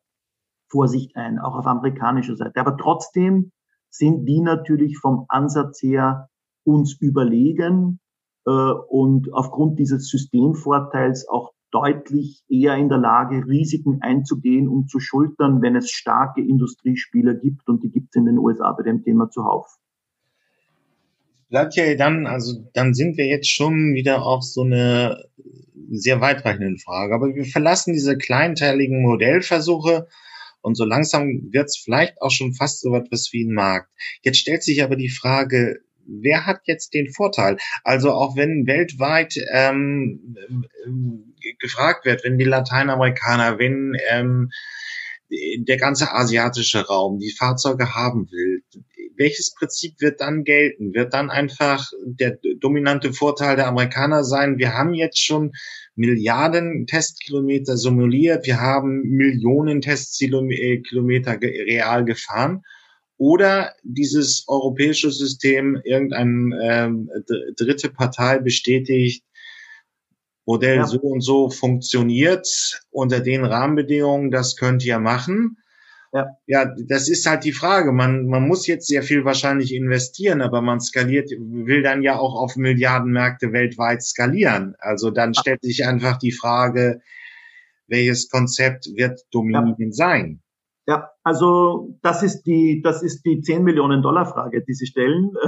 Vorsicht 0.71 1.15
ein, 1.15 1.37
auch 1.39 1.55
auf 1.55 1.67
amerikanischer 1.67 2.35
Seite. 2.35 2.59
Aber 2.59 2.77
trotzdem 2.77 3.51
sind 3.89 4.25
die 4.25 4.41
natürlich 4.41 4.97
vom 4.97 5.25
Ansatz 5.29 5.83
her 5.83 6.29
uns 6.63 6.97
überlegen 6.99 7.99
äh, 8.45 8.51
und 8.51 9.31
aufgrund 9.33 9.77
dieses 9.77 10.09
Systemvorteils 10.09 11.27
auch 11.27 11.51
deutlich 11.71 12.43
eher 12.49 12.75
in 12.75 12.89
der 12.89 12.97
Lage, 12.97 13.45
Risiken 13.45 14.01
einzugehen 14.01 14.67
und 14.67 14.89
zu 14.89 14.99
schultern, 14.99 15.61
wenn 15.61 15.75
es 15.75 15.91
starke 15.91 16.41
Industriespieler 16.41 17.35
gibt. 17.35 17.69
Und 17.69 17.83
die 17.83 17.91
gibt 17.91 18.07
es 18.09 18.15
in 18.15 18.25
den 18.25 18.39
USA 18.39 18.73
bei 18.73 18.81
dem 18.81 19.03
Thema 19.03 19.29
zuhauf 19.29 19.77
bleibt 21.49 21.75
ja 21.75 21.95
dann, 21.95 22.27
also 22.27 22.63
dann 22.73 22.93
sind 22.93 23.17
wir 23.17 23.25
jetzt 23.25 23.49
schon 23.49 23.93
wieder 23.93 24.23
auf 24.23 24.43
so 24.43 24.63
eine 24.63 25.25
sehr 25.91 26.21
weitreichende 26.21 26.77
Frage. 26.77 27.13
Aber 27.13 27.33
wir 27.33 27.45
verlassen 27.45 27.93
diese 27.93 28.17
kleinteiligen 28.17 29.01
Modellversuche 29.01 30.07
und 30.61 30.75
so 30.75 30.85
langsam 30.85 31.49
wird 31.51 31.67
es 31.67 31.77
vielleicht 31.77 32.21
auch 32.21 32.31
schon 32.31 32.53
fast 32.53 32.81
so 32.81 32.95
etwas 32.95 33.29
wie 33.31 33.45
ein 33.45 33.53
Markt. 33.53 33.89
Jetzt 34.21 34.39
stellt 34.39 34.63
sich 34.63 34.83
aber 34.83 34.95
die 34.95 35.09
Frage, 35.09 35.79
wer 36.05 36.45
hat 36.45 36.61
jetzt 36.65 36.93
den 36.93 37.11
Vorteil? 37.11 37.57
Also 37.83 38.11
auch 38.11 38.35
wenn 38.35 38.67
weltweit 38.67 39.35
ähm, 39.51 40.35
gefragt 41.59 42.05
wird, 42.05 42.23
wenn 42.23 42.37
die 42.37 42.45
Lateinamerikaner, 42.45 43.57
wenn 43.57 43.95
ähm, 44.09 44.49
der 45.59 45.77
ganze 45.77 46.11
asiatische 46.11 46.85
Raum 46.85 47.19
die 47.19 47.31
Fahrzeuge 47.31 47.93
haben 47.93 48.29
will, 48.31 48.63
welches 49.19 49.53
Prinzip 49.53 49.99
wird 49.99 50.21
dann 50.21 50.45
gelten? 50.45 50.93
Wird 50.95 51.13
dann 51.13 51.29
einfach 51.29 51.91
der 52.03 52.39
dominante 52.59 53.13
Vorteil 53.13 53.57
der 53.57 53.67
Amerikaner 53.67 54.23
sein, 54.23 54.57
wir 54.57 54.73
haben 54.73 54.93
jetzt 54.93 55.19
schon 55.19 55.51
Milliarden 55.95 56.87
Testkilometer 56.87 57.77
simuliert, 57.77 58.47
wir 58.47 58.61
haben 58.61 59.01
Millionen 59.01 59.81
Testkilometer 59.81 61.39
real 61.41 62.05
gefahren 62.05 62.63
oder 63.17 63.73
dieses 63.83 64.45
europäische 64.47 65.11
System 65.11 65.79
irgendein 65.83 66.53
ähm, 66.63 67.09
dritte 67.57 67.89
Partei 67.89 68.39
bestätigt, 68.39 69.25
Modell 70.45 70.77
ja. 70.77 70.85
so 70.87 70.99
und 70.99 71.21
so 71.21 71.49
funktioniert 71.49 72.47
unter 72.89 73.19
den 73.19 73.43
Rahmenbedingungen, 73.43 74.31
das 74.31 74.55
könnt 74.55 74.83
ihr 74.85 74.99
machen. 74.99 75.57
Ja. 76.11 76.25
ja, 76.47 76.65
das 76.87 77.07
ist 77.07 77.27
halt 77.27 77.43
die 77.43 77.51
Frage. 77.51 77.91
Man, 77.91 78.25
man 78.25 78.47
muss 78.47 78.65
jetzt 78.65 78.87
sehr 78.87 79.03
viel 79.03 79.25
wahrscheinlich 79.25 79.73
investieren, 79.75 80.41
aber 80.41 80.61
man 80.61 80.79
skaliert, 80.79 81.29
will 81.29 81.83
dann 81.83 82.01
ja 82.01 82.17
auch 82.17 82.35
auf 82.35 82.55
Milliardenmärkte 82.55 83.53
weltweit 83.53 84.01
skalieren. 84.01 84.75
Also 84.79 85.11
dann 85.11 85.35
stellt 85.35 85.61
sich 85.61 85.85
einfach 85.85 86.17
die 86.17 86.31
Frage, 86.31 87.01
welches 87.87 88.29
Konzept 88.29 88.87
wird 88.95 89.21
dominierend 89.31 89.77
ja. 89.79 89.91
sein? 89.91 90.41
Ja, 90.87 91.11
also 91.23 91.95
das 92.01 92.23
ist 92.23 92.43
die, 92.43 92.81
das 92.83 93.03
ist 93.03 93.23
die 93.23 93.41
10 93.41 93.63
Millionen 93.63 94.01
Dollar 94.01 94.25
Frage, 94.25 94.63
die 94.63 94.73
Sie 94.73 94.87
stellen. 94.87 95.31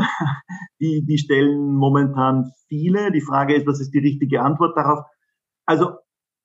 Die, 0.80 1.05
die 1.05 1.20
stellen 1.20 1.76
momentan 1.76 2.53
viele. 2.68 3.12
Die 3.12 3.22
Frage 3.22 3.53
ist, 3.53 3.68
was 3.68 3.80
ist 3.80 3.91
die 3.93 3.99
richtige 3.99 4.41
Antwort 4.41 4.76
darauf? 4.76 5.05
Also 5.68 5.91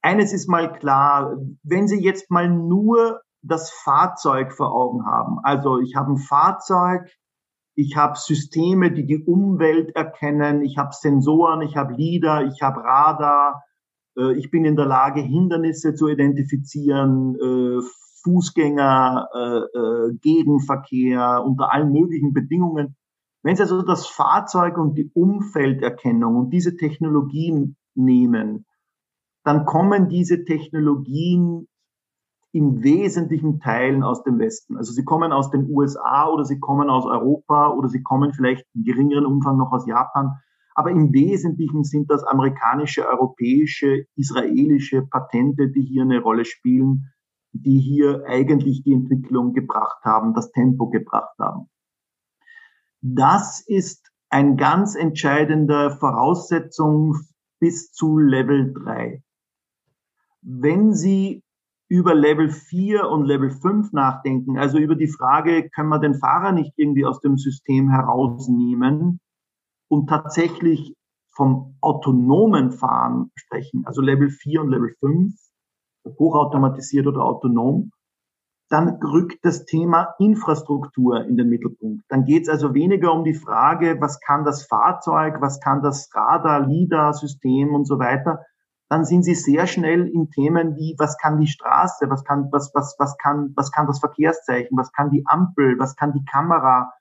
eines 0.02 0.34
ist 0.34 0.46
mal 0.46 0.78
klar, 0.78 1.38
wenn 1.62 1.88
Sie 1.88 1.98
jetzt 2.02 2.30
mal 2.30 2.50
nur 2.50 3.22
das 3.46 3.70
Fahrzeug 3.70 4.52
vor 4.52 4.72
Augen 4.74 5.06
haben, 5.06 5.38
also 5.42 5.80
ich 5.80 5.94
habe 5.96 6.12
ein 6.12 6.18
Fahrzeug, 6.18 7.10
ich 7.74 7.96
habe 7.96 8.16
Systeme, 8.16 8.90
die 8.90 9.06
die 9.06 9.22
Umwelt 9.22 9.94
erkennen, 9.94 10.62
ich 10.62 10.78
habe 10.78 10.90
Sensoren, 10.92 11.60
ich 11.60 11.76
habe 11.76 11.94
LIDAR, 11.94 12.44
ich 12.46 12.62
habe 12.62 12.82
Radar, 12.82 13.64
äh, 14.16 14.32
ich 14.38 14.50
bin 14.50 14.64
in 14.64 14.76
der 14.76 14.86
Lage, 14.86 15.20
Hindernisse 15.20 15.94
zu 15.94 16.08
identifizieren, 16.08 17.36
äh, 17.36 17.82
Fußgänger, 18.24 19.28
äh, 19.32 20.14
Gegenverkehr, 20.20 21.44
unter 21.44 21.72
allen 21.72 21.92
möglichen 21.92 22.32
Bedingungen. 22.32 22.96
Wenn 23.42 23.54
Sie 23.54 23.62
also 23.62 23.82
das 23.82 24.06
Fahrzeug 24.06 24.78
und 24.78 24.94
die 24.96 25.10
Umfelderkennung 25.14 26.34
und 26.34 26.50
diese 26.50 26.76
Technologien 26.76 27.76
nehmen, 27.94 28.66
dann 29.44 29.64
kommen 29.64 30.08
diese 30.08 30.44
Technologien 30.44 31.68
in 32.56 32.82
wesentlichen 32.82 33.60
Teilen 33.60 34.02
aus 34.02 34.22
dem 34.24 34.38
Westen. 34.38 34.76
Also 34.76 34.92
sie 34.92 35.04
kommen 35.04 35.32
aus 35.32 35.50
den 35.50 35.68
USA 35.70 36.28
oder 36.28 36.44
sie 36.44 36.58
kommen 36.58 36.88
aus 36.88 37.04
Europa 37.04 37.72
oder 37.72 37.88
sie 37.88 38.02
kommen 38.02 38.32
vielleicht 38.32 38.64
in 38.74 38.84
geringeren 38.84 39.26
Umfang 39.26 39.58
noch 39.58 39.72
aus 39.72 39.86
Japan. 39.86 40.38
Aber 40.74 40.90
im 40.90 41.12
Wesentlichen 41.12 41.84
sind 41.84 42.10
das 42.10 42.24
amerikanische, 42.24 43.06
europäische, 43.06 44.06
israelische 44.16 45.02
Patente, 45.02 45.70
die 45.70 45.82
hier 45.82 46.02
eine 46.02 46.20
Rolle 46.20 46.44
spielen 46.44 47.12
die 47.62 47.78
hier 47.78 48.24
eigentlich 48.26 48.82
die 48.82 48.92
Entwicklung 48.92 49.52
gebracht 49.52 50.04
haben, 50.04 50.34
das 50.34 50.50
Tempo 50.52 50.88
gebracht 50.88 51.36
haben. 51.38 51.68
Das 53.00 53.60
ist 53.60 54.10
ein 54.28 54.56
ganz 54.56 54.94
entscheidender 54.94 55.90
Voraussetzung 55.90 57.16
bis 57.58 57.92
zu 57.92 58.18
Level 58.18 58.72
3. 58.74 59.22
Wenn 60.42 60.92
Sie 60.92 61.42
über 61.88 62.14
Level 62.14 62.48
4 62.50 63.08
und 63.08 63.24
Level 63.24 63.50
5 63.50 63.92
nachdenken, 63.92 64.58
also 64.58 64.78
über 64.78 64.96
die 64.96 65.08
Frage, 65.08 65.68
können 65.70 65.88
wir 65.88 66.00
den 66.00 66.14
Fahrer 66.14 66.52
nicht 66.52 66.72
irgendwie 66.76 67.04
aus 67.04 67.20
dem 67.20 67.36
System 67.36 67.90
herausnehmen 67.90 69.20
und 69.88 70.08
tatsächlich 70.08 70.94
vom 71.34 71.76
autonomen 71.80 72.72
Fahren 72.72 73.30
sprechen, 73.34 73.84
also 73.86 74.00
Level 74.00 74.30
4 74.30 74.62
und 74.62 74.70
Level 74.70 74.94
5, 75.00 75.34
hochautomatisiert 76.18 77.06
oder 77.06 77.22
autonom, 77.22 77.90
dann 78.68 79.00
rückt 79.02 79.44
das 79.44 79.64
Thema 79.64 80.14
Infrastruktur 80.18 81.24
in 81.24 81.36
den 81.36 81.48
Mittelpunkt. 81.48 82.04
Dann 82.08 82.24
geht 82.24 82.44
es 82.44 82.48
also 82.48 82.74
weniger 82.74 83.12
um 83.12 83.22
die 83.22 83.34
Frage, 83.34 84.00
was 84.00 84.20
kann 84.20 84.44
das 84.44 84.66
Fahrzeug, 84.66 85.40
was 85.40 85.60
kann 85.60 85.82
das 85.82 86.10
Radar, 86.12 86.66
LIDAR-System 86.66 87.74
und 87.74 87.84
so 87.84 87.98
weiter. 87.98 88.44
Dann 88.88 89.04
sind 89.04 89.24
sie 89.24 89.34
sehr 89.34 89.66
schnell 89.66 90.06
in 90.06 90.30
Themen 90.30 90.76
wie, 90.76 90.94
was 90.98 91.18
kann 91.18 91.38
die 91.38 91.48
Straße, 91.48 92.08
was 92.08 92.24
kann, 92.24 92.48
was, 92.52 92.72
was, 92.74 92.96
was 92.98 93.16
kann, 93.18 93.52
was 93.56 93.72
kann 93.72 93.86
das 93.86 93.98
Verkehrszeichen, 93.98 94.76
was 94.78 94.92
kann 94.92 95.10
die 95.10 95.24
Ampel, 95.26 95.78
was 95.78 95.96
kann 95.96 96.12
die 96.12 96.24
Kamera 96.24 96.92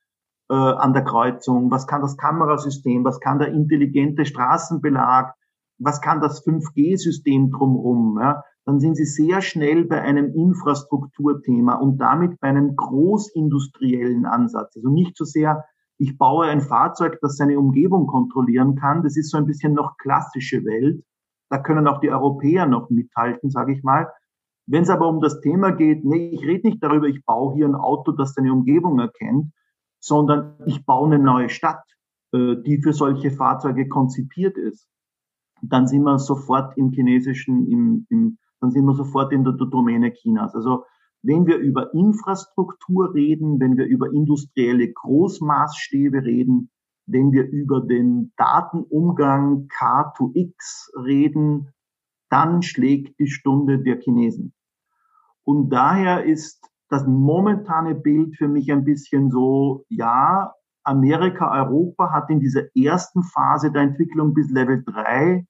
äh, 0.50 0.56
an 0.56 0.94
der 0.94 1.04
Kreuzung, 1.04 1.70
was 1.70 1.86
kann 1.86 2.02
das 2.02 2.18
Kamerasystem, 2.18 3.04
was 3.04 3.20
kann 3.20 3.40
der 3.40 3.50
intelligente 3.50 4.26
Straßenbelag, 4.26 5.34
was 5.78 6.02
kann 6.02 6.22
das 6.22 6.44
5G-System 6.46 7.52
drumherum. 7.52 8.20
Ja? 8.20 8.44
dann 8.66 8.80
sind 8.80 8.96
Sie 8.96 9.06
sehr 9.06 9.42
schnell 9.42 9.86
bei 9.86 10.02
einem 10.02 10.34
Infrastrukturthema 10.34 11.76
und 11.76 12.00
damit 12.00 12.40
bei 12.40 12.48
einem 12.48 12.76
großindustriellen 12.76 14.26
Ansatz. 14.26 14.76
Also 14.76 14.90
nicht 14.90 15.16
so 15.16 15.24
sehr, 15.24 15.66
ich 15.98 16.18
baue 16.18 16.48
ein 16.48 16.62
Fahrzeug, 16.62 17.20
das 17.22 17.38
seine 17.38 17.60
Umgebung 17.60 18.08
kontrollieren 18.08 18.76
kann. 18.76 19.04
Das 19.04 19.16
ist 19.18 19.30
so 19.30 19.38
ein 19.38 19.46
bisschen 19.46 19.74
noch 19.74 19.98
klassische 19.98 20.66
Welt. 20.66 21.04
Da 21.50 21.60
können 21.60 21.88
auch 21.88 22.00
die 22.00 22.10
Europäer 22.10 22.66
noch 22.66 22.90
mithalten, 22.90 23.50
sage 23.50 23.74
ich 23.74 23.84
mal. 23.84 24.12
Wenn 24.68 24.84
es 24.84 24.90
aber 24.90 25.08
um 25.08 25.22
das 25.22 25.42
Thema 25.42 25.72
geht, 25.72 26.04
nee, 26.04 26.30
ich 26.30 26.42
rede 26.42 26.68
nicht 26.68 26.84
darüber, 26.84 27.08
ich 27.08 27.24
baue 27.24 27.54
hier 27.54 27.68
ein 27.68 27.76
Auto, 27.76 28.12
das 28.12 28.34
seine 28.34 28.52
Umgebung 28.52 29.00
erkennt, 29.00 29.52
sondern 30.00 30.58
ich 30.66 30.86
baue 30.86 31.14
eine 31.14 31.24
neue 31.24 31.50
Stadt, 31.50 31.84
äh, 32.34 32.56
die 32.66 32.82
für 32.82 32.94
solche 32.94 33.32
Fahrzeuge 33.32 33.88
konzipiert 33.88 34.58
ist. 34.58 34.88
Dann 35.62 35.88
sind 35.88 36.04
wir 36.04 36.18
sofort 36.20 36.78
im 36.78 36.92
chinesischen, 36.92 37.68
im, 37.72 38.08
im 38.10 38.38
dann 38.60 38.72
sind 38.72 38.86
wir 38.86 38.96
sofort 38.96 39.32
in 39.32 39.44
der 39.44 39.54
Domäne 39.54 40.12
Chinas. 40.14 40.56
Also 40.56 40.86
wenn 41.22 41.46
wir 41.48 41.58
über 41.58 41.94
Infrastruktur 41.94 43.14
reden, 43.14 43.60
wenn 43.60 43.78
wir 43.78 43.86
über 43.86 44.12
industrielle 44.12 44.92
Großmaßstäbe 44.92 46.24
reden, 46.24 46.70
wenn 47.08 47.32
wir 47.32 47.48
über 47.48 47.82
den 47.82 48.34
Datenumgang 48.38 49.68
K2X 49.68 50.90
reden, 51.06 51.74
dann 52.30 52.62
schlägt 52.62 53.20
die 53.20 53.28
Stunde 53.28 53.80
der 53.80 54.00
Chinesen. 54.00 54.54
Und 55.44 55.70
daher 55.70 56.26
ist 56.26 56.68
das 56.90 57.06
momentane 57.06 57.96
Bild 57.96 58.36
für 58.38 58.48
mich 58.48 58.72
ein 58.72 58.84
bisschen 58.84 59.30
so, 59.30 59.86
ja, 59.90 60.54
Amerika, 60.84 61.52
Europa 61.52 62.12
hat 62.12 62.30
in 62.30 62.40
dieser 62.40 62.64
ersten 62.76 63.24
Phase 63.24 63.72
der 63.72 63.84
Entwicklung 63.84 64.34
bis 64.34 64.50
Level 64.52 64.84
3 64.86 65.46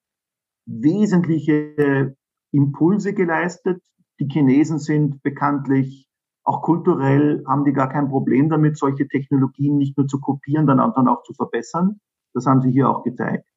wesentliche 0.65 2.15
Impulse 2.51 3.13
geleistet. 3.13 3.81
Die 4.19 4.27
Chinesen 4.27 4.79
sind 4.79 5.21
bekanntlich 5.23 6.09
auch 6.45 6.61
kulturell 6.61 7.43
haben 7.47 7.65
die 7.65 7.73
gar 7.73 7.89
kein 7.89 8.09
Problem 8.09 8.49
damit, 8.49 8.77
solche 8.77 9.07
Technologien 9.07 9.77
nicht 9.77 9.97
nur 9.97 10.07
zu 10.07 10.19
kopieren, 10.19 10.67
dann 10.67 10.79
auch 10.79 11.23
zu 11.23 11.33
verbessern. 11.33 11.99
Das 12.33 12.45
haben 12.45 12.61
sie 12.61 12.71
hier 12.71 12.89
auch 12.89 13.03
gezeigt. 13.03 13.47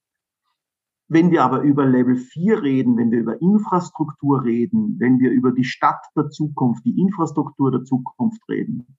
Wenn 1.06 1.30
wir 1.30 1.42
aber 1.42 1.62
über 1.62 1.86
Level 1.86 2.16
4 2.16 2.62
reden, 2.62 2.96
wenn 2.96 3.10
wir 3.10 3.20
über 3.20 3.40
Infrastruktur 3.40 4.44
reden, 4.44 4.96
wenn 4.98 5.20
wir 5.20 5.30
über 5.30 5.52
die 5.52 5.64
Stadt 5.64 6.04
der 6.16 6.28
Zukunft, 6.28 6.84
die 6.84 7.00
Infrastruktur 7.00 7.70
der 7.70 7.84
Zukunft 7.84 8.42
reden, 8.48 8.98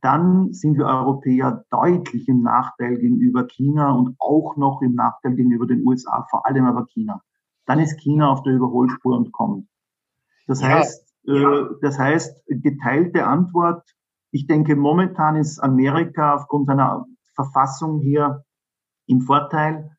dann 0.00 0.52
sind 0.52 0.76
wir 0.76 0.86
Europäer 0.86 1.64
deutlich 1.70 2.28
im 2.28 2.42
Nachteil 2.42 2.98
gegenüber 2.98 3.46
China 3.46 3.92
und 3.92 4.16
auch 4.18 4.56
noch 4.56 4.80
im 4.82 4.94
Nachteil 4.94 5.34
gegenüber 5.34 5.66
den 5.66 5.86
USA, 5.86 6.26
vor 6.30 6.46
allem 6.46 6.64
aber 6.64 6.86
China 6.86 7.22
dann 7.68 7.80
ist 7.80 8.00
China 8.00 8.30
auf 8.30 8.42
der 8.42 8.54
Überholspur 8.54 9.16
und 9.16 9.30
kommt. 9.30 9.68
Das 10.46 10.62
ja, 10.62 10.68
heißt, 10.68 11.07
ja. 11.34 11.68
das 11.82 11.98
heißt, 11.98 12.44
geteilte 12.46 13.26
Antwort. 13.26 13.82
Ich 14.30 14.46
denke, 14.46 14.76
momentan 14.76 15.36
ist 15.36 15.58
Amerika 15.58 16.34
aufgrund 16.34 16.66
seiner 16.66 17.06
Verfassung 17.34 18.00
hier 18.00 18.44
im 19.06 19.20
Vorteil. 19.20 19.90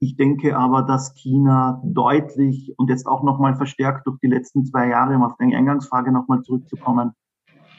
Ich 0.00 0.16
denke 0.16 0.56
aber, 0.56 0.82
dass 0.82 1.14
China 1.14 1.80
deutlich 1.84 2.74
und 2.76 2.90
jetzt 2.90 3.06
auch 3.06 3.22
nochmal 3.22 3.56
verstärkt 3.56 4.06
durch 4.06 4.18
die 4.20 4.28
letzten 4.28 4.64
zwei 4.64 4.88
Jahre, 4.88 5.14
um 5.16 5.22
auf 5.22 5.36
deine 5.38 5.56
Eingangsfrage 5.56 6.12
nochmal 6.12 6.42
zurückzukommen, 6.42 7.12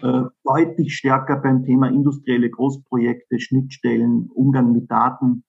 äh, 0.02 0.24
deutlich 0.44 0.96
stärker 0.96 1.38
beim 1.38 1.64
Thema 1.64 1.88
industrielle 1.88 2.50
Großprojekte, 2.50 3.40
Schnittstellen, 3.40 4.30
Umgang 4.34 4.72
mit 4.72 4.90
Daten 4.90 5.44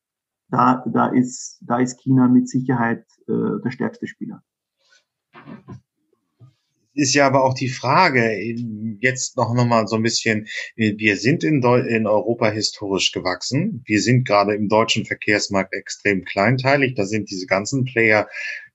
da, 0.48 0.84
da, 0.86 1.06
ist, 1.06 1.58
da 1.62 1.78
ist 1.78 2.00
China 2.00 2.28
mit 2.28 2.48
Sicherheit 2.48 3.04
äh, 3.28 3.60
der 3.62 3.70
stärkste 3.70 4.06
Spieler. 4.06 4.42
Ist 6.96 7.14
ja 7.14 7.26
aber 7.26 7.44
auch 7.44 7.52
die 7.52 7.68
Frage, 7.68 8.34
jetzt 9.00 9.36
noch, 9.36 9.52
noch 9.52 9.66
mal 9.66 9.86
so 9.86 9.96
ein 9.96 10.02
bisschen, 10.02 10.46
wir 10.76 11.16
sind 11.18 11.44
in, 11.44 11.60
Deu 11.60 11.80
in 11.80 12.06
Europa 12.06 12.50
historisch 12.50 13.12
gewachsen. 13.12 13.82
Wir 13.84 14.00
sind 14.00 14.26
gerade 14.26 14.54
im 14.54 14.68
deutschen 14.68 15.04
Verkehrsmarkt 15.04 15.74
extrem 15.74 16.24
kleinteilig. 16.24 16.94
Da 16.94 17.04
sind 17.04 17.30
diese 17.30 17.46
ganzen 17.46 17.84
Player, 17.84 18.28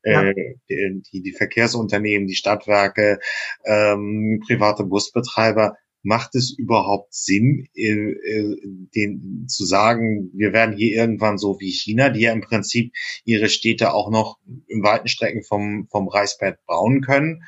ja. 0.04 0.30
äh, 0.30 0.54
die, 0.68 1.22
die 1.24 1.32
Verkehrsunternehmen, 1.32 2.28
die 2.28 2.36
Stadtwerke, 2.36 3.20
ähm, 3.66 4.40
private 4.46 4.84
Busbetreiber 4.84 5.76
macht 6.04 6.36
es 6.36 6.56
überhaupt 6.58 7.14
Sinn, 7.14 7.68
äh, 7.76 8.12
äh, 8.12 8.58
den 8.96 9.48
zu 9.48 9.66
sagen, 9.66 10.32
wir 10.34 10.54
werden 10.54 10.76
hier 10.76 10.96
irgendwann 10.96 11.38
so 11.38 11.60
wie 11.60 11.72
China, 11.72 12.10
die 12.10 12.22
ja 12.22 12.34
im 12.34 12.42
Prinzip 12.42 12.94
ihre 13.24 13.50
Städte 13.50 13.94
auch 13.94 14.10
noch 14.10 14.38
in 14.68 14.84
weiten 14.84 15.08
Strecken 15.08 15.44
vom, 15.44 15.88
vom 15.92 16.08
Reichsbett 16.08 16.58
bauen 16.66 17.02
können, 17.02 17.44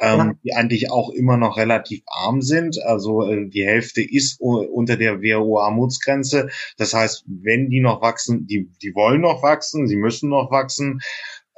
ähm, 0.00 0.18
ja. 0.18 0.34
die 0.42 0.54
eigentlich 0.54 0.90
auch 0.90 1.10
immer 1.10 1.36
noch 1.36 1.56
relativ 1.56 2.02
arm 2.06 2.40
sind. 2.40 2.82
Also 2.82 3.22
äh, 3.26 3.48
die 3.48 3.64
Hälfte 3.64 4.02
ist 4.02 4.40
unter 4.40 4.96
der 4.96 5.22
WHO-Armutsgrenze. 5.22 6.48
Das 6.78 6.94
heißt, 6.94 7.24
wenn 7.26 7.68
die 7.68 7.80
noch 7.80 8.00
wachsen, 8.00 8.46
die, 8.46 8.70
die 8.82 8.94
wollen 8.94 9.20
noch 9.20 9.42
wachsen, 9.42 9.86
sie 9.86 9.96
müssen 9.96 10.30
noch 10.30 10.50
wachsen. 10.50 11.00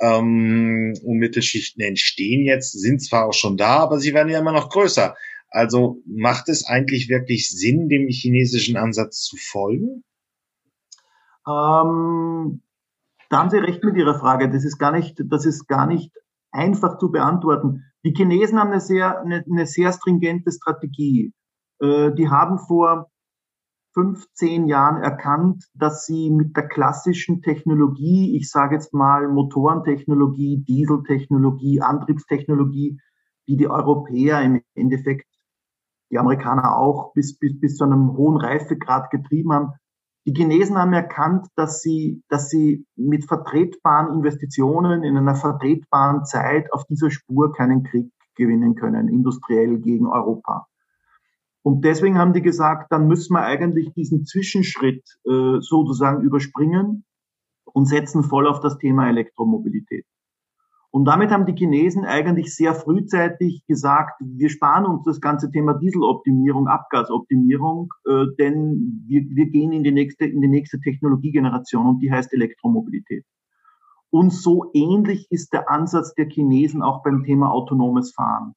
Ähm, 0.00 0.94
und 1.04 1.18
Mittelschichten 1.18 1.82
entstehen 1.82 2.44
jetzt, 2.44 2.72
sind 2.72 3.00
zwar 3.00 3.26
auch 3.26 3.34
schon 3.34 3.56
da, 3.56 3.78
aber 3.78 4.00
sie 4.00 4.12
werden 4.12 4.28
ja 4.28 4.40
immer 4.40 4.52
noch 4.52 4.68
größer. 4.68 5.14
Also 5.48 5.98
macht 6.06 6.48
es 6.48 6.66
eigentlich 6.66 7.08
wirklich 7.08 7.48
Sinn, 7.48 7.88
dem 7.88 8.08
chinesischen 8.08 8.76
Ansatz 8.76 9.22
zu 9.22 9.36
folgen? 9.36 10.02
Ähm, 11.46 12.62
da 13.28 13.38
haben 13.38 13.50
Sie 13.50 13.58
recht 13.58 13.84
mit 13.84 13.96
Ihrer 13.96 14.18
Frage. 14.18 14.50
Das 14.50 14.64
ist 14.64 14.78
gar 14.78 14.92
nicht, 14.92 15.22
das 15.26 15.44
ist 15.44 15.68
gar 15.68 15.86
nicht 15.86 16.10
einfach 16.50 16.98
zu 16.98 17.10
beantworten. 17.10 17.84
Die 18.04 18.12
Chinesen 18.12 18.58
haben 18.58 18.70
eine 18.70 18.80
sehr, 18.80 19.20
eine, 19.20 19.44
eine 19.48 19.66
sehr 19.66 19.92
stringente 19.92 20.50
Strategie. 20.50 21.32
Äh, 21.80 22.12
die 22.12 22.28
haben 22.28 22.58
vor 22.58 23.08
15 23.94 24.66
Jahren 24.66 25.02
erkannt, 25.02 25.64
dass 25.74 26.06
sie 26.06 26.30
mit 26.30 26.56
der 26.56 26.66
klassischen 26.66 27.42
Technologie, 27.42 28.36
ich 28.36 28.50
sage 28.50 28.74
jetzt 28.74 28.94
mal 28.94 29.28
Motorentechnologie, 29.28 30.64
Dieseltechnologie, 30.66 31.82
Antriebstechnologie, 31.82 32.98
die 33.46 33.56
die 33.56 33.68
Europäer 33.68 34.40
im 34.42 34.62
Endeffekt 34.74 35.26
die 36.10 36.18
Amerikaner 36.18 36.76
auch 36.76 37.12
bis, 37.14 37.38
bis, 37.38 37.58
bis 37.58 37.76
zu 37.76 37.84
einem 37.84 38.16
hohen 38.16 38.36
Reifegrad 38.36 39.10
getrieben 39.10 39.52
haben. 39.52 39.72
Die 40.24 40.32
Chinesen 40.32 40.78
haben 40.78 40.92
erkannt, 40.92 41.48
dass 41.56 41.82
sie, 41.82 42.22
dass 42.28 42.48
sie 42.48 42.86
mit 42.94 43.24
vertretbaren 43.26 44.14
Investitionen 44.14 45.02
in 45.02 45.16
einer 45.16 45.34
vertretbaren 45.34 46.24
Zeit 46.24 46.72
auf 46.72 46.84
dieser 46.84 47.10
Spur 47.10 47.52
keinen 47.52 47.82
Krieg 47.82 48.12
gewinnen 48.36 48.76
können, 48.76 49.08
industriell 49.08 49.78
gegen 49.78 50.06
Europa. 50.06 50.66
Und 51.62 51.84
deswegen 51.84 52.18
haben 52.18 52.32
die 52.32 52.42
gesagt, 52.42 52.92
dann 52.92 53.06
müssen 53.06 53.34
wir 53.34 53.42
eigentlich 53.42 53.92
diesen 53.94 54.24
Zwischenschritt 54.24 55.04
äh, 55.24 55.60
sozusagen 55.60 56.22
überspringen 56.22 57.04
und 57.64 57.86
setzen 57.86 58.22
voll 58.22 58.46
auf 58.46 58.60
das 58.60 58.78
Thema 58.78 59.08
Elektromobilität. 59.08 60.04
Und 60.94 61.06
damit 61.06 61.30
haben 61.30 61.46
die 61.46 61.54
Chinesen 61.54 62.04
eigentlich 62.04 62.54
sehr 62.54 62.74
frühzeitig 62.74 63.64
gesagt, 63.66 64.20
wir 64.20 64.50
sparen 64.50 64.84
uns 64.84 65.04
das 65.04 65.22
ganze 65.22 65.50
Thema 65.50 65.72
Dieseloptimierung, 65.72 66.68
Abgasoptimierung, 66.68 67.90
äh, 68.04 68.26
denn 68.38 69.02
wir, 69.06 69.22
wir 69.30 69.46
gehen 69.46 69.72
in 69.72 69.84
die 69.84 69.90
nächste, 69.90 70.26
in 70.26 70.42
die 70.42 70.48
nächste 70.48 70.80
Technologiegeneration 70.80 71.86
und 71.86 72.00
die 72.00 72.12
heißt 72.12 72.34
Elektromobilität. 72.34 73.24
Und 74.10 74.34
so 74.34 74.70
ähnlich 74.74 75.26
ist 75.30 75.54
der 75.54 75.70
Ansatz 75.70 76.12
der 76.14 76.28
Chinesen 76.28 76.82
auch 76.82 77.02
beim 77.02 77.24
Thema 77.24 77.50
autonomes 77.50 78.12
Fahren. 78.12 78.54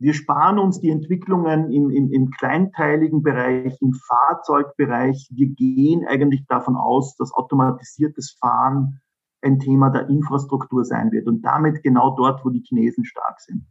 Wir 0.00 0.14
sparen 0.14 0.58
uns 0.58 0.80
die 0.80 0.90
Entwicklungen 0.90 1.70
im, 1.70 1.90
im, 1.90 2.10
im 2.10 2.30
kleinteiligen 2.30 3.22
Bereich, 3.22 3.80
im 3.80 3.94
Fahrzeugbereich. 3.94 5.28
Wir 5.32 5.46
gehen 5.50 6.04
eigentlich 6.08 6.44
davon 6.48 6.74
aus, 6.74 7.14
dass 7.16 7.32
automatisiertes 7.32 8.36
Fahren 8.40 9.00
ein 9.42 9.58
Thema 9.58 9.90
der 9.90 10.08
Infrastruktur 10.08 10.84
sein 10.84 11.12
wird 11.12 11.26
und 11.26 11.42
damit 11.42 11.82
genau 11.82 12.14
dort, 12.16 12.44
wo 12.44 12.50
die 12.50 12.62
Chinesen 12.62 13.04
stark 13.04 13.40
sind. 13.40 13.66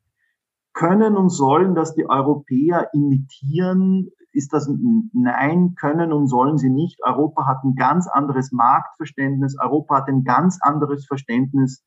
Können 0.74 1.18
und 1.18 1.30
sollen 1.30 1.76
das 1.76 1.96
die 1.96 2.08
Europäer 2.08 2.90
imitieren? 2.94 4.12
Ist 4.32 4.54
das 4.54 4.68
ein 4.68 5.10
Nein, 5.14 5.74
können 5.76 6.14
und 6.14 6.28
sollen 6.28 6.58
sie 6.58 6.70
nicht? 6.70 7.00
Europa 7.04 7.48
hat 7.48 7.64
ein 7.64 7.76
ganz 7.76 8.08
anderes 8.08 8.52
Marktverständnis. 8.52 9.58
Europa 9.60 9.98
hat 9.98 10.08
ein 10.08 10.24
ganz 10.24 10.60
anderes 10.62 11.06
Verständnis 11.08 11.84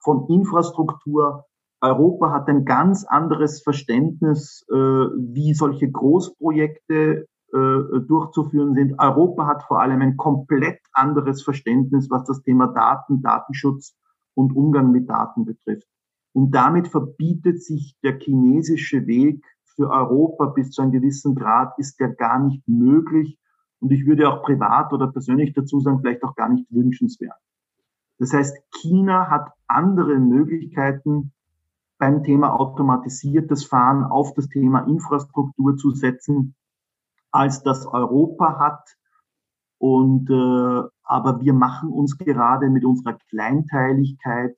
von 0.00 0.28
Infrastruktur. 0.28 1.46
Europa 1.80 2.32
hat 2.32 2.48
ein 2.48 2.64
ganz 2.64 3.04
anderes 3.04 3.62
Verständnis, 3.62 4.66
äh, 4.70 4.74
wie 4.74 5.54
solche 5.54 5.90
Großprojekte 5.90 7.26
durchzuführen 8.08 8.74
sind. 8.74 8.98
Europa 8.98 9.46
hat 9.46 9.62
vor 9.64 9.80
allem 9.80 10.00
ein 10.02 10.16
komplett 10.16 10.80
anderes 10.92 11.42
Verständnis, 11.42 12.10
was 12.10 12.24
das 12.24 12.42
Thema 12.42 12.68
Daten, 12.68 13.22
Datenschutz 13.22 13.96
und 14.34 14.54
Umgang 14.54 14.90
mit 14.92 15.08
Daten 15.08 15.44
betrifft. 15.44 15.88
Und 16.32 16.50
damit 16.50 16.88
verbietet 16.88 17.62
sich 17.62 17.96
der 18.02 18.18
chinesische 18.18 19.06
Weg 19.06 19.44
für 19.64 19.90
Europa 19.90 20.46
bis 20.46 20.70
zu 20.70 20.82
einem 20.82 20.92
gewissen 20.92 21.34
Grad, 21.34 21.78
ist 21.78 21.98
der 22.00 22.08
gar 22.08 22.38
nicht 22.38 22.66
möglich. 22.66 23.38
Und 23.80 23.90
ich 23.92 24.06
würde 24.06 24.28
auch 24.28 24.42
privat 24.42 24.92
oder 24.92 25.08
persönlich 25.08 25.52
dazu 25.54 25.80
sagen, 25.80 26.00
vielleicht 26.00 26.24
auch 26.24 26.34
gar 26.34 26.48
nicht 26.48 26.66
wünschenswert. 26.70 27.36
Das 28.18 28.32
heißt, 28.32 28.56
China 28.70 29.28
hat 29.30 29.52
andere 29.66 30.18
Möglichkeiten, 30.18 31.32
beim 31.98 32.22
Thema 32.22 32.52
automatisiertes 32.52 33.64
Fahren 33.64 34.04
auf 34.04 34.34
das 34.34 34.48
Thema 34.48 34.80
Infrastruktur 34.80 35.76
zu 35.76 35.92
setzen, 35.92 36.54
als 37.30 37.62
das 37.62 37.86
Europa 37.86 38.58
hat. 38.58 38.96
Und 39.78 40.30
äh, 40.30 40.82
aber 41.02 41.40
wir 41.40 41.52
machen 41.52 41.90
uns 41.90 42.16
gerade 42.18 42.70
mit 42.70 42.84
unserer 42.84 43.18
Kleinteiligkeit, 43.30 44.56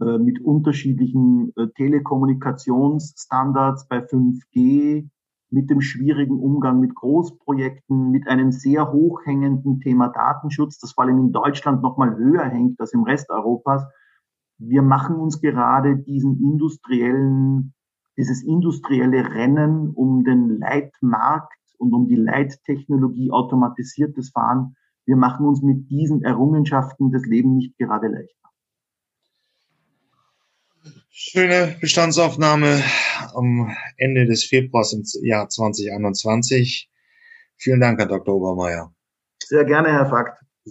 äh, 0.00 0.18
mit 0.18 0.40
unterschiedlichen 0.40 1.52
äh, 1.56 1.68
Telekommunikationsstandards 1.76 3.86
bei 3.88 3.98
5G, 3.98 5.08
mit 5.50 5.70
dem 5.70 5.80
schwierigen 5.80 6.38
Umgang 6.38 6.78
mit 6.80 6.94
Großprojekten, 6.94 8.10
mit 8.10 8.28
einem 8.28 8.52
sehr 8.52 8.92
hochhängenden 8.92 9.80
Thema 9.80 10.08
Datenschutz, 10.08 10.78
das 10.78 10.92
vor 10.92 11.04
allem 11.04 11.18
in 11.18 11.32
Deutschland 11.32 11.82
noch 11.82 11.96
mal 11.96 12.14
höher 12.16 12.44
hängt 12.44 12.78
als 12.80 12.92
im 12.92 13.04
Rest 13.04 13.30
Europas. 13.30 13.86
Wir 14.58 14.82
machen 14.82 15.16
uns 15.16 15.40
gerade 15.40 15.96
diesen 15.96 16.40
industriellen, 16.40 17.72
dieses 18.16 18.42
industrielle 18.42 19.32
Rennen 19.32 19.90
um 19.90 20.24
den 20.24 20.58
Leitmarkt 20.58 21.54
und 21.78 21.92
um 21.92 22.08
die 22.08 22.16
Leittechnologie 22.16 23.30
automatisiertes 23.30 24.30
Fahren. 24.30 24.76
Wir 25.06 25.16
machen 25.16 25.46
uns 25.46 25.62
mit 25.62 25.90
diesen 25.90 26.22
Errungenschaften 26.22 27.12
das 27.12 27.24
Leben 27.26 27.56
nicht 27.56 27.76
gerade 27.78 28.08
leichter. 28.08 28.44
Schöne 31.10 31.76
Bestandsaufnahme 31.80 32.82
am 33.34 33.74
Ende 33.96 34.26
des 34.26 34.44
Februars 34.44 34.92
im 34.92 35.04
Jahr 35.24 35.48
2021. 35.48 36.90
Vielen 37.56 37.80
Dank, 37.80 38.00
Herr 38.00 38.06
Dr. 38.06 38.34
Obermeier. 38.34 38.92
Sehr 39.42 39.64
gerne, 39.64 39.92
Herr 39.92 40.06
Fakt. 40.06 40.43